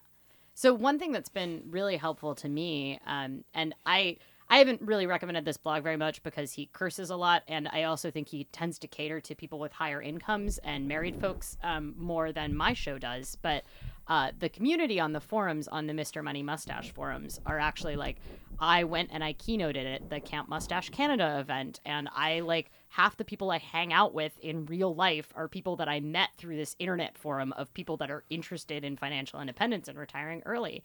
So 0.55 0.75
one 0.75 0.99
thing 0.99 1.13
that's 1.13 1.29
been 1.29 1.63
really 1.71 1.97
helpful 1.97 2.35
to 2.37 2.49
me, 2.49 2.99
um, 3.07 3.45
and 3.55 3.75
I 3.87 4.17
I 4.53 4.59
haven't 4.59 4.83
really 4.83 5.07
recommended 5.07 5.47
this 5.47 5.57
blog 5.57 5.83
very 5.83 5.97
much 5.97 6.23
because 6.23 6.53
he 6.53 6.67
curses 6.67 7.09
a 7.09 7.17
lot, 7.17 7.43
and 7.49 7.69
I 7.73 7.85
also 7.85 8.11
think 8.11 8.29
he 8.29 8.45
tends 8.53 8.79
to 8.81 8.87
cater 8.87 9.19
to 9.19 9.35
people 9.35 9.59
with 9.59 9.73
higher 9.73 10.03
incomes 10.03 10.59
and 10.59 10.87
married 10.87 11.19
folks 11.19 11.57
um, 11.63 11.95
more 11.97 12.33
than 12.33 12.55
my 12.55 12.75
show 12.75 12.99
does. 12.99 13.39
But 13.41 13.65
uh, 14.09 14.33
the 14.39 14.51
community 14.51 15.01
on 15.01 15.15
the 15.15 15.23
forums, 15.23 15.69
on 15.69 15.87
the 15.87 15.95
Mr. 15.95 16.23
Money 16.23 16.43
Mustache 16.43 16.93
forums, 16.93 17.41
are 17.47 17.59
actually 17.59 17.97
like, 17.97 18.19
I 18.59 18.85
went 18.85 19.09
and 19.11 19.25
I 19.25 19.33
keynoted 19.33 19.87
at 19.87 20.11
the 20.11 20.21
Camp 20.21 20.51
Mustache 20.51 20.91
Canada 20.91 21.39
event, 21.41 21.81
and 21.87 22.11
I 22.15 22.41
like 22.41 22.71
half 22.91 23.17
the 23.17 23.25
people 23.25 23.51
I 23.51 23.57
hang 23.57 23.95
out 23.95 24.13
with 24.13 24.39
in 24.41 24.67
real 24.67 24.95
life 24.95 25.33
are 25.35 25.49
people 25.49 25.77
that 25.77 25.89
I 25.89 26.01
met 26.01 26.29
through 26.37 26.59
this 26.59 26.77
internet 26.79 27.17
forum 27.17 27.55
of 27.55 27.73
people 27.73 27.97
that 27.97 28.11
are 28.11 28.25
interested 28.29 28.85
in 28.85 28.99
financial 28.99 29.41
independence 29.41 29.89
and 29.89 29.99
retiring 29.99 30.43
early. 30.45 30.85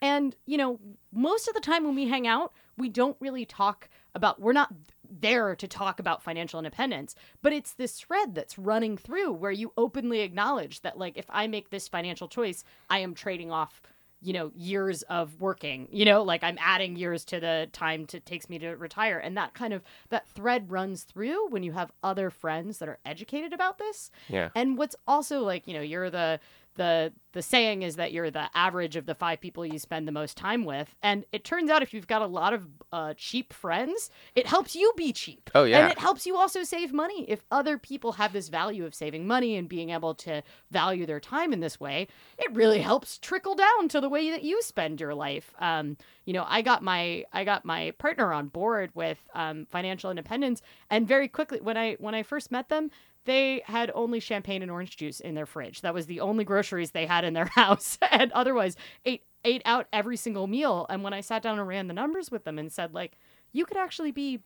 And, 0.00 0.36
you 0.46 0.56
know, 0.56 0.78
most 1.12 1.48
of 1.48 1.54
the 1.54 1.60
time 1.60 1.82
when 1.82 1.96
we 1.96 2.06
hang 2.06 2.28
out, 2.28 2.52
we 2.78 2.88
don't 2.88 3.16
really 3.20 3.44
talk 3.44 3.88
about, 4.14 4.40
we're 4.40 4.52
not 4.52 4.72
there 5.10 5.54
to 5.56 5.68
talk 5.68 6.00
about 6.00 6.22
financial 6.22 6.58
independence, 6.58 7.14
but 7.42 7.52
it's 7.52 7.74
this 7.74 8.00
thread 8.00 8.34
that's 8.34 8.58
running 8.58 8.96
through 8.96 9.32
where 9.32 9.50
you 9.50 9.72
openly 9.76 10.20
acknowledge 10.20 10.80
that, 10.80 10.98
like, 10.98 11.18
if 11.18 11.26
I 11.28 11.46
make 11.46 11.70
this 11.70 11.88
financial 11.88 12.28
choice, 12.28 12.64
I 12.88 13.00
am 13.00 13.14
trading 13.14 13.50
off, 13.50 13.82
you 14.20 14.32
know, 14.32 14.50
years 14.54 15.02
of 15.02 15.40
working, 15.40 15.88
you 15.92 16.04
know, 16.04 16.22
like 16.22 16.42
I'm 16.42 16.58
adding 16.60 16.96
years 16.96 17.24
to 17.26 17.38
the 17.38 17.68
time 17.72 18.04
to 18.06 18.18
takes 18.18 18.48
me 18.48 18.58
to 18.58 18.70
retire. 18.70 19.18
And 19.18 19.36
that 19.36 19.54
kind 19.54 19.72
of, 19.72 19.82
that 20.08 20.26
thread 20.26 20.72
runs 20.72 21.04
through 21.04 21.48
when 21.50 21.62
you 21.62 21.72
have 21.72 21.92
other 22.02 22.28
friends 22.28 22.78
that 22.78 22.88
are 22.88 22.98
educated 23.06 23.52
about 23.52 23.78
this. 23.78 24.10
Yeah. 24.28 24.48
And 24.56 24.76
what's 24.76 24.96
also 25.06 25.42
like, 25.44 25.68
you 25.68 25.74
know, 25.74 25.82
you're 25.82 26.10
the, 26.10 26.40
the 26.78 27.12
the 27.32 27.42
saying 27.42 27.82
is 27.82 27.96
that 27.96 28.10
you're 28.10 28.30
the 28.30 28.48
average 28.54 28.96
of 28.96 29.04
the 29.04 29.14
five 29.14 29.38
people 29.38 29.66
you 29.66 29.78
spend 29.78 30.08
the 30.08 30.12
most 30.12 30.36
time 30.36 30.64
with. 30.64 30.94
And 31.02 31.26
it 31.30 31.44
turns 31.44 31.68
out 31.68 31.82
if 31.82 31.92
you've 31.92 32.06
got 32.06 32.22
a 32.22 32.26
lot 32.26 32.54
of 32.54 32.66
uh, 32.90 33.12
cheap 33.18 33.52
friends 33.52 34.10
it 34.34 34.46
helps 34.46 34.74
you 34.74 34.92
be 34.96 35.12
cheap. 35.12 35.50
Oh, 35.54 35.64
yeah. 35.64 35.80
and 35.80 35.92
it 35.92 35.98
helps 35.98 36.24
you 36.24 36.36
also 36.36 36.62
save 36.62 36.92
money. 36.92 37.26
If 37.28 37.44
other 37.50 37.76
people 37.76 38.12
have 38.12 38.32
this 38.32 38.48
value 38.48 38.86
of 38.86 38.94
saving 38.94 39.26
money 39.26 39.56
and 39.56 39.68
being 39.68 39.90
able 39.90 40.14
to 40.14 40.42
value 40.70 41.04
their 41.04 41.20
time 41.20 41.52
in 41.52 41.60
this 41.60 41.78
way 41.78 42.08
it 42.38 42.54
really 42.54 42.80
helps 42.80 43.18
trickle 43.18 43.54
down 43.54 43.88
to 43.88 44.00
the 44.00 44.08
way 44.08 44.30
that 44.30 44.42
you 44.42 44.62
spend 44.62 45.00
your 45.00 45.14
life. 45.14 45.52
Um, 45.58 45.98
you 46.24 46.34
know 46.34 46.44
i 46.46 46.60
got 46.60 46.82
my 46.82 47.24
i 47.32 47.42
got 47.42 47.64
my 47.64 47.90
partner 47.98 48.32
on 48.34 48.48
board 48.48 48.90
with 48.94 49.18
um, 49.34 49.66
financial 49.70 50.10
independence. 50.10 50.62
And 50.88 51.06
very 51.06 51.28
quickly 51.28 51.60
when 51.60 51.76
i 51.76 51.94
when 51.98 52.14
i 52.14 52.22
first 52.22 52.50
met 52.50 52.68
them 52.68 52.90
they 53.28 53.62
had 53.66 53.92
only 53.94 54.20
champagne 54.20 54.62
and 54.62 54.70
orange 54.70 54.96
juice 54.96 55.20
in 55.20 55.34
their 55.34 55.46
fridge. 55.46 55.82
That 55.82 55.92
was 55.92 56.06
the 56.06 56.20
only 56.20 56.44
groceries 56.44 56.92
they 56.92 57.06
had 57.06 57.24
in 57.24 57.34
their 57.34 57.44
house, 57.54 57.98
and 58.10 58.32
otherwise 58.32 58.76
ate 59.04 59.22
ate 59.44 59.62
out 59.64 59.86
every 59.92 60.16
single 60.16 60.46
meal. 60.46 60.86
And 60.88 61.04
when 61.04 61.12
I 61.12 61.20
sat 61.20 61.42
down 61.42 61.58
and 61.58 61.68
ran 61.68 61.86
the 61.86 61.94
numbers 61.94 62.30
with 62.30 62.44
them 62.44 62.58
and 62.58 62.72
said, 62.72 62.94
like, 62.94 63.18
you 63.52 63.66
could 63.66 63.76
actually 63.76 64.10
be 64.10 64.40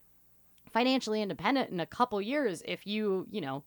financially 0.71 1.23
independent 1.23 1.71
in 1.71 1.81
a 1.81 1.87
couple 1.87 2.21
years 2.21 2.63
if 2.67 2.87
you, 2.87 3.27
you 3.31 3.41
know, 3.41 3.63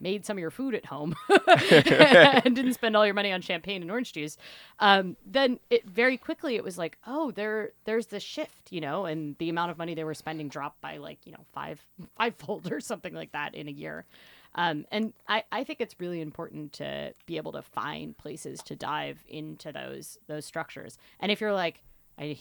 made 0.00 0.24
some 0.24 0.36
of 0.36 0.40
your 0.40 0.50
food 0.50 0.74
at 0.74 0.86
home 0.86 1.14
and 1.48 2.54
didn't 2.54 2.74
spend 2.74 2.96
all 2.96 3.04
your 3.04 3.14
money 3.14 3.32
on 3.32 3.40
champagne 3.40 3.82
and 3.82 3.90
orange 3.90 4.12
juice, 4.12 4.36
um, 4.78 5.16
then 5.26 5.58
it 5.70 5.88
very 5.88 6.16
quickly 6.16 6.56
it 6.56 6.64
was 6.64 6.78
like, 6.78 6.98
oh, 7.06 7.30
there 7.32 7.72
there's 7.84 8.06
this 8.06 8.22
shift, 8.22 8.70
you 8.70 8.80
know, 8.80 9.06
and 9.06 9.36
the 9.38 9.48
amount 9.48 9.70
of 9.70 9.78
money 9.78 9.94
they 9.94 10.04
were 10.04 10.14
spending 10.14 10.48
dropped 10.48 10.80
by 10.80 10.98
like 10.98 11.18
you 11.24 11.32
know 11.32 11.44
five 11.52 11.84
fivefold 12.16 12.70
or 12.72 12.80
something 12.80 13.14
like 13.14 13.32
that 13.32 13.54
in 13.54 13.68
a 13.68 13.72
year. 13.72 14.04
Um, 14.54 14.86
and 14.90 15.12
I, 15.28 15.44
I 15.52 15.64
think 15.64 15.80
it's 15.80 15.94
really 16.00 16.20
important 16.20 16.72
to 16.74 17.12
be 17.26 17.36
able 17.36 17.52
to 17.52 17.62
find 17.62 18.16
places 18.16 18.62
to 18.64 18.76
dive 18.76 19.24
into 19.28 19.72
those 19.72 20.18
those 20.26 20.44
structures. 20.44 20.98
And 21.20 21.30
if 21.30 21.40
you're 21.40 21.52
like, 21.52 21.82
I 22.18 22.38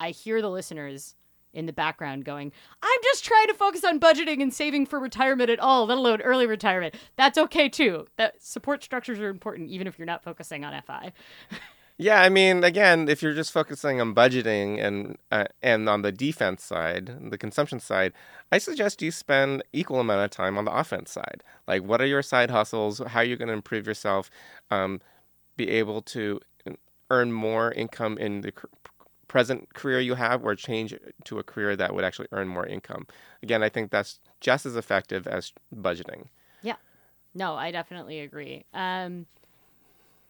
I 0.00 0.10
hear 0.10 0.42
the 0.42 0.50
listeners 0.50 1.14
in 1.52 1.66
the 1.66 1.72
background 1.72 2.24
going, 2.24 2.50
I'm 2.82 2.98
just 3.02 3.24
trying 3.24 3.46
to 3.48 3.54
focus 3.54 3.84
on 3.84 4.00
budgeting 4.00 4.40
and 4.42 4.52
saving 4.52 4.86
for 4.86 4.98
retirement 4.98 5.50
at 5.50 5.60
all, 5.60 5.86
let 5.86 5.98
alone 5.98 6.22
early 6.22 6.46
retirement. 6.46 6.94
That's 7.16 7.36
okay 7.38 7.68
too. 7.68 8.06
That 8.16 8.42
support 8.42 8.82
structures 8.82 9.18
are 9.20 9.28
important, 9.28 9.70
even 9.70 9.86
if 9.86 9.98
you're 9.98 10.06
not 10.06 10.24
focusing 10.24 10.64
on 10.64 10.80
FI. 10.82 11.12
Yeah, 12.02 12.20
I 12.20 12.30
mean, 12.30 12.64
again, 12.64 13.08
if 13.08 13.22
you're 13.22 13.32
just 13.32 13.52
focusing 13.52 14.00
on 14.00 14.12
budgeting 14.12 14.82
and 14.82 15.16
uh, 15.30 15.44
and 15.62 15.88
on 15.88 16.02
the 16.02 16.10
defense 16.10 16.64
side, 16.64 17.30
the 17.30 17.38
consumption 17.38 17.78
side, 17.78 18.12
I 18.50 18.58
suggest 18.58 19.02
you 19.02 19.12
spend 19.12 19.62
equal 19.72 20.00
amount 20.00 20.24
of 20.24 20.30
time 20.30 20.58
on 20.58 20.64
the 20.64 20.76
offense 20.76 21.12
side. 21.12 21.44
Like, 21.68 21.84
what 21.84 22.00
are 22.00 22.06
your 22.06 22.22
side 22.22 22.50
hustles? 22.50 22.98
How 22.98 23.20
are 23.20 23.24
you 23.24 23.36
going 23.36 23.46
to 23.48 23.54
improve 23.54 23.86
yourself? 23.86 24.30
Um, 24.68 25.00
be 25.56 25.68
able 25.68 26.02
to 26.02 26.40
earn 27.08 27.30
more 27.30 27.70
income 27.70 28.18
in 28.18 28.40
the 28.40 28.52
present 29.28 29.72
career 29.72 30.00
you 30.00 30.14
have, 30.14 30.44
or 30.44 30.56
change 30.56 30.98
to 31.26 31.38
a 31.38 31.44
career 31.44 31.76
that 31.76 31.94
would 31.94 32.02
actually 32.02 32.28
earn 32.32 32.48
more 32.48 32.66
income. 32.66 33.06
Again, 33.44 33.62
I 33.62 33.68
think 33.68 33.92
that's 33.92 34.18
just 34.40 34.66
as 34.66 34.74
effective 34.74 35.28
as 35.28 35.52
budgeting. 35.72 36.26
Yeah. 36.62 36.76
No, 37.32 37.54
I 37.54 37.70
definitely 37.70 38.18
agree. 38.20 38.64
Um, 38.74 39.26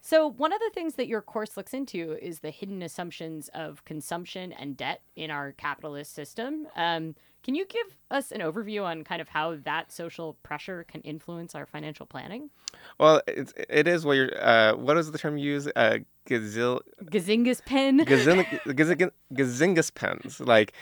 so, 0.05 0.27
one 0.27 0.53
of 0.53 0.59
the 0.59 0.71
things 0.75 0.95
that 0.97 1.07
your 1.07 1.23
course 1.23 1.57
looks 1.57 1.73
into 1.73 2.19
is 2.21 2.41
the 2.41 2.51
hidden 2.51 2.83
assumptions 2.83 3.49
of 3.55 3.85
consumption 3.85 4.53
and 4.53 4.77
debt 4.77 5.01
in 5.15 5.31
our 5.31 5.53
capitalist 5.53 6.13
system. 6.13 6.67
Um, 6.75 7.15
can 7.45 7.55
you 7.55 7.65
give 7.65 7.97
us 8.11 8.33
an 8.33 8.41
overview 8.41 8.83
on 8.83 9.05
kind 9.05 9.23
of 9.23 9.29
how 9.29 9.57
that 9.65 9.93
social 9.93 10.35
pressure 10.43 10.85
can 10.89 11.03
influence 11.03 11.55
our 11.55 11.67
financial 11.67 12.05
planning? 12.05 12.51
Well, 12.99 13.23
it's, 13.29 13.55
it 13.57 13.87
is 13.87 14.05
what 14.05 14.15
you're. 14.15 14.31
Uh, 14.45 14.75
what 14.75 14.97
is 14.97 15.13
the 15.13 15.19
term 15.19 15.39
you 15.39 15.53
use? 15.53 15.69
Uh, 15.77 15.99
gazil, 16.27 16.83
Gazingus 17.05 17.65
pen. 17.65 17.99
gazing, 18.05 18.45
gazing, 18.75 19.11
gazingus 19.33 19.95
pens. 19.95 20.41
Like, 20.41 20.73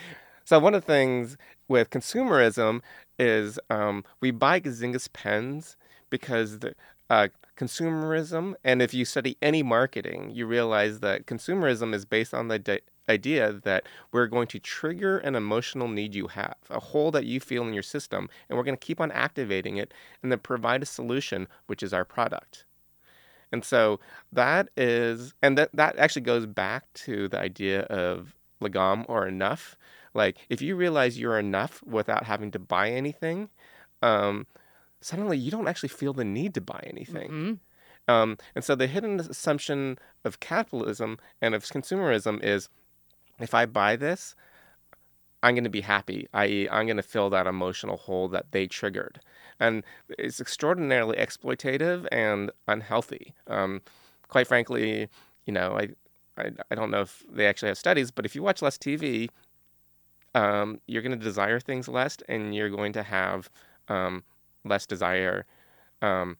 so 0.45 0.57
one 0.57 0.73
of 0.73 0.81
the 0.83 0.91
things 0.91 1.37
with 1.67 1.91
consumerism 1.91 2.81
is 3.19 3.59
um, 3.69 4.03
we 4.19 4.31
buy 4.31 4.59
gazingas 4.59 5.13
pens 5.13 5.77
because 6.09 6.57
the 6.57 6.73
uh, 7.11 7.27
consumerism, 7.61 8.55
and 8.63 8.81
if 8.81 8.93
you 8.93 9.05
study 9.05 9.37
any 9.41 9.61
marketing, 9.61 10.31
you 10.33 10.47
realize 10.47 10.99
that 11.01 11.27
consumerism 11.27 11.93
is 11.93 12.05
based 12.05 12.33
on 12.33 12.47
the 12.47 12.81
idea 13.07 13.53
that 13.63 13.85
we're 14.11 14.25
going 14.25 14.47
to 14.47 14.57
trigger 14.57 15.19
an 15.19 15.35
emotional 15.35 15.87
need 15.87 16.15
you 16.15 16.27
have, 16.27 16.55
a 16.71 16.79
hole 16.79 17.11
that 17.11 17.25
you 17.25 17.39
feel 17.39 17.67
in 17.67 17.73
your 17.73 17.83
system, 17.83 18.29
and 18.49 18.57
we're 18.57 18.63
going 18.63 18.77
to 18.77 18.85
keep 18.85 18.99
on 18.99 19.11
activating 19.11 19.77
it 19.77 19.93
and 20.23 20.31
then 20.31 20.39
provide 20.39 20.81
a 20.81 20.87
solution, 20.87 21.47
which 21.67 21.83
is 21.83 21.93
our 21.93 22.05
product. 22.05 22.65
And 23.51 23.63
so 23.63 23.99
that 24.31 24.69
is, 24.75 25.35
and 25.43 25.57
that, 25.57 25.69
that 25.73 25.97
actually 25.97 26.23
goes 26.23 26.45
back 26.45 26.85
to 27.05 27.27
the 27.27 27.37
idea 27.39 27.81
of 27.83 28.33
lagom 28.59 29.05
or 29.07 29.27
enough. 29.27 29.75
Like, 30.13 30.37
if 30.49 30.61
you 30.61 30.75
realize 30.75 31.19
you're 31.19 31.37
enough 31.37 31.83
without 31.83 32.23
having 32.23 32.49
to 32.51 32.59
buy 32.59 32.89
anything, 32.89 33.49
um, 34.01 34.47
suddenly 35.01 35.37
you 35.37 35.51
don't 35.51 35.67
actually 35.67 35.89
feel 35.89 36.13
the 36.13 36.23
need 36.23 36.53
to 36.53 36.61
buy 36.61 36.83
anything. 36.87 37.29
Mhm. 37.29 37.59
Um, 38.07 38.37
and 38.55 38.63
so 38.63 38.75
the 38.75 38.87
hidden 38.87 39.19
assumption 39.19 39.99
of 40.23 40.39
capitalism 40.39 41.17
and 41.41 41.53
of 41.53 41.63
consumerism 41.63 42.43
is 42.43 42.69
if 43.39 43.53
I 43.53 43.65
buy 43.65 43.95
this, 43.95 44.35
I'm 45.43 45.55
going 45.55 45.63
to 45.63 45.69
be 45.69 45.81
happy, 45.81 46.27
i.e., 46.33 46.69
I'm 46.69 46.85
going 46.85 46.97
to 46.97 47.03
fill 47.03 47.29
that 47.31 47.47
emotional 47.47 47.97
hole 47.97 48.27
that 48.29 48.51
they 48.51 48.67
triggered. 48.67 49.19
And 49.59 49.83
it's 50.09 50.39
extraordinarily 50.39 51.17
exploitative 51.17 52.07
and 52.11 52.51
unhealthy. 52.67 53.33
Um, 53.47 53.81
quite 54.27 54.47
frankly, 54.47 55.09
you 55.45 55.53
know, 55.53 55.77
I, 55.77 55.89
I, 56.37 56.51
I 56.69 56.75
don't 56.75 56.91
know 56.91 57.01
if 57.01 57.23
they 57.31 57.47
actually 57.47 57.69
have 57.69 57.77
studies, 57.77 58.11
but 58.11 58.25
if 58.25 58.35
you 58.35 58.43
watch 58.43 58.61
less 58.61 58.77
TV, 58.77 59.29
um, 60.35 60.79
you're 60.87 61.01
going 61.01 61.17
to 61.17 61.23
desire 61.23 61.59
things 61.59 61.87
less 61.87 62.17
and 62.29 62.55
you're 62.55 62.69
going 62.69 62.93
to 62.93 63.03
have 63.03 63.49
um, 63.87 64.23
less 64.63 64.85
desire 64.85 65.45
um, 66.01 66.37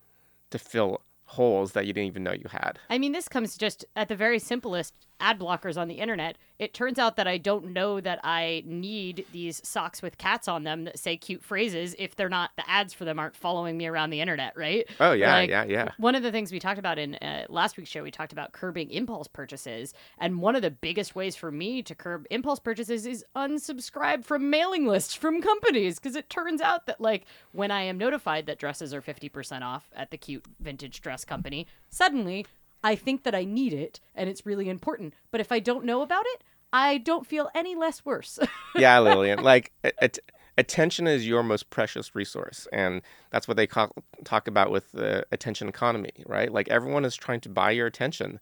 to 0.50 0.60
fill 0.60 1.02
holes 1.26 1.72
that 1.72 1.86
you 1.86 1.94
didn't 1.94 2.08
even 2.08 2.24
know 2.24 2.34
you 2.34 2.48
had. 2.50 2.78
I 2.90 2.98
mean, 2.98 3.14
this 3.14 3.28
comes 3.30 3.58
just 3.58 3.86
at 3.96 4.10
the 4.10 4.16
very 4.16 4.40
simplest 4.40 4.94
ad 5.22 5.40
blockers 5.40 5.78
on 5.78 5.88
the 5.88 5.96
internet. 5.96 6.38
It 6.60 6.74
turns 6.74 7.00
out 7.00 7.16
that 7.16 7.28
I 7.28 7.38
don't 7.38 7.74
know 7.74 8.00
that 8.02 8.20
I 8.24 8.64
need 8.66 9.26
these 9.32 9.62
socks 9.68 10.02
with 10.02 10.18
cats 10.18 10.48
on 10.48 10.64
them 10.64 10.84
that 10.84 11.00
say 11.00 11.18
cute 11.18 11.44
phrases 11.44 11.96
if 11.98 12.16
they're 12.16 12.30
not 12.30 12.52
the 12.56 12.70
ads 12.70 12.94
for 12.94 13.06
them 13.06 13.18
aren't 13.18 13.36
following 13.36 13.78
me 13.78 13.88
around 13.88 14.10
the 14.12 14.22
internet, 14.22 14.56
right? 14.56 14.88
Oh 15.00 15.14
yeah, 15.14 15.34
Like, 15.34 15.50
yeah, 15.50 15.64
yeah. 15.64 15.90
One 15.98 16.14
of 16.16 16.24
the 16.24 16.32
things 16.32 16.52
we 16.52 16.60
talked 16.60 16.78
about 16.80 17.00
in 17.00 17.16
uh, 17.16 17.46
last 17.50 17.78
week's 17.78 17.90
show, 17.90 18.04
we 18.04 18.12
talked 18.12 18.32
about 18.34 18.52
curbing 18.52 18.92
impulse 18.92 19.28
purchases, 19.28 19.94
and 20.18 20.40
one 20.42 20.56
of 20.56 20.62
the 20.62 20.72
biggest 20.72 21.16
ways 21.16 21.36
for 21.36 21.52
me 21.52 21.82
to 21.84 21.96
curb 21.96 22.26
impulse 22.30 22.60
purchases 22.60 23.06
is 23.06 23.26
unsubscribe 23.36 24.24
from 24.24 24.50
mailing 24.50 24.86
lists 24.86 25.14
from 25.14 25.42
companies 25.42 26.00
because 26.00 26.16
it 26.16 26.30
turns 26.30 26.62
out 26.62 26.86
that 26.86 27.00
like 27.02 27.26
when 27.52 27.72
I 27.72 27.84
am 27.84 27.98
notified 27.98 28.46
that 28.46 28.60
dresses 28.60 28.94
are 28.94 29.02
fifty 29.02 29.30
percent 29.30 29.64
off 29.64 29.90
at 29.96 30.12
the 30.12 30.18
cute 30.18 30.46
vintage 30.60 31.02
dress 31.02 31.26
company, 31.26 31.68
suddenly 31.90 32.46
I 32.84 32.96
think 32.96 33.24
that 33.24 33.36
I 33.36 33.44
need 33.44 33.74
it 33.74 34.00
and 34.16 34.30
it's 34.30 34.46
really 34.46 34.70
important. 34.70 35.14
But 35.32 35.42
if 35.42 35.52
I 35.52 35.60
don't 35.60 35.86
know 35.86 36.02
about 36.02 36.26
it, 36.28 36.44
I 36.74 36.98
don't 37.00 37.26
feel 37.28 37.50
any 37.54 37.76
less 37.76 38.04
worse. 38.06 38.40
yeah, 38.76 39.00
Lillian. 39.00 39.44
Like 39.44 39.72
a- 39.84 40.04
at- 40.04 40.20
attention 40.58 41.06
is 41.08 41.28
your 41.28 41.44
most 41.44 41.70
precious 41.70 42.16
resource, 42.16 42.68
and 42.72 43.02
that's 43.30 43.48
what 43.48 43.58
they 43.58 43.68
call, 43.68 43.92
talk 44.24 44.48
about 44.48 44.72
with 44.72 44.92
the 44.94 45.26
attention 45.32 45.68
economy, 45.68 46.12
right? 46.26 46.52
Like 46.52 46.70
everyone 46.70 47.04
is 47.06 47.16
trying 47.16 47.42
to 47.42 47.50
buy 47.50 47.72
your 47.72 47.88
attention. 47.88 48.40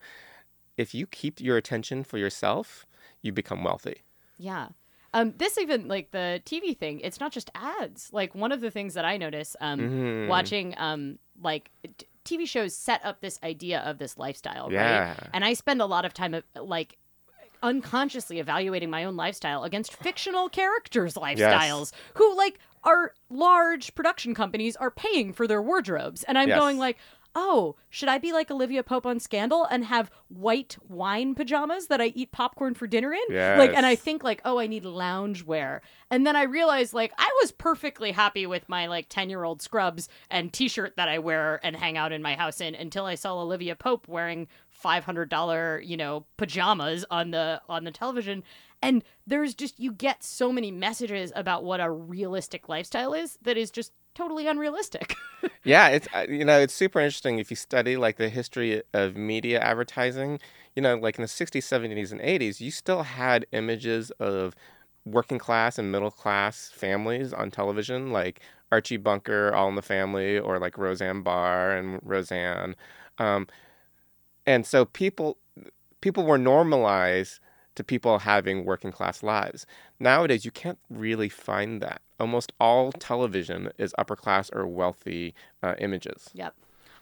If 0.78 0.94
you 0.94 1.08
keep 1.08 1.42
your 1.42 1.58
attention 1.58 2.04
for 2.04 2.18
yourself, 2.18 2.86
you 3.22 3.32
become 3.32 3.64
wealthy. 3.64 4.04
Yeah. 4.38 4.70
Um, 5.14 5.34
this 5.38 5.58
even 5.58 5.88
like 5.88 6.12
the 6.12 6.40
TV 6.46 6.78
thing. 6.78 7.00
It's 7.00 7.20
not 7.20 7.32
just 7.32 7.50
ads. 7.56 8.10
Like 8.14 8.36
one 8.36 8.52
of 8.52 8.62
the 8.62 8.70
things 8.70 8.94
that 8.94 9.06
I 9.06 9.18
notice 9.18 9.56
um, 9.60 9.80
Mhm. 9.80 10.28
watching 10.28 10.76
um, 10.78 11.18
like 11.42 11.72
t- 11.98 12.06
TV 12.30 12.48
shows 12.48 12.76
set 12.76 13.04
up 13.04 13.22
this 13.22 13.40
idea 13.44 13.80
of 13.80 13.98
this 13.98 14.18
lifestyle, 14.18 14.72
Yeah. 14.72 15.10
right? 15.10 15.30
And 15.34 15.44
I 15.44 15.54
spend 15.54 15.82
a 15.82 15.86
lot 15.86 16.06
of 16.06 16.14
time 16.14 16.34
uh, 16.36 16.42
like 16.62 16.98
unconsciously 17.62 18.40
evaluating 18.40 18.90
my 18.90 19.04
own 19.04 19.16
lifestyle 19.18 19.64
against 19.64 19.94
fictional 19.94 20.48
characters' 20.50 21.16
lifestyles 21.16 21.92
who 22.16 22.36
like 22.38 22.58
are 22.86 23.14
large 23.30 23.94
production 23.96 24.34
companies 24.34 24.78
are 24.78 24.90
paying 24.92 25.34
for 25.34 25.46
their 25.46 25.62
wardrobes 25.62 26.24
and 26.24 26.38
i'm 26.38 26.48
Yes. 26.48 26.58
going 26.58 26.78
like 26.78 26.98
oh 27.40 27.76
should 27.90 28.10
i 28.10 28.18
be 28.18 28.34
like 28.34 28.52
olivia 28.52 28.84
pope 28.84 29.06
on 29.06 29.18
scandal 29.18 29.66
and 29.72 29.86
have 29.86 30.12
white 30.28 30.78
wine 30.90 31.34
pajamas 31.34 31.88
that 31.88 32.02
i 32.02 32.08
eat 32.08 32.34
popcorn 32.34 32.74
for 32.74 32.86
dinner 32.86 33.14
in? 33.14 33.22
Like 33.58 33.74
and 33.74 33.86
i 33.86 33.96
think 33.96 34.24
like 34.24 34.42
oh 34.44 34.60
i 34.60 34.68
need 34.68 34.84
lounge 34.84 35.44
wear 35.46 35.82
and 36.12 36.28
then 36.28 36.36
i 36.36 36.44
realized 36.44 36.94
like 36.94 37.14
i 37.18 37.30
was 37.42 37.54
perfectly 37.54 38.12
happy 38.12 38.46
with 38.46 38.68
my 38.68 38.88
like 38.88 39.08
10 39.08 39.30
year 39.30 39.46
old 39.46 39.62
scrubs 39.62 40.10
and 40.30 40.52
t-shirt 40.52 40.98
that 40.98 41.08
i 41.08 41.18
wear 41.18 41.62
and 41.64 41.78
hang 41.78 41.98
out 41.98 42.12
in 42.12 42.22
my 42.22 42.36
house 42.36 42.60
in 42.60 42.76
until 42.76 43.06
i 43.06 43.16
saw 43.16 43.40
olivia 43.40 43.76
pope 43.76 44.08
wearing 44.08 44.48
$500 44.84 45.86
you 45.86 45.98
know 45.98 46.26
pajamas 46.38 47.06
on 47.10 47.32
the 47.32 47.62
on 47.70 47.84
the 47.84 47.92
television. 47.92 48.44
And 48.82 49.04
there's 49.28 49.54
just 49.54 49.80
you 49.80 49.92
get 49.92 50.24
so 50.24 50.52
many 50.52 50.72
messages 50.72 51.32
about 51.36 51.64
what 51.64 51.82
a 51.82 51.92
realistic 51.92 52.70
lifestyle 52.70 53.14
is 53.14 53.38
that 53.42 53.58
is 53.58 53.72
just 53.72 53.92
totally 54.20 54.46
unrealistic 54.48 55.16
Yeah, 55.64 55.90
it's 55.90 56.08
uh, 56.14 56.26
you 56.30 56.46
know 56.46 56.60
it's 56.60 56.74
super 56.74 57.00
interesting 57.00 57.40
if 57.40 57.50
you 57.50 57.56
study 57.56 57.98
like 57.98 58.18
the 58.18 58.30
history 58.30 58.82
of 58.94 59.16
media 59.16 59.60
advertising. 59.60 60.40
You 60.76 60.82
know, 60.82 60.96
like 60.96 61.18
in 61.18 61.22
the 61.22 61.28
'60s, 61.28 61.64
'70s, 61.66 62.12
and 62.12 62.22
'80s, 62.22 62.62
you 62.62 62.72
still 62.72 63.04
had 63.04 63.46
images 63.52 64.12
of 64.20 64.56
working 65.06 65.38
class 65.38 65.78
and 65.78 65.92
middle 65.92 66.12
class 66.12 66.72
families 66.74 67.34
on 67.34 67.52
television, 67.52 68.12
like 68.12 68.42
Archie 68.72 68.98
Bunker, 68.98 69.54
All 69.54 69.70
in 69.70 69.76
the 69.76 69.82
Family, 69.82 70.40
or 70.40 70.60
like 70.60 70.78
Roseanne 70.78 71.22
Barr 71.24 71.72
and 71.72 72.00
Roseanne. 72.04 72.76
Um, 73.18 73.48
and 74.46 74.66
so 74.66 74.86
people 74.86 75.38
people 76.02 76.26
were 76.26 76.38
normalized 76.38 77.40
to 77.80 77.84
people 77.86 78.20
having 78.20 78.66
working 78.66 78.92
class 78.92 79.24
lives. 79.24 79.66
Nowadays, 80.02 80.44
you 80.44 80.52
can't 80.52 80.78
really 80.90 81.30
find 81.30 81.82
that. 81.82 82.02
Almost 82.20 82.52
all 82.60 82.92
television 82.92 83.72
is 83.78 83.96
upper 83.98 84.18
class 84.18 84.50
or 84.52 84.68
wealthy 84.68 85.34
uh, 85.64 85.76
images. 85.80 86.30
Yep. 86.34 86.56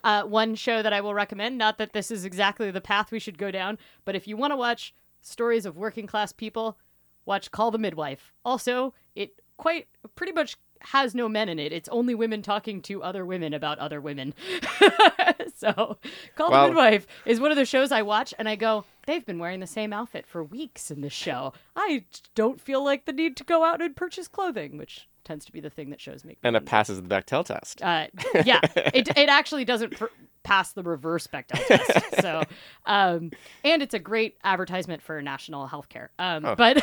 Uh, 0.03 0.21
one 0.25 0.53
show 0.53 0.83
that 0.83 0.93
I 0.93 1.01
will 1.01 1.15
recommend, 1.15 1.57
not 1.57 1.79
that 1.79 1.93
this 1.93 2.11
is 2.11 2.25
exactly 2.25 2.69
the 2.69 2.79
path 2.79 3.11
we 3.11 3.17
should 3.17 3.39
go 3.39 3.49
down, 3.49 3.79
but 4.05 4.15
if 4.15 4.27
you 4.27 4.37
want 4.37 4.51
to 4.51 4.55
watch 4.55 4.93
stories 5.19 5.65
of 5.65 5.77
working 5.77 6.05
class 6.05 6.31
people, 6.31 6.77
watch 7.25 7.49
Call 7.49 7.71
the 7.71 7.79
Midwife. 7.79 8.31
Also, 8.45 8.93
it 9.15 9.41
quite 9.57 9.87
pretty 10.13 10.31
much 10.31 10.57
has 10.81 11.13
no 11.15 11.27
men 11.29 11.49
in 11.49 11.59
it. 11.59 11.71
It's 11.71 11.89
only 11.89 12.15
women 12.15 12.41
talking 12.41 12.81
to 12.83 13.03
other 13.03 13.25
women 13.25 13.53
about 13.53 13.79
other 13.79 13.99
women. 14.01 14.33
so, 15.55 15.97
Call 16.35 16.51
Well- 16.51 16.63
the 16.63 16.67
Midwife 16.69 17.07
is 17.25 17.39
one 17.39 17.51
of 17.51 17.57
the 17.57 17.65
shows 17.65 17.91
I 17.91 18.01
watch 18.01 18.33
and 18.37 18.47
I 18.49 18.55
go, 18.55 18.85
they've 19.05 19.25
been 19.25 19.39
wearing 19.39 19.59
the 19.59 19.67
same 19.67 19.93
outfit 19.93 20.25
for 20.27 20.43
weeks 20.43 20.91
in 20.91 21.01
this 21.01 21.13
show. 21.13 21.53
I 21.75 22.03
don't 22.35 22.59
feel 22.61 22.83
like 22.83 23.05
the 23.05 23.13
need 23.13 23.37
to 23.37 23.43
go 23.43 23.63
out 23.63 23.81
and 23.81 23.95
purchase 23.95 24.27
clothing, 24.27 24.77
which 24.77 25.07
tends 25.23 25.45
to 25.45 25.51
be 25.51 25.59
the 25.59 25.69
thing 25.69 25.89
that 25.89 25.99
shows 25.99 26.23
me 26.23 26.37
And 26.43 26.55
it 26.55 26.65
passes 26.65 27.01
the 27.01 27.07
Bechdel 27.07 27.45
test. 27.45 27.81
Uh, 27.81 28.07
yeah, 28.45 28.61
it, 28.75 29.09
it 29.17 29.29
actually 29.29 29.65
doesn't 29.65 29.97
pr- 29.97 30.05
pass 30.43 30.71
the 30.71 30.83
reverse 30.83 31.27
Bechdel 31.27 31.65
test. 31.67 32.03
So, 32.21 32.43
um, 32.85 33.31
and 33.63 33.81
it's 33.83 33.93
a 33.93 33.99
great 33.99 34.37
advertisement 34.43 35.01
for 35.03 35.21
national 35.21 35.67
health 35.67 35.89
care. 35.89 36.11
Um, 36.17 36.45
Oh. 36.45 36.55
But, 36.55 36.81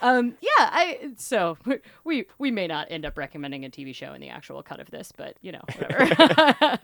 um, 0.00 0.36
yeah, 0.40 0.48
I 0.58 1.10
so 1.16 1.56
we 2.04 2.26
we 2.38 2.50
may 2.50 2.66
not 2.66 2.88
end 2.90 3.04
up 3.04 3.18
recommending 3.18 3.64
a 3.64 3.70
TV 3.70 3.94
show 3.94 4.12
in 4.12 4.20
the 4.20 4.28
actual 4.28 4.62
cut 4.62 4.80
of 4.80 4.90
this, 4.90 5.12
but 5.16 5.36
you 5.40 5.52
know, 5.52 5.62
whatever. 5.78 6.02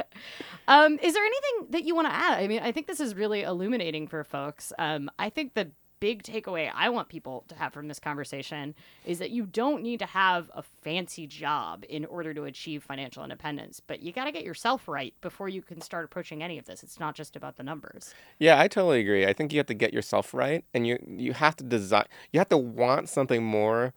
um, 0.68 0.98
is 1.02 1.14
there 1.14 1.24
anything 1.24 1.70
that 1.70 1.84
you 1.84 1.94
want 1.94 2.08
to 2.08 2.14
add? 2.14 2.38
I 2.38 2.46
mean, 2.46 2.60
I 2.62 2.72
think 2.72 2.86
this 2.86 3.00
is 3.00 3.14
really 3.14 3.42
illuminating 3.42 4.08
for 4.08 4.24
folks. 4.24 4.72
Um, 4.78 5.10
I 5.18 5.30
think 5.30 5.54
the 5.54 5.70
big 6.00 6.22
takeaway 6.22 6.70
I 6.74 6.88
want 6.88 7.08
people 7.08 7.44
to 7.48 7.54
have 7.54 7.72
from 7.72 7.88
this 7.88 8.00
conversation 8.00 8.74
is 9.04 9.18
that 9.18 9.30
you 9.30 9.46
don't 9.46 9.82
need 9.82 9.98
to 10.00 10.06
have 10.06 10.50
a 10.54 10.62
fancy 10.62 11.26
job 11.26 11.84
in 11.88 12.06
order 12.06 12.34
to 12.34 12.44
achieve 12.44 12.82
financial 12.82 13.22
independence, 13.22 13.80
but 13.86 14.00
you 14.00 14.12
got 14.12 14.24
to 14.24 14.32
get 14.32 14.44
yourself 14.44 14.88
right 14.88 15.14
before 15.20 15.48
you 15.48 15.62
can 15.62 15.80
start 15.80 16.06
approaching 16.06 16.42
any 16.42 16.58
of 16.58 16.64
this. 16.64 16.82
It's 16.82 16.98
not 16.98 17.14
just 17.14 17.36
about 17.36 17.56
the 17.56 17.62
numbers. 17.62 18.14
Yeah, 18.38 18.58
I 18.58 18.66
totally 18.66 19.00
agree. 19.00 19.26
I 19.26 19.32
think 19.34 19.52
you 19.52 19.58
have 19.58 19.66
to 19.66 19.74
get 19.74 19.92
yourself 19.92 20.32
right, 20.34 20.64
and 20.74 20.86
you 20.86 20.98
you 21.06 21.34
have 21.34 21.56
to 21.56 21.64
design. 21.64 22.06
You 22.32 22.40
have 22.40 22.48
to 22.48 22.58
want 22.58 23.08
something 23.08 23.44
more 23.44 23.92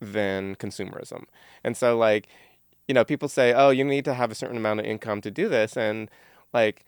than 0.00 0.56
consumerism. 0.56 1.24
And 1.64 1.76
so, 1.76 1.96
like, 1.96 2.26
you 2.88 2.94
know, 2.94 3.04
people 3.04 3.28
say, 3.28 3.52
"Oh, 3.52 3.70
you 3.70 3.84
need 3.84 4.04
to 4.04 4.14
have 4.14 4.30
a 4.30 4.34
certain 4.34 4.56
amount 4.56 4.80
of 4.80 4.86
income 4.86 5.20
to 5.22 5.30
do 5.30 5.48
this," 5.48 5.76
and 5.76 6.10
like, 6.52 6.84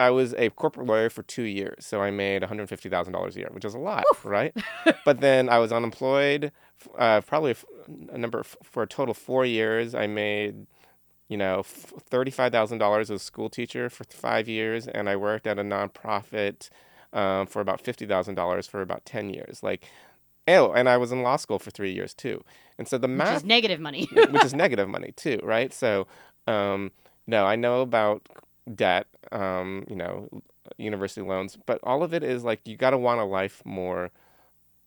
I 0.00 0.10
was 0.10 0.34
a 0.34 0.50
corporate 0.50 0.86
lawyer 0.86 1.10
for 1.10 1.22
two 1.22 1.42
years, 1.42 1.84
so 1.86 2.00
I 2.02 2.10
made 2.10 2.42
one 2.42 2.48
hundred 2.48 2.68
fifty 2.68 2.88
thousand 2.88 3.12
dollars 3.12 3.36
a 3.36 3.40
year, 3.40 3.48
which 3.52 3.64
is 3.64 3.74
a 3.74 3.78
lot, 3.78 4.04
right? 4.24 4.54
but 5.04 5.20
then 5.20 5.48
I 5.48 5.58
was 5.58 5.72
unemployed, 5.72 6.50
uh, 6.98 7.20
probably 7.20 7.54
a 8.10 8.18
number 8.18 8.40
f- 8.40 8.56
for 8.62 8.82
a 8.82 8.86
total 8.86 9.12
of 9.12 9.18
four 9.18 9.44
years. 9.44 9.94
I 9.94 10.06
made 10.06 10.66
you 11.28 11.36
know, 11.38 11.62
thirty-five 11.62 12.52
thousand 12.52 12.78
dollars 12.78 13.10
as 13.10 13.20
a 13.22 13.24
school 13.24 13.48
teacher 13.48 13.88
for 13.88 14.04
five 14.04 14.48
years, 14.48 14.86
and 14.86 15.08
I 15.08 15.16
worked 15.16 15.46
at 15.46 15.58
a 15.58 15.62
nonprofit 15.62 16.68
um, 17.14 17.46
for 17.46 17.60
about 17.60 17.80
fifty 17.80 18.04
thousand 18.06 18.34
dollars 18.34 18.66
for 18.66 18.82
about 18.82 19.04
ten 19.06 19.30
years. 19.30 19.62
Like, 19.62 19.84
oh, 20.48 20.72
and 20.72 20.88
I 20.88 20.96
was 20.98 21.10
in 21.12 21.22
law 21.22 21.36
school 21.36 21.58
for 21.58 21.70
three 21.70 21.92
years 21.92 22.12
too. 22.12 22.44
And 22.78 22.86
so 22.86 22.98
the 22.98 23.08
Which 23.08 23.16
math, 23.18 23.36
is 23.38 23.44
negative 23.44 23.80
money. 23.80 24.08
which 24.12 24.44
is 24.44 24.52
negative 24.64 24.88
money 24.88 25.12
too, 25.16 25.38
right? 25.42 25.72
So, 25.72 26.06
um, 26.46 26.90
no, 27.26 27.46
I 27.46 27.56
know 27.56 27.80
about 27.80 28.26
debt, 28.72 29.06
um, 29.30 29.84
you 29.88 29.96
know, 29.96 30.28
university 30.76 31.26
loans, 31.26 31.58
but 31.66 31.80
all 31.82 32.02
of 32.02 32.14
it 32.14 32.22
is 32.22 32.44
like 32.44 32.66
you 32.66 32.76
got 32.76 32.90
to 32.90 32.98
want 32.98 33.20
a 33.20 33.24
life 33.24 33.62
more. 33.64 34.10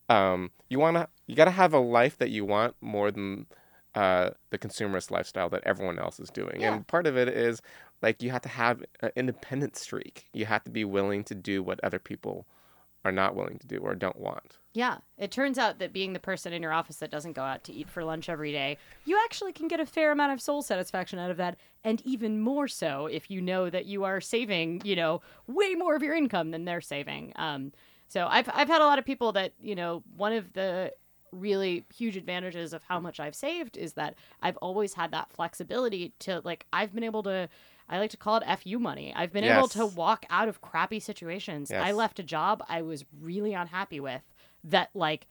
Um, 0.07 0.51
you 0.69 0.80
want 0.80 0.97
to, 0.97 1.07
you 1.28 1.36
got 1.36 1.45
to 1.45 1.51
have 1.51 1.73
a 1.73 1.80
life 1.80 2.17
that 2.19 2.30
you 2.30 2.45
want 2.45 2.76
more 2.80 3.11
than 3.11 3.47
uh, 3.95 4.32
the 4.49 4.57
consumerist 4.57 5.09
lifestyle 5.09 5.49
that 5.49 5.63
everyone 5.65 5.97
else 5.97 6.19
is 6.19 6.30
doing. 6.30 6.61
Yeah. 6.61 6.76
And 6.76 6.88
part 6.88 7.07
of 7.07 7.17
it 7.17 7.28
is 7.28 7.61
like 8.01 8.21
you 8.21 8.30
have 8.30 8.41
to 8.41 8.49
have 8.49 8.84
an 9.01 9.11
independent 9.15 9.76
streak. 9.78 10.28
You 10.34 10.45
have 10.45 10.63
to 10.65 10.69
be 10.69 10.86
willing 10.86 11.23
to 11.26 11.36
do 11.36 11.63
what 11.63 11.84
other 11.84 11.99
people 11.99 12.45
are 13.06 13.12
not 13.12 13.36
willing 13.36 13.60
to 13.60 13.68
do 13.68 13.78
or 13.78 13.93
don't 13.93 14.20
want. 14.20 14.58
Yeah, 14.74 14.97
it 15.18 15.32
turns 15.32 15.60
out 15.60 15.78
that 15.80 15.93
being 15.93 16.14
the 16.14 16.20
person 16.20 16.51
in 16.51 16.62
your 16.62 16.74
office 16.74 16.97
that 16.97 17.12
doesn't 17.12 17.34
go 17.34 17.43
out 17.43 17.64
to 17.66 17.74
eat 17.74 17.89
for 17.89 18.03
lunch 18.03 18.28
every 18.28 18.51
day, 18.51 18.78
you 19.06 19.18
actually 19.24 19.53
can 19.53 19.68
get 19.68 19.80
a 19.80 19.86
fair 19.86 20.12
amount 20.12 20.34
of 20.34 20.41
soul 20.41 20.64
satisfaction 20.64 21.20
out 21.20 21.32
of 21.32 21.38
that, 21.38 21.58
and 21.84 22.01
even 22.03 22.41
more 22.41 22.68
so 22.68 23.06
if 23.06 23.30
you 23.30 23.41
know 23.41 23.70
that 23.70 23.86
you 23.86 24.03
are 24.03 24.20
saving, 24.20 24.82
you 24.84 24.95
know, 24.95 25.22
way 25.47 25.76
more 25.76 25.95
of 25.95 26.01
your 26.01 26.16
income 26.16 26.49
than 26.49 26.66
they're 26.66 26.82
saving. 26.82 27.32
Um, 27.36 27.72
so 28.08 28.28
I've 28.28 28.49
I've 28.51 28.68
had 28.68 28.82
a 28.82 28.86
lot 28.86 28.99
of 28.99 29.06
people 29.06 29.32
that 29.34 29.53
you 29.62 29.76
know 29.76 30.03
one 30.18 30.34
of 30.34 30.51
the 30.53 30.91
really 31.32 31.86
huge 31.95 32.18
advantages 32.18 32.74
of 32.74 32.82
how 32.84 32.99
much 32.99 33.20
I've 33.20 33.36
saved 33.36 33.78
is 33.78 33.93
that 33.93 34.16
I've 34.41 34.58
always 34.58 34.93
had 34.93 35.12
that 35.12 35.32
flexibility 35.32 36.14
to 36.20 36.41
like 36.43 36.66
I've 36.74 36.93
been 36.93 37.03
able 37.03 37.24
to 37.24 37.49
I 37.88 37.99
like 37.99 38.11
to 38.11 38.17
call 38.17 38.38
it 38.38 38.43
FU 38.59 38.79
money. 38.79 39.13
I've 39.15 39.31
been 39.31 39.43
able 39.43 39.67
to 39.69 39.86
walk 39.86 40.25
out 40.29 40.47
of 40.47 40.61
crappy 40.61 40.99
situations. 40.99 41.71
I 41.71 41.91
left 41.91 42.19
a 42.19 42.23
job 42.23 42.63
I 42.67 42.81
was 42.81 43.05
really 43.19 43.53
unhappy 43.53 43.99
with 43.99 44.21
that 44.63 44.89
like 44.93 45.27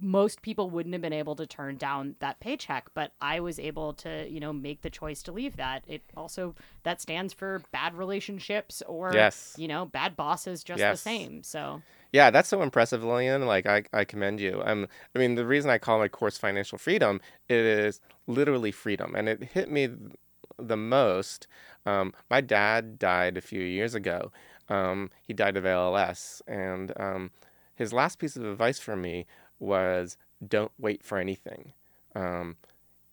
most 0.00 0.42
people 0.42 0.70
wouldn't 0.70 0.94
have 0.94 1.02
been 1.02 1.12
able 1.12 1.36
to 1.36 1.46
turn 1.46 1.76
down 1.76 2.16
that 2.20 2.40
paycheck, 2.40 2.88
but 2.94 3.12
I 3.20 3.40
was 3.40 3.58
able 3.58 3.92
to, 3.94 4.26
you 4.28 4.40
know, 4.40 4.52
make 4.52 4.82
the 4.82 4.90
choice 4.90 5.22
to 5.24 5.32
leave 5.32 5.56
that. 5.56 5.84
It 5.86 6.02
also 6.16 6.54
that 6.82 7.00
stands 7.00 7.32
for 7.32 7.62
bad 7.72 7.94
relationships 7.94 8.82
or 8.86 9.12
Yes. 9.12 9.54
you 9.58 9.68
know, 9.68 9.84
bad 9.84 10.16
bosses 10.16 10.64
just 10.64 10.80
the 10.80 10.96
same. 10.96 11.42
So 11.42 11.82
Yeah, 12.12 12.30
that's 12.30 12.48
so 12.48 12.62
impressive, 12.62 13.04
Lillian. 13.04 13.46
Like 13.46 13.66
I, 13.66 13.84
I 13.92 14.04
commend 14.04 14.40
you. 14.40 14.62
Um, 14.64 14.88
I 15.14 15.18
mean, 15.18 15.34
the 15.34 15.46
reason 15.46 15.70
I 15.70 15.78
call 15.78 15.98
my 15.98 16.08
course 16.08 16.38
financial 16.38 16.78
freedom, 16.78 17.20
it 17.48 17.58
is 17.58 18.00
literally 18.26 18.72
freedom, 18.72 19.14
and 19.14 19.28
it 19.28 19.42
hit 19.42 19.70
me 19.70 19.90
the 20.58 20.76
most. 20.76 21.46
Um, 21.84 22.12
my 22.30 22.40
dad 22.40 22.98
died 22.98 23.36
a 23.36 23.40
few 23.40 23.62
years 23.62 23.94
ago. 23.94 24.32
Um, 24.68 25.10
he 25.22 25.32
died 25.32 25.56
of 25.56 25.66
ALS, 25.66 26.42
and 26.46 26.92
um, 26.98 27.30
his 27.74 27.92
last 27.92 28.18
piece 28.18 28.36
of 28.36 28.44
advice 28.44 28.78
for 28.80 28.96
me 28.96 29.26
was, 29.58 30.16
"Don't 30.46 30.72
wait 30.78 31.04
for 31.04 31.18
anything." 31.18 31.72
Um, 32.14 32.56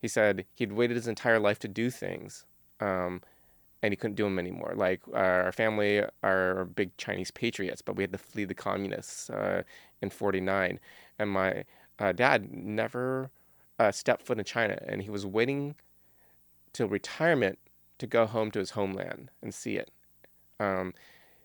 he 0.02 0.08
said 0.08 0.46
he'd 0.56 0.74
waited 0.74 0.96
his 0.98 1.08
entire 1.08 1.40
life 1.40 1.60
to 1.60 1.68
do 1.68 1.90
things. 1.90 2.46
Um, 2.80 3.22
and 3.84 3.92
he 3.92 3.98
couldn't 3.98 4.16
do 4.16 4.24
them 4.24 4.40
anymore. 4.40 4.74
Like 4.76 5.02
our 5.14 5.52
family 5.52 6.02
are 6.24 6.66
big 6.74 6.96
Chinese 6.98 7.32
patriots, 7.32 7.82
but 7.82 7.98
we 7.98 8.04
had 8.04 8.14
to 8.14 8.18
flee 8.18 8.46
the 8.46 8.54
communists 8.56 9.30
uh, 9.30 9.64
in 10.02 10.10
'49, 10.10 10.80
and 11.20 11.30
my 11.30 11.66
uh, 12.00 12.14
dad 12.14 12.52
never 12.52 13.30
uh, 13.78 13.92
stepped 13.92 14.26
foot 14.26 14.40
in 14.40 14.46
China, 14.46 14.80
and 14.88 15.02
he 15.02 15.10
was 15.10 15.26
waiting 15.26 15.76
till 16.74 16.88
retirement 16.88 17.60
to 18.00 18.08
go 18.08 18.26
home 18.26 18.52
to 18.52 18.60
his 18.60 18.72
homeland 18.72 19.30
and 19.42 19.54
see 19.54 19.78
it. 19.78 19.92
Um, 20.60 20.94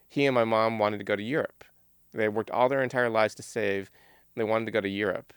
he 0.08 0.26
and 0.26 0.34
my 0.34 0.44
mom 0.44 0.78
wanted 0.78 0.98
to 0.98 1.04
go 1.04 1.16
to 1.16 1.22
Europe. 1.22 1.64
They 2.12 2.28
worked 2.28 2.50
all 2.50 2.68
their 2.68 2.82
entire 2.82 3.10
lives 3.10 3.34
to 3.36 3.42
save. 3.42 3.90
They 4.34 4.44
wanted 4.44 4.64
to 4.66 4.72
go 4.72 4.80
to 4.80 4.88
Europe, 4.88 5.32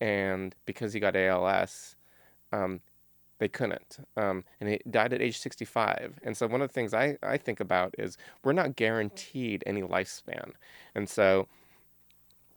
and 0.00 0.54
because 0.64 0.92
he 0.92 1.00
got 1.00 1.16
ALS, 1.16 1.96
um, 2.52 2.80
they 3.38 3.48
couldn't. 3.48 3.98
Um, 4.16 4.44
and 4.60 4.70
he 4.70 4.80
died 4.88 5.12
at 5.12 5.20
age 5.20 5.38
65. 5.38 6.18
And 6.22 6.36
so 6.36 6.46
one 6.46 6.62
of 6.62 6.68
the 6.68 6.72
things 6.72 6.94
I, 6.94 7.18
I 7.22 7.36
think 7.36 7.60
about 7.60 7.94
is 7.98 8.16
we're 8.42 8.52
not 8.52 8.76
guaranteed 8.76 9.62
any 9.66 9.82
lifespan. 9.82 10.52
And 10.94 11.08
so 11.08 11.48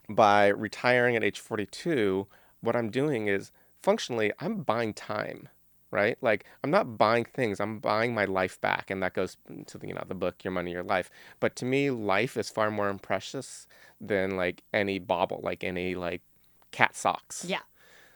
by 0.08 0.48
retiring 0.48 1.16
at 1.16 1.24
age 1.24 1.40
42, 1.40 2.26
what 2.60 2.76
I'm 2.76 2.90
doing 2.90 3.28
is 3.28 3.52
functionally 3.82 4.32
I'm 4.38 4.62
buying 4.62 4.94
time, 4.94 5.48
right? 5.90 6.16
Like 6.20 6.44
I'm 6.62 6.70
not 6.70 6.98
buying 6.98 7.24
things, 7.24 7.60
I'm 7.60 7.78
buying 7.78 8.14
my 8.14 8.24
life 8.24 8.60
back. 8.60 8.90
And 8.90 9.02
that 9.02 9.14
goes 9.14 9.36
to 9.66 9.78
the, 9.78 9.88
you 9.88 9.94
know, 9.94 10.04
the 10.06 10.14
book, 10.14 10.44
Your 10.44 10.52
Money, 10.52 10.72
Your 10.72 10.82
Life. 10.82 11.10
But 11.40 11.56
to 11.56 11.64
me, 11.64 11.90
life 11.90 12.36
is 12.36 12.48
far 12.48 12.70
more 12.70 12.92
precious 12.94 13.66
than 14.00 14.36
like 14.36 14.62
any 14.72 14.98
bauble, 14.98 15.40
like 15.42 15.64
any 15.64 15.94
like 15.94 16.22
cat 16.70 16.96
socks. 16.96 17.44
yeah. 17.46 17.60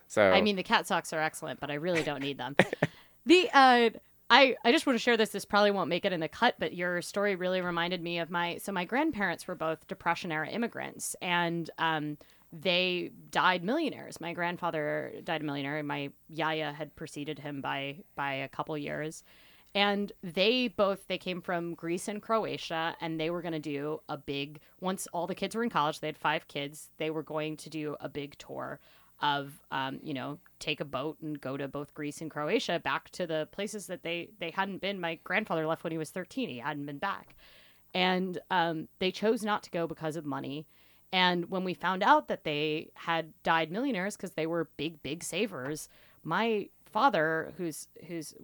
So 0.07 0.23
I 0.31 0.41
mean, 0.41 0.57
the 0.57 0.63
cat 0.63 0.87
socks 0.87 1.13
are 1.13 1.21
excellent, 1.21 1.61
but 1.61 1.71
I 1.71 1.75
really 1.75 2.03
don't 2.03 2.23
need 2.23 2.39
them. 2.39 2.57
the 3.27 3.51
uh, 3.53 3.91
I 4.31 4.57
I 4.65 4.73
just 4.73 4.87
want 4.87 4.97
to 4.97 5.03
share 5.03 5.17
this. 5.17 5.31
This 5.31 5.45
probably 5.45 5.71
won't 5.71 5.89
make 5.89 6.05
it 6.05 6.13
in 6.13 6.21
the 6.21 6.29
cut, 6.29 6.55
but 6.59 6.73
your 6.75 7.03
story 7.03 7.35
really 7.35 7.61
reminded 7.61 8.03
me 8.03 8.19
of 8.19 8.31
my. 8.31 8.59
So 8.59 8.71
my 8.71 8.85
grandparents 8.85 9.49
were 9.49 9.55
both 9.55 9.87
Depression 9.87 10.31
era 10.31 10.49
immigrants, 10.49 11.17
and 11.21 11.69
um, 11.79 12.19
they 12.61 13.11
died 13.31 13.65
millionaires. 13.65 14.21
My 14.21 14.33
grandfather 14.33 15.13
died 15.25 15.41
a 15.41 15.45
millionaire, 15.45 15.83
my 15.83 16.11
yaya 16.29 16.73
had 16.73 16.95
preceded 16.97 17.39
him 17.39 17.61
by 17.61 17.99
by 18.15 18.35
a 18.35 18.49
couple 18.49 18.77
years. 18.79 19.25
And 19.77 20.13
they 20.23 20.69
both 20.69 21.09
they 21.09 21.19
came 21.19 21.41
from 21.41 21.75
Greece 21.75 22.07
and 22.07 22.23
Croatia, 22.23 22.97
and 23.01 23.19
they 23.19 23.31
were 23.31 23.43
going 23.43 23.53
to 23.53 23.59
do 23.59 24.01
a 24.09 24.17
big. 24.17 24.61
Once 24.81 25.09
all 25.13 25.27
the 25.27 25.35
kids 25.35 25.57
were 25.57 25.65
in 25.65 25.71
college, 25.71 25.99
they 25.99 26.07
had 26.07 26.17
five 26.17 26.47
kids. 26.47 26.91
They 26.99 27.11
were 27.11 27.25
going 27.25 27.57
to 27.59 27.71
do 27.71 27.97
a 28.01 28.09
big 28.09 28.39
tour 28.39 28.79
of 29.21 29.61
um, 29.71 29.99
you 30.03 30.15
know 30.15 30.39
take 30.61 30.81
a 30.81 30.85
boat 30.85 31.17
and 31.23 31.41
go 31.41 31.57
to 31.57 31.67
both 31.67 31.95
Greece 31.95 32.21
and 32.21 32.31
Croatia 32.31 32.81
back 32.83 33.11
to 33.11 33.27
the 33.27 33.49
places 33.51 33.87
that 33.89 34.05
they 34.05 34.31
they 34.39 34.51
hadn't 34.51 34.81
been. 34.81 35.01
My 35.01 35.19
grandfather 35.25 35.67
left 35.67 35.83
when 35.83 35.93
he 35.93 35.99
was 35.99 36.11
thirteen; 36.11 36.49
he 36.49 36.59
hadn't 36.59 36.87
been 36.87 36.99
back, 36.99 37.35
and 37.93 38.39
um, 38.53 38.87
they 39.01 39.11
chose 39.11 39.43
not 39.43 39.65
to 39.65 39.71
go 39.71 39.89
because 39.89 40.15
of 40.15 40.25
money. 40.25 40.69
And 41.13 41.51
when 41.51 41.65
we 41.65 41.75
found 41.75 42.03
out 42.03 42.29
that 42.29 42.45
they 42.45 42.91
had 42.95 43.33
died 43.43 43.71
millionaires 43.71 44.17
because 44.17 44.33
they 44.33 44.47
were 44.47 44.69
big 44.77 45.03
big 45.03 45.23
savers, 45.23 45.89
my 46.23 46.69
father, 46.85 47.53
who's 47.57 47.89
who's 48.07 48.35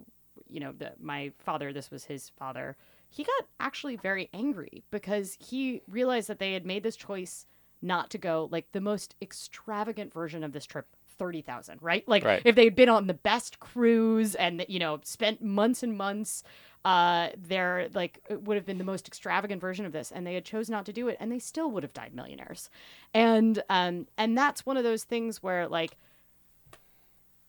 you 0.47 0.61
know 0.61 0.73
the, 0.73 0.93
my 1.01 1.33
father, 1.39 1.73
this 1.73 1.91
was 1.91 2.05
his 2.05 2.31
father. 2.31 2.77
He 3.09 3.25
got 3.25 3.47
actually 3.59 3.97
very 3.97 4.29
angry 4.33 4.85
because 4.91 5.37
he 5.41 5.83
realized 5.89 6.29
that 6.29 6.39
they 6.39 6.53
had 6.53 6.65
made 6.65 6.85
this 6.85 6.97
choice 6.97 7.47
not 7.83 8.11
to 8.11 8.19
go 8.19 8.49
like 8.53 8.71
the 8.73 8.81
most 8.81 9.15
extravagant 9.21 10.13
version 10.13 10.45
of 10.45 10.53
this 10.53 10.67
trip 10.67 10.87
30,000 11.21 11.79
right? 11.83 12.03
Like 12.09 12.25
Right. 12.25 12.41
if 12.47 12.55
they'd 12.57 12.75
been 12.75 12.89
on 12.89 13.07
the 13.07 13.15
best 13.15 13.61
cruise 13.61 14.35
and 14.35 14.65
you 14.69 14.79
know 14.79 14.99
spent 15.05 15.43
months 15.43 15.83
and 15.83 15.97
months 15.97 16.43
uh 16.87 17.29
there 17.37 17.89
like 17.93 18.21
it 18.31 18.43
would 18.45 18.57
have 18.57 18.65
been 18.65 18.79
the 18.79 18.85
most 18.85 19.07
extravagant 19.07 19.61
version 19.61 19.85
of 19.85 19.93
this 19.93 20.11
and 20.11 20.27
they 20.27 20.33
had 20.33 20.47
chose 20.47 20.71
not 20.71 20.87
to 20.87 20.95
do 20.95 21.09
it 21.09 21.17
and 21.21 21.31
they 21.31 21.39
still 21.39 21.71
would 21.71 21.83
have 21.83 21.93
died 21.93 22.15
millionaires. 22.15 22.71
And 23.13 23.63
um 23.69 24.07
and 24.17 24.37
that's 24.37 24.65
one 24.65 24.79
of 24.79 24.83
those 24.85 25.05
things 25.05 25.43
where 25.43 25.69
like 25.69 25.99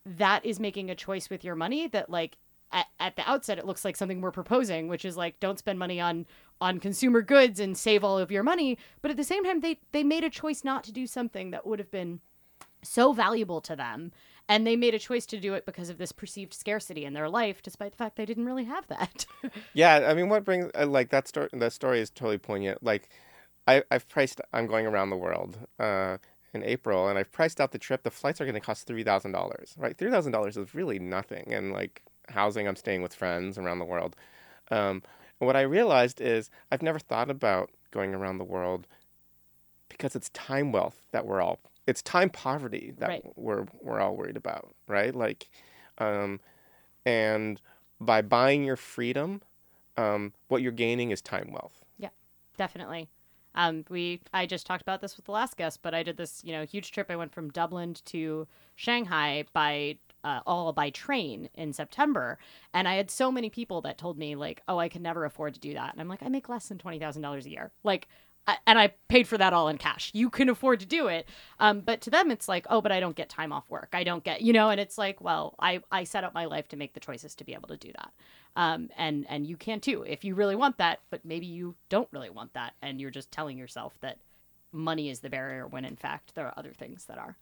that 0.06 0.46
is 0.46 0.60
making 0.60 0.90
a 0.90 0.96
choice 0.96 1.30
with 1.30 1.46
your 1.46 1.56
money 1.56 1.88
that 1.88 2.10
like 2.10 2.38
at, 2.74 2.88
at 3.00 3.16
the 3.16 3.30
outset 3.30 3.58
it 3.58 3.66
looks 3.66 3.86
like 3.86 3.96
something 3.96 4.20
we're 4.20 4.32
proposing 4.32 4.90
which 4.90 5.06
is 5.06 5.16
like 5.16 5.40
don't 5.40 5.60
spend 5.60 5.80
money 5.80 6.02
on 6.02 6.26
on 6.60 6.78
consumer 6.80 7.22
goods 7.22 7.60
and 7.60 7.78
save 7.78 8.04
all 8.04 8.20
of 8.20 8.32
your 8.32 8.44
money. 8.44 8.78
But 9.02 9.12
at 9.12 9.18
the 9.18 9.24
same 9.24 9.46
time 9.46 9.62
they 9.62 9.80
they 9.94 10.04
made 10.04 10.26
a 10.26 10.30
choice 10.30 10.66
not 10.66 10.84
to 10.84 10.92
do 10.92 11.08
something 11.08 11.52
that 11.52 11.66
would 11.66 11.80
have 11.80 11.90
been 11.90 12.20
so 12.84 13.14
valuable 13.14 13.62
to 13.62 13.76
them 13.76 14.12
and 14.50 14.66
they 14.66 14.76
made 14.76 14.94
a 14.94 15.00
choice 15.00 15.26
to 15.28 15.40
do 15.40 15.54
it 15.54 15.66
because 15.66 15.90
of 15.90 15.98
this 15.98 16.12
perceived 16.12 16.54
scarcity 16.54 17.06
in 17.06 17.14
their 17.14 17.30
life 17.30 17.62
despite 17.62 17.92
the 17.92 17.98
fact 17.98 18.16
they 18.16 18.26
didn't 18.26 18.46
really 18.46 18.66
have 18.66 18.88
that 18.88 19.26
Yeah, 19.74 20.08
I 20.08 20.14
mean, 20.14 20.30
what 20.30 20.44
brings 20.44 20.70
uh, 20.78 20.86
like 20.86 21.10
that 21.10 21.28
story? 21.28 21.50
That 21.54 21.74
story 21.74 22.00
is 22.00 22.10
totally 22.10 22.38
poignant. 22.38 22.84
Like, 22.84 23.10
I 23.68 23.84
I've 23.92 24.08
priced. 24.08 24.42
I'm 24.54 24.68
going 24.68 24.86
around 24.86 25.10
the 25.10 25.18
world 25.18 25.58
uh, 25.80 26.18
in 26.54 26.64
April, 26.64 27.08
and 27.08 27.18
I've 27.18 27.32
priced 27.32 27.62
out 27.62 27.72
the 27.72 27.80
trip. 27.80 28.04
The 28.04 28.12
flights 28.12 28.42
are 28.42 28.46
going 28.46 28.56
to 28.56 28.62
cost 28.62 28.88
three 28.88 29.04
thousand 29.04 29.32
dollars. 29.32 29.76
Right, 29.78 29.98
three 29.98 30.12
thousand 30.12 30.32
dollars 30.32 30.58
is 30.58 30.76
really 30.76 31.00
nothing, 31.00 31.54
and 31.54 31.72
like 31.72 32.02
housing, 32.30 32.68
I'm 32.68 32.76
staying 32.76 33.02
with 33.02 33.14
friends 33.14 33.58
around 33.58 33.80
the 33.80 33.86
world. 33.86 34.16
Um, 34.70 35.04
and 35.40 35.48
what 35.48 35.56
I 35.56 35.62
realized 35.62 36.22
is 36.22 36.50
I've 36.72 36.82
never 36.82 37.00
thought 37.00 37.30
about 37.30 37.72
going 37.92 38.14
around 38.14 38.38
the 38.38 38.44
world 38.44 38.88
because 39.90 40.16
it's 40.16 40.30
time 40.30 40.72
wealth 40.72 41.08
that 41.12 41.26
we're 41.26 41.42
all. 41.42 41.60
It's 41.92 42.02
time 42.02 42.30
poverty 42.30 42.94
that 43.00 43.10
Right. 43.10 43.24
we're 43.36 43.66
we're 43.82 44.00
all 44.00 44.16
worried 44.16 44.38
about, 44.38 44.74
right? 44.88 45.14
Like, 45.14 45.50
um, 45.98 46.40
and 47.06 47.62
by 48.00 48.22
buying 48.22 48.64
your 48.64 48.78
freedom, 48.78 49.42
um, 49.98 50.32
what 50.48 50.62
you're 50.62 50.72
gaining 50.72 51.12
is 51.12 51.22
time 51.22 51.52
wealth. 51.52 51.84
Yeah, 51.98 52.10
definitely 52.56 53.10
um 53.56 53.84
we 53.90 54.22
i 54.34 54.46
just 54.46 54.66
talked 54.66 54.82
about 54.82 55.02
this 55.02 55.18
with 55.18 55.26
the 55.26 55.32
last 55.32 55.58
guest 55.58 55.82
but 55.82 55.94
i 55.94 56.04
did 56.04 56.18
this 56.18 56.42
you 56.44 56.54
know 56.54 56.66
huge 56.66 56.92
trip 56.92 57.08
i 57.10 57.16
went 57.16 57.34
from 57.34 57.50
dublin 57.50 57.94
to 58.06 58.48
shanghai 58.76 59.44
by 59.54 59.98
uh, 60.24 60.40
all 60.46 60.72
by 60.72 60.90
train 60.92 61.50
in 61.56 61.74
september 61.74 62.38
and 62.74 62.88
i 62.88 62.94
had 62.94 63.10
so 63.12 63.32
many 63.32 63.50
people 63.50 63.82
that 63.82 63.98
told 63.98 64.18
me 64.18 64.36
like 64.36 64.62
oh 64.68 64.78
i 64.78 64.88
can 64.88 65.02
never 65.02 65.26
afford 65.26 65.54
to 65.54 65.60
do 65.60 65.74
that 65.74 65.92
and 65.92 66.00
i'm 66.00 66.08
like 66.08 66.24
i 66.24 66.30
make 66.30 66.48
less 66.48 66.68
than 66.68 66.78
$20000 66.78 67.46
a 67.46 67.50
year 67.50 67.72
like 67.84 68.08
and 68.66 68.80
I 68.80 68.94
paid 69.08 69.28
for 69.28 69.38
that 69.38 69.54
all 69.54 69.68
in 69.68 69.78
cash. 69.78 70.12
You 70.14 70.30
can 70.30 70.50
afford 70.50 70.80
to 70.80 70.86
do 70.86 71.08
it, 71.08 71.28
um, 71.60 71.82
but 71.82 72.02
to 72.02 72.10
them 72.10 72.32
it's 72.32 72.48
like, 72.48 72.66
oh, 72.70 72.82
but 72.82 72.92
I 72.92 73.00
don't 73.00 73.16
get 73.16 73.30
time 73.30 73.52
off 73.54 73.70
work. 73.70 73.90
I 73.94 74.04
don't 74.04 74.24
get, 74.24 74.42
you 74.42 74.54
know, 74.54 74.70
and 74.70 74.80
it's 74.80 74.98
like, 74.98 75.22
well, 75.22 75.56
I 75.60 75.82
I 75.92 76.04
set 76.04 76.24
up 76.24 76.34
my 76.34 76.46
life 76.46 76.68
to 76.70 76.78
make 76.78 76.94
the 76.94 77.00
choices 77.00 77.36
to 77.36 77.44
be 77.44 77.54
able 77.54 77.70
to 77.70 77.78
do 77.78 77.92
that, 77.94 78.12
um, 78.56 78.90
and 78.98 79.26
and 79.30 79.46
you 79.48 79.58
can 79.58 79.80
too 79.80 80.04
if 80.08 80.24
you 80.24 80.36
really 80.36 80.56
want 80.56 80.78
that, 80.78 81.00
but 81.10 81.24
maybe 81.24 81.46
you 81.46 81.76
don't 81.90 82.10
really 82.12 82.30
want 82.30 82.54
that, 82.54 82.74
and 82.82 83.00
you're 83.00 83.12
just 83.12 83.32
telling 83.32 83.58
yourself 83.58 83.94
that 84.02 84.18
money 84.72 85.10
is 85.10 85.20
the 85.20 85.30
barrier 85.30 85.68
when 85.68 85.86
in 85.86 85.96
fact 85.96 86.34
there 86.36 86.48
are 86.48 86.54
other 86.58 86.74
things 86.74 87.06
that 87.06 87.18
are. 87.18 87.38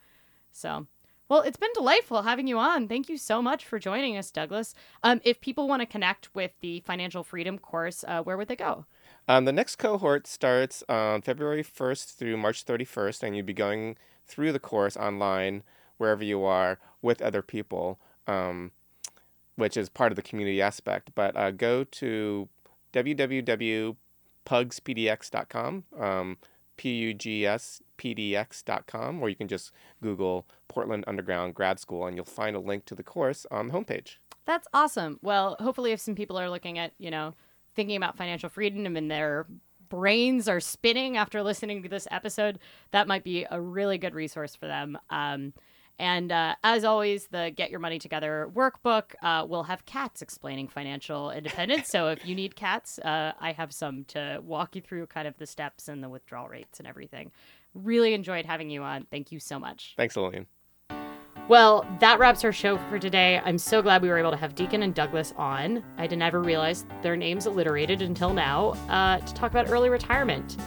So, 0.52 0.88
well, 1.30 1.42
it's 1.42 1.58
been 1.58 1.70
delightful 1.76 2.24
having 2.24 2.48
you 2.48 2.58
on. 2.58 2.88
Thank 2.88 3.08
you 3.08 3.18
so 3.18 3.42
much 3.42 3.66
for 3.66 3.78
joining 3.78 4.18
us, 4.18 4.32
Douglas. 4.32 4.74
Um, 5.04 5.22
if 5.24 5.40
people 5.40 5.68
want 5.68 5.82
to 5.82 5.86
connect 5.86 6.34
with 6.34 6.52
the 6.62 6.80
Financial 6.82 7.24
Freedom 7.24 7.60
course, 7.60 8.04
uh, 8.08 8.24
where 8.24 8.36
would 8.36 8.48
they 8.48 8.56
go? 8.56 8.86
Um, 9.30 9.46
the 9.46 9.54
next 9.54 9.76
cohort 9.76 10.26
starts 10.26 10.84
on 10.90 11.22
February 11.22 11.64
1st 11.64 12.16
through 12.16 12.36
March 12.36 12.66
31st, 12.66 13.22
and 13.22 13.36
you'll 13.36 13.46
be 13.46 13.54
going 13.54 13.96
through 14.26 14.52
the 14.52 14.58
course 14.58 14.98
online 14.98 15.62
wherever 16.00 16.24
you 16.24 16.44
are 16.44 16.80
with 17.04 17.22
other 17.22 17.44
people, 17.44 18.00
um, 18.26 18.72
which 19.56 19.78
is 19.78 19.88
part 19.88 20.12
of 20.12 20.16
the 20.16 20.24
community 20.24 20.60
aspect. 20.60 21.12
But 21.14 21.38
uh, 21.38 21.52
go 21.52 21.84
to 21.84 22.50
www.pugspdx.com, 22.92 25.84
um, 26.00 26.38
pugspdx.com, 26.80 29.22
or 29.22 29.30
you 29.30 29.36
can 29.36 29.48
just 29.48 29.72
Google 30.02 30.48
Portland 30.68 31.04
Underground 31.06 31.54
Grad 31.54 31.80
School 31.80 32.08
and 32.08 32.16
you'll 32.16 32.26
find 32.26 32.56
a 32.56 32.60
link 32.60 32.86
to 32.86 32.96
the 32.96 33.04
course 33.04 33.46
on 33.52 33.68
the 33.68 33.74
homepage. 33.74 34.16
That's 34.48 34.68
awesome. 34.74 35.20
Well, 35.22 35.56
hopefully, 35.60 35.92
if 35.92 36.00
some 36.00 36.16
people 36.16 36.40
are 36.40 36.50
looking 36.50 36.80
at, 36.80 36.94
you 36.98 37.12
know, 37.12 37.36
thinking 37.76 37.96
about 37.96 38.18
financial 38.18 38.50
freedom 38.50 38.96
and 38.96 39.10
their 39.10 39.48
brains 39.90 40.48
are 40.48 40.60
spinning 40.60 41.18
after 41.18 41.42
listening 41.44 41.84
to 41.84 41.90
this 41.90 42.08
episode, 42.12 42.60
that 42.92 43.08
might 43.08 43.24
be 43.24 43.46
a 43.50 43.60
really 43.60 43.98
good 43.98 44.14
resource 44.14 44.56
for 44.56 44.68
them. 44.68 44.98
Um, 45.10 45.54
and 45.98 46.32
uh, 46.32 46.56
as 46.64 46.86
always, 46.86 47.28
the 47.28 47.52
Get 47.54 47.72
Your 47.72 47.82
Money 47.82 48.00
Together 48.00 48.50
workbook 48.54 49.16
uh, 49.22 49.46
will 49.46 49.64
have 49.64 49.86
cats 49.86 50.22
explaining 50.22 50.70
financial 50.70 51.30
independence. 51.32 51.90
so 51.90 52.08
if 52.08 52.26
you 52.26 52.36
need 52.36 52.56
cats, 52.56 53.00
uh, 53.00 53.34
I 53.40 53.52
have 53.52 53.74
some 53.74 54.06
to 54.06 54.40
walk 54.42 54.78
you 54.78 54.82
through 54.82 55.08
kind 55.08 55.28
of 55.28 55.38
the 55.38 55.46
steps 55.46 55.90
and 55.90 56.02
the 56.02 56.08
withdrawal 56.08 56.48
rates 56.48 56.80
and 56.80 56.88
everything. 56.88 57.32
Really 57.74 58.14
enjoyed 58.14 58.46
having 58.46 58.70
you 58.70 58.82
on. 58.82 59.08
Thank 59.12 59.32
you 59.34 59.40
so 59.40 59.60
much. 59.60 59.94
Thanks, 59.98 60.16
Lillian. 60.16 60.48
Well, 61.50 61.84
that 62.00 62.20
wraps 62.20 62.44
our 62.44 62.54
show 62.54 62.78
for 62.78 63.00
today. 63.00 63.42
I'm 63.44 63.58
so 63.58 63.82
glad 63.82 64.04
we 64.04 64.10
were 64.10 64.20
able 64.20 64.30
to 64.30 64.38
have 64.38 64.54
Deacon 64.54 64.84
and 64.84 64.94
Douglas 64.94 65.34
on. 65.36 65.84
I 65.98 66.04
didn't 66.06 66.22
ever 66.22 66.42
realize 66.42 66.86
their 67.02 67.18
names 67.18 67.48
alliterated 67.48 68.04
until 68.04 68.34
now 68.34 68.74
uh, 68.88 69.18
to 69.18 69.34
talk 69.34 69.50
about 69.50 69.72
early 69.72 69.90
retirement. 69.90 70.58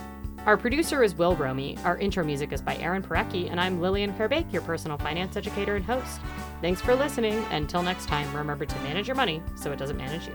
Our 0.45 0.57
producer 0.57 1.05
is 1.05 1.14
Will 1.14 1.37
Romy. 1.37 1.78
Our 1.85 1.99
intro 1.99 2.24
music 2.24 2.53
is 2.53 2.61
by 2.61 2.74
Aaron 2.78 3.01
Parecki, 3.01 3.49
and 3.49 3.61
I'm 3.61 3.80
Lillian 3.80 4.12
Fairbank, 4.12 4.53
your 4.53 4.62
personal 4.62 4.99
finance 4.99 5.37
educator 5.37 5.76
and 5.76 5.85
host. 5.85 6.20
Thanks 6.61 6.80
for 6.80 6.97
listening. 6.97 7.45
Until 7.53 7.85
next 7.85 8.07
time, 8.09 8.35
remember 8.35 8.66
to 8.66 8.78
manage 8.80 9.07
your 9.07 9.14
money 9.14 9.41
so 9.55 9.70
it 9.70 9.78
doesn't 9.78 9.97
manage 9.97 10.26
you. 10.26 10.35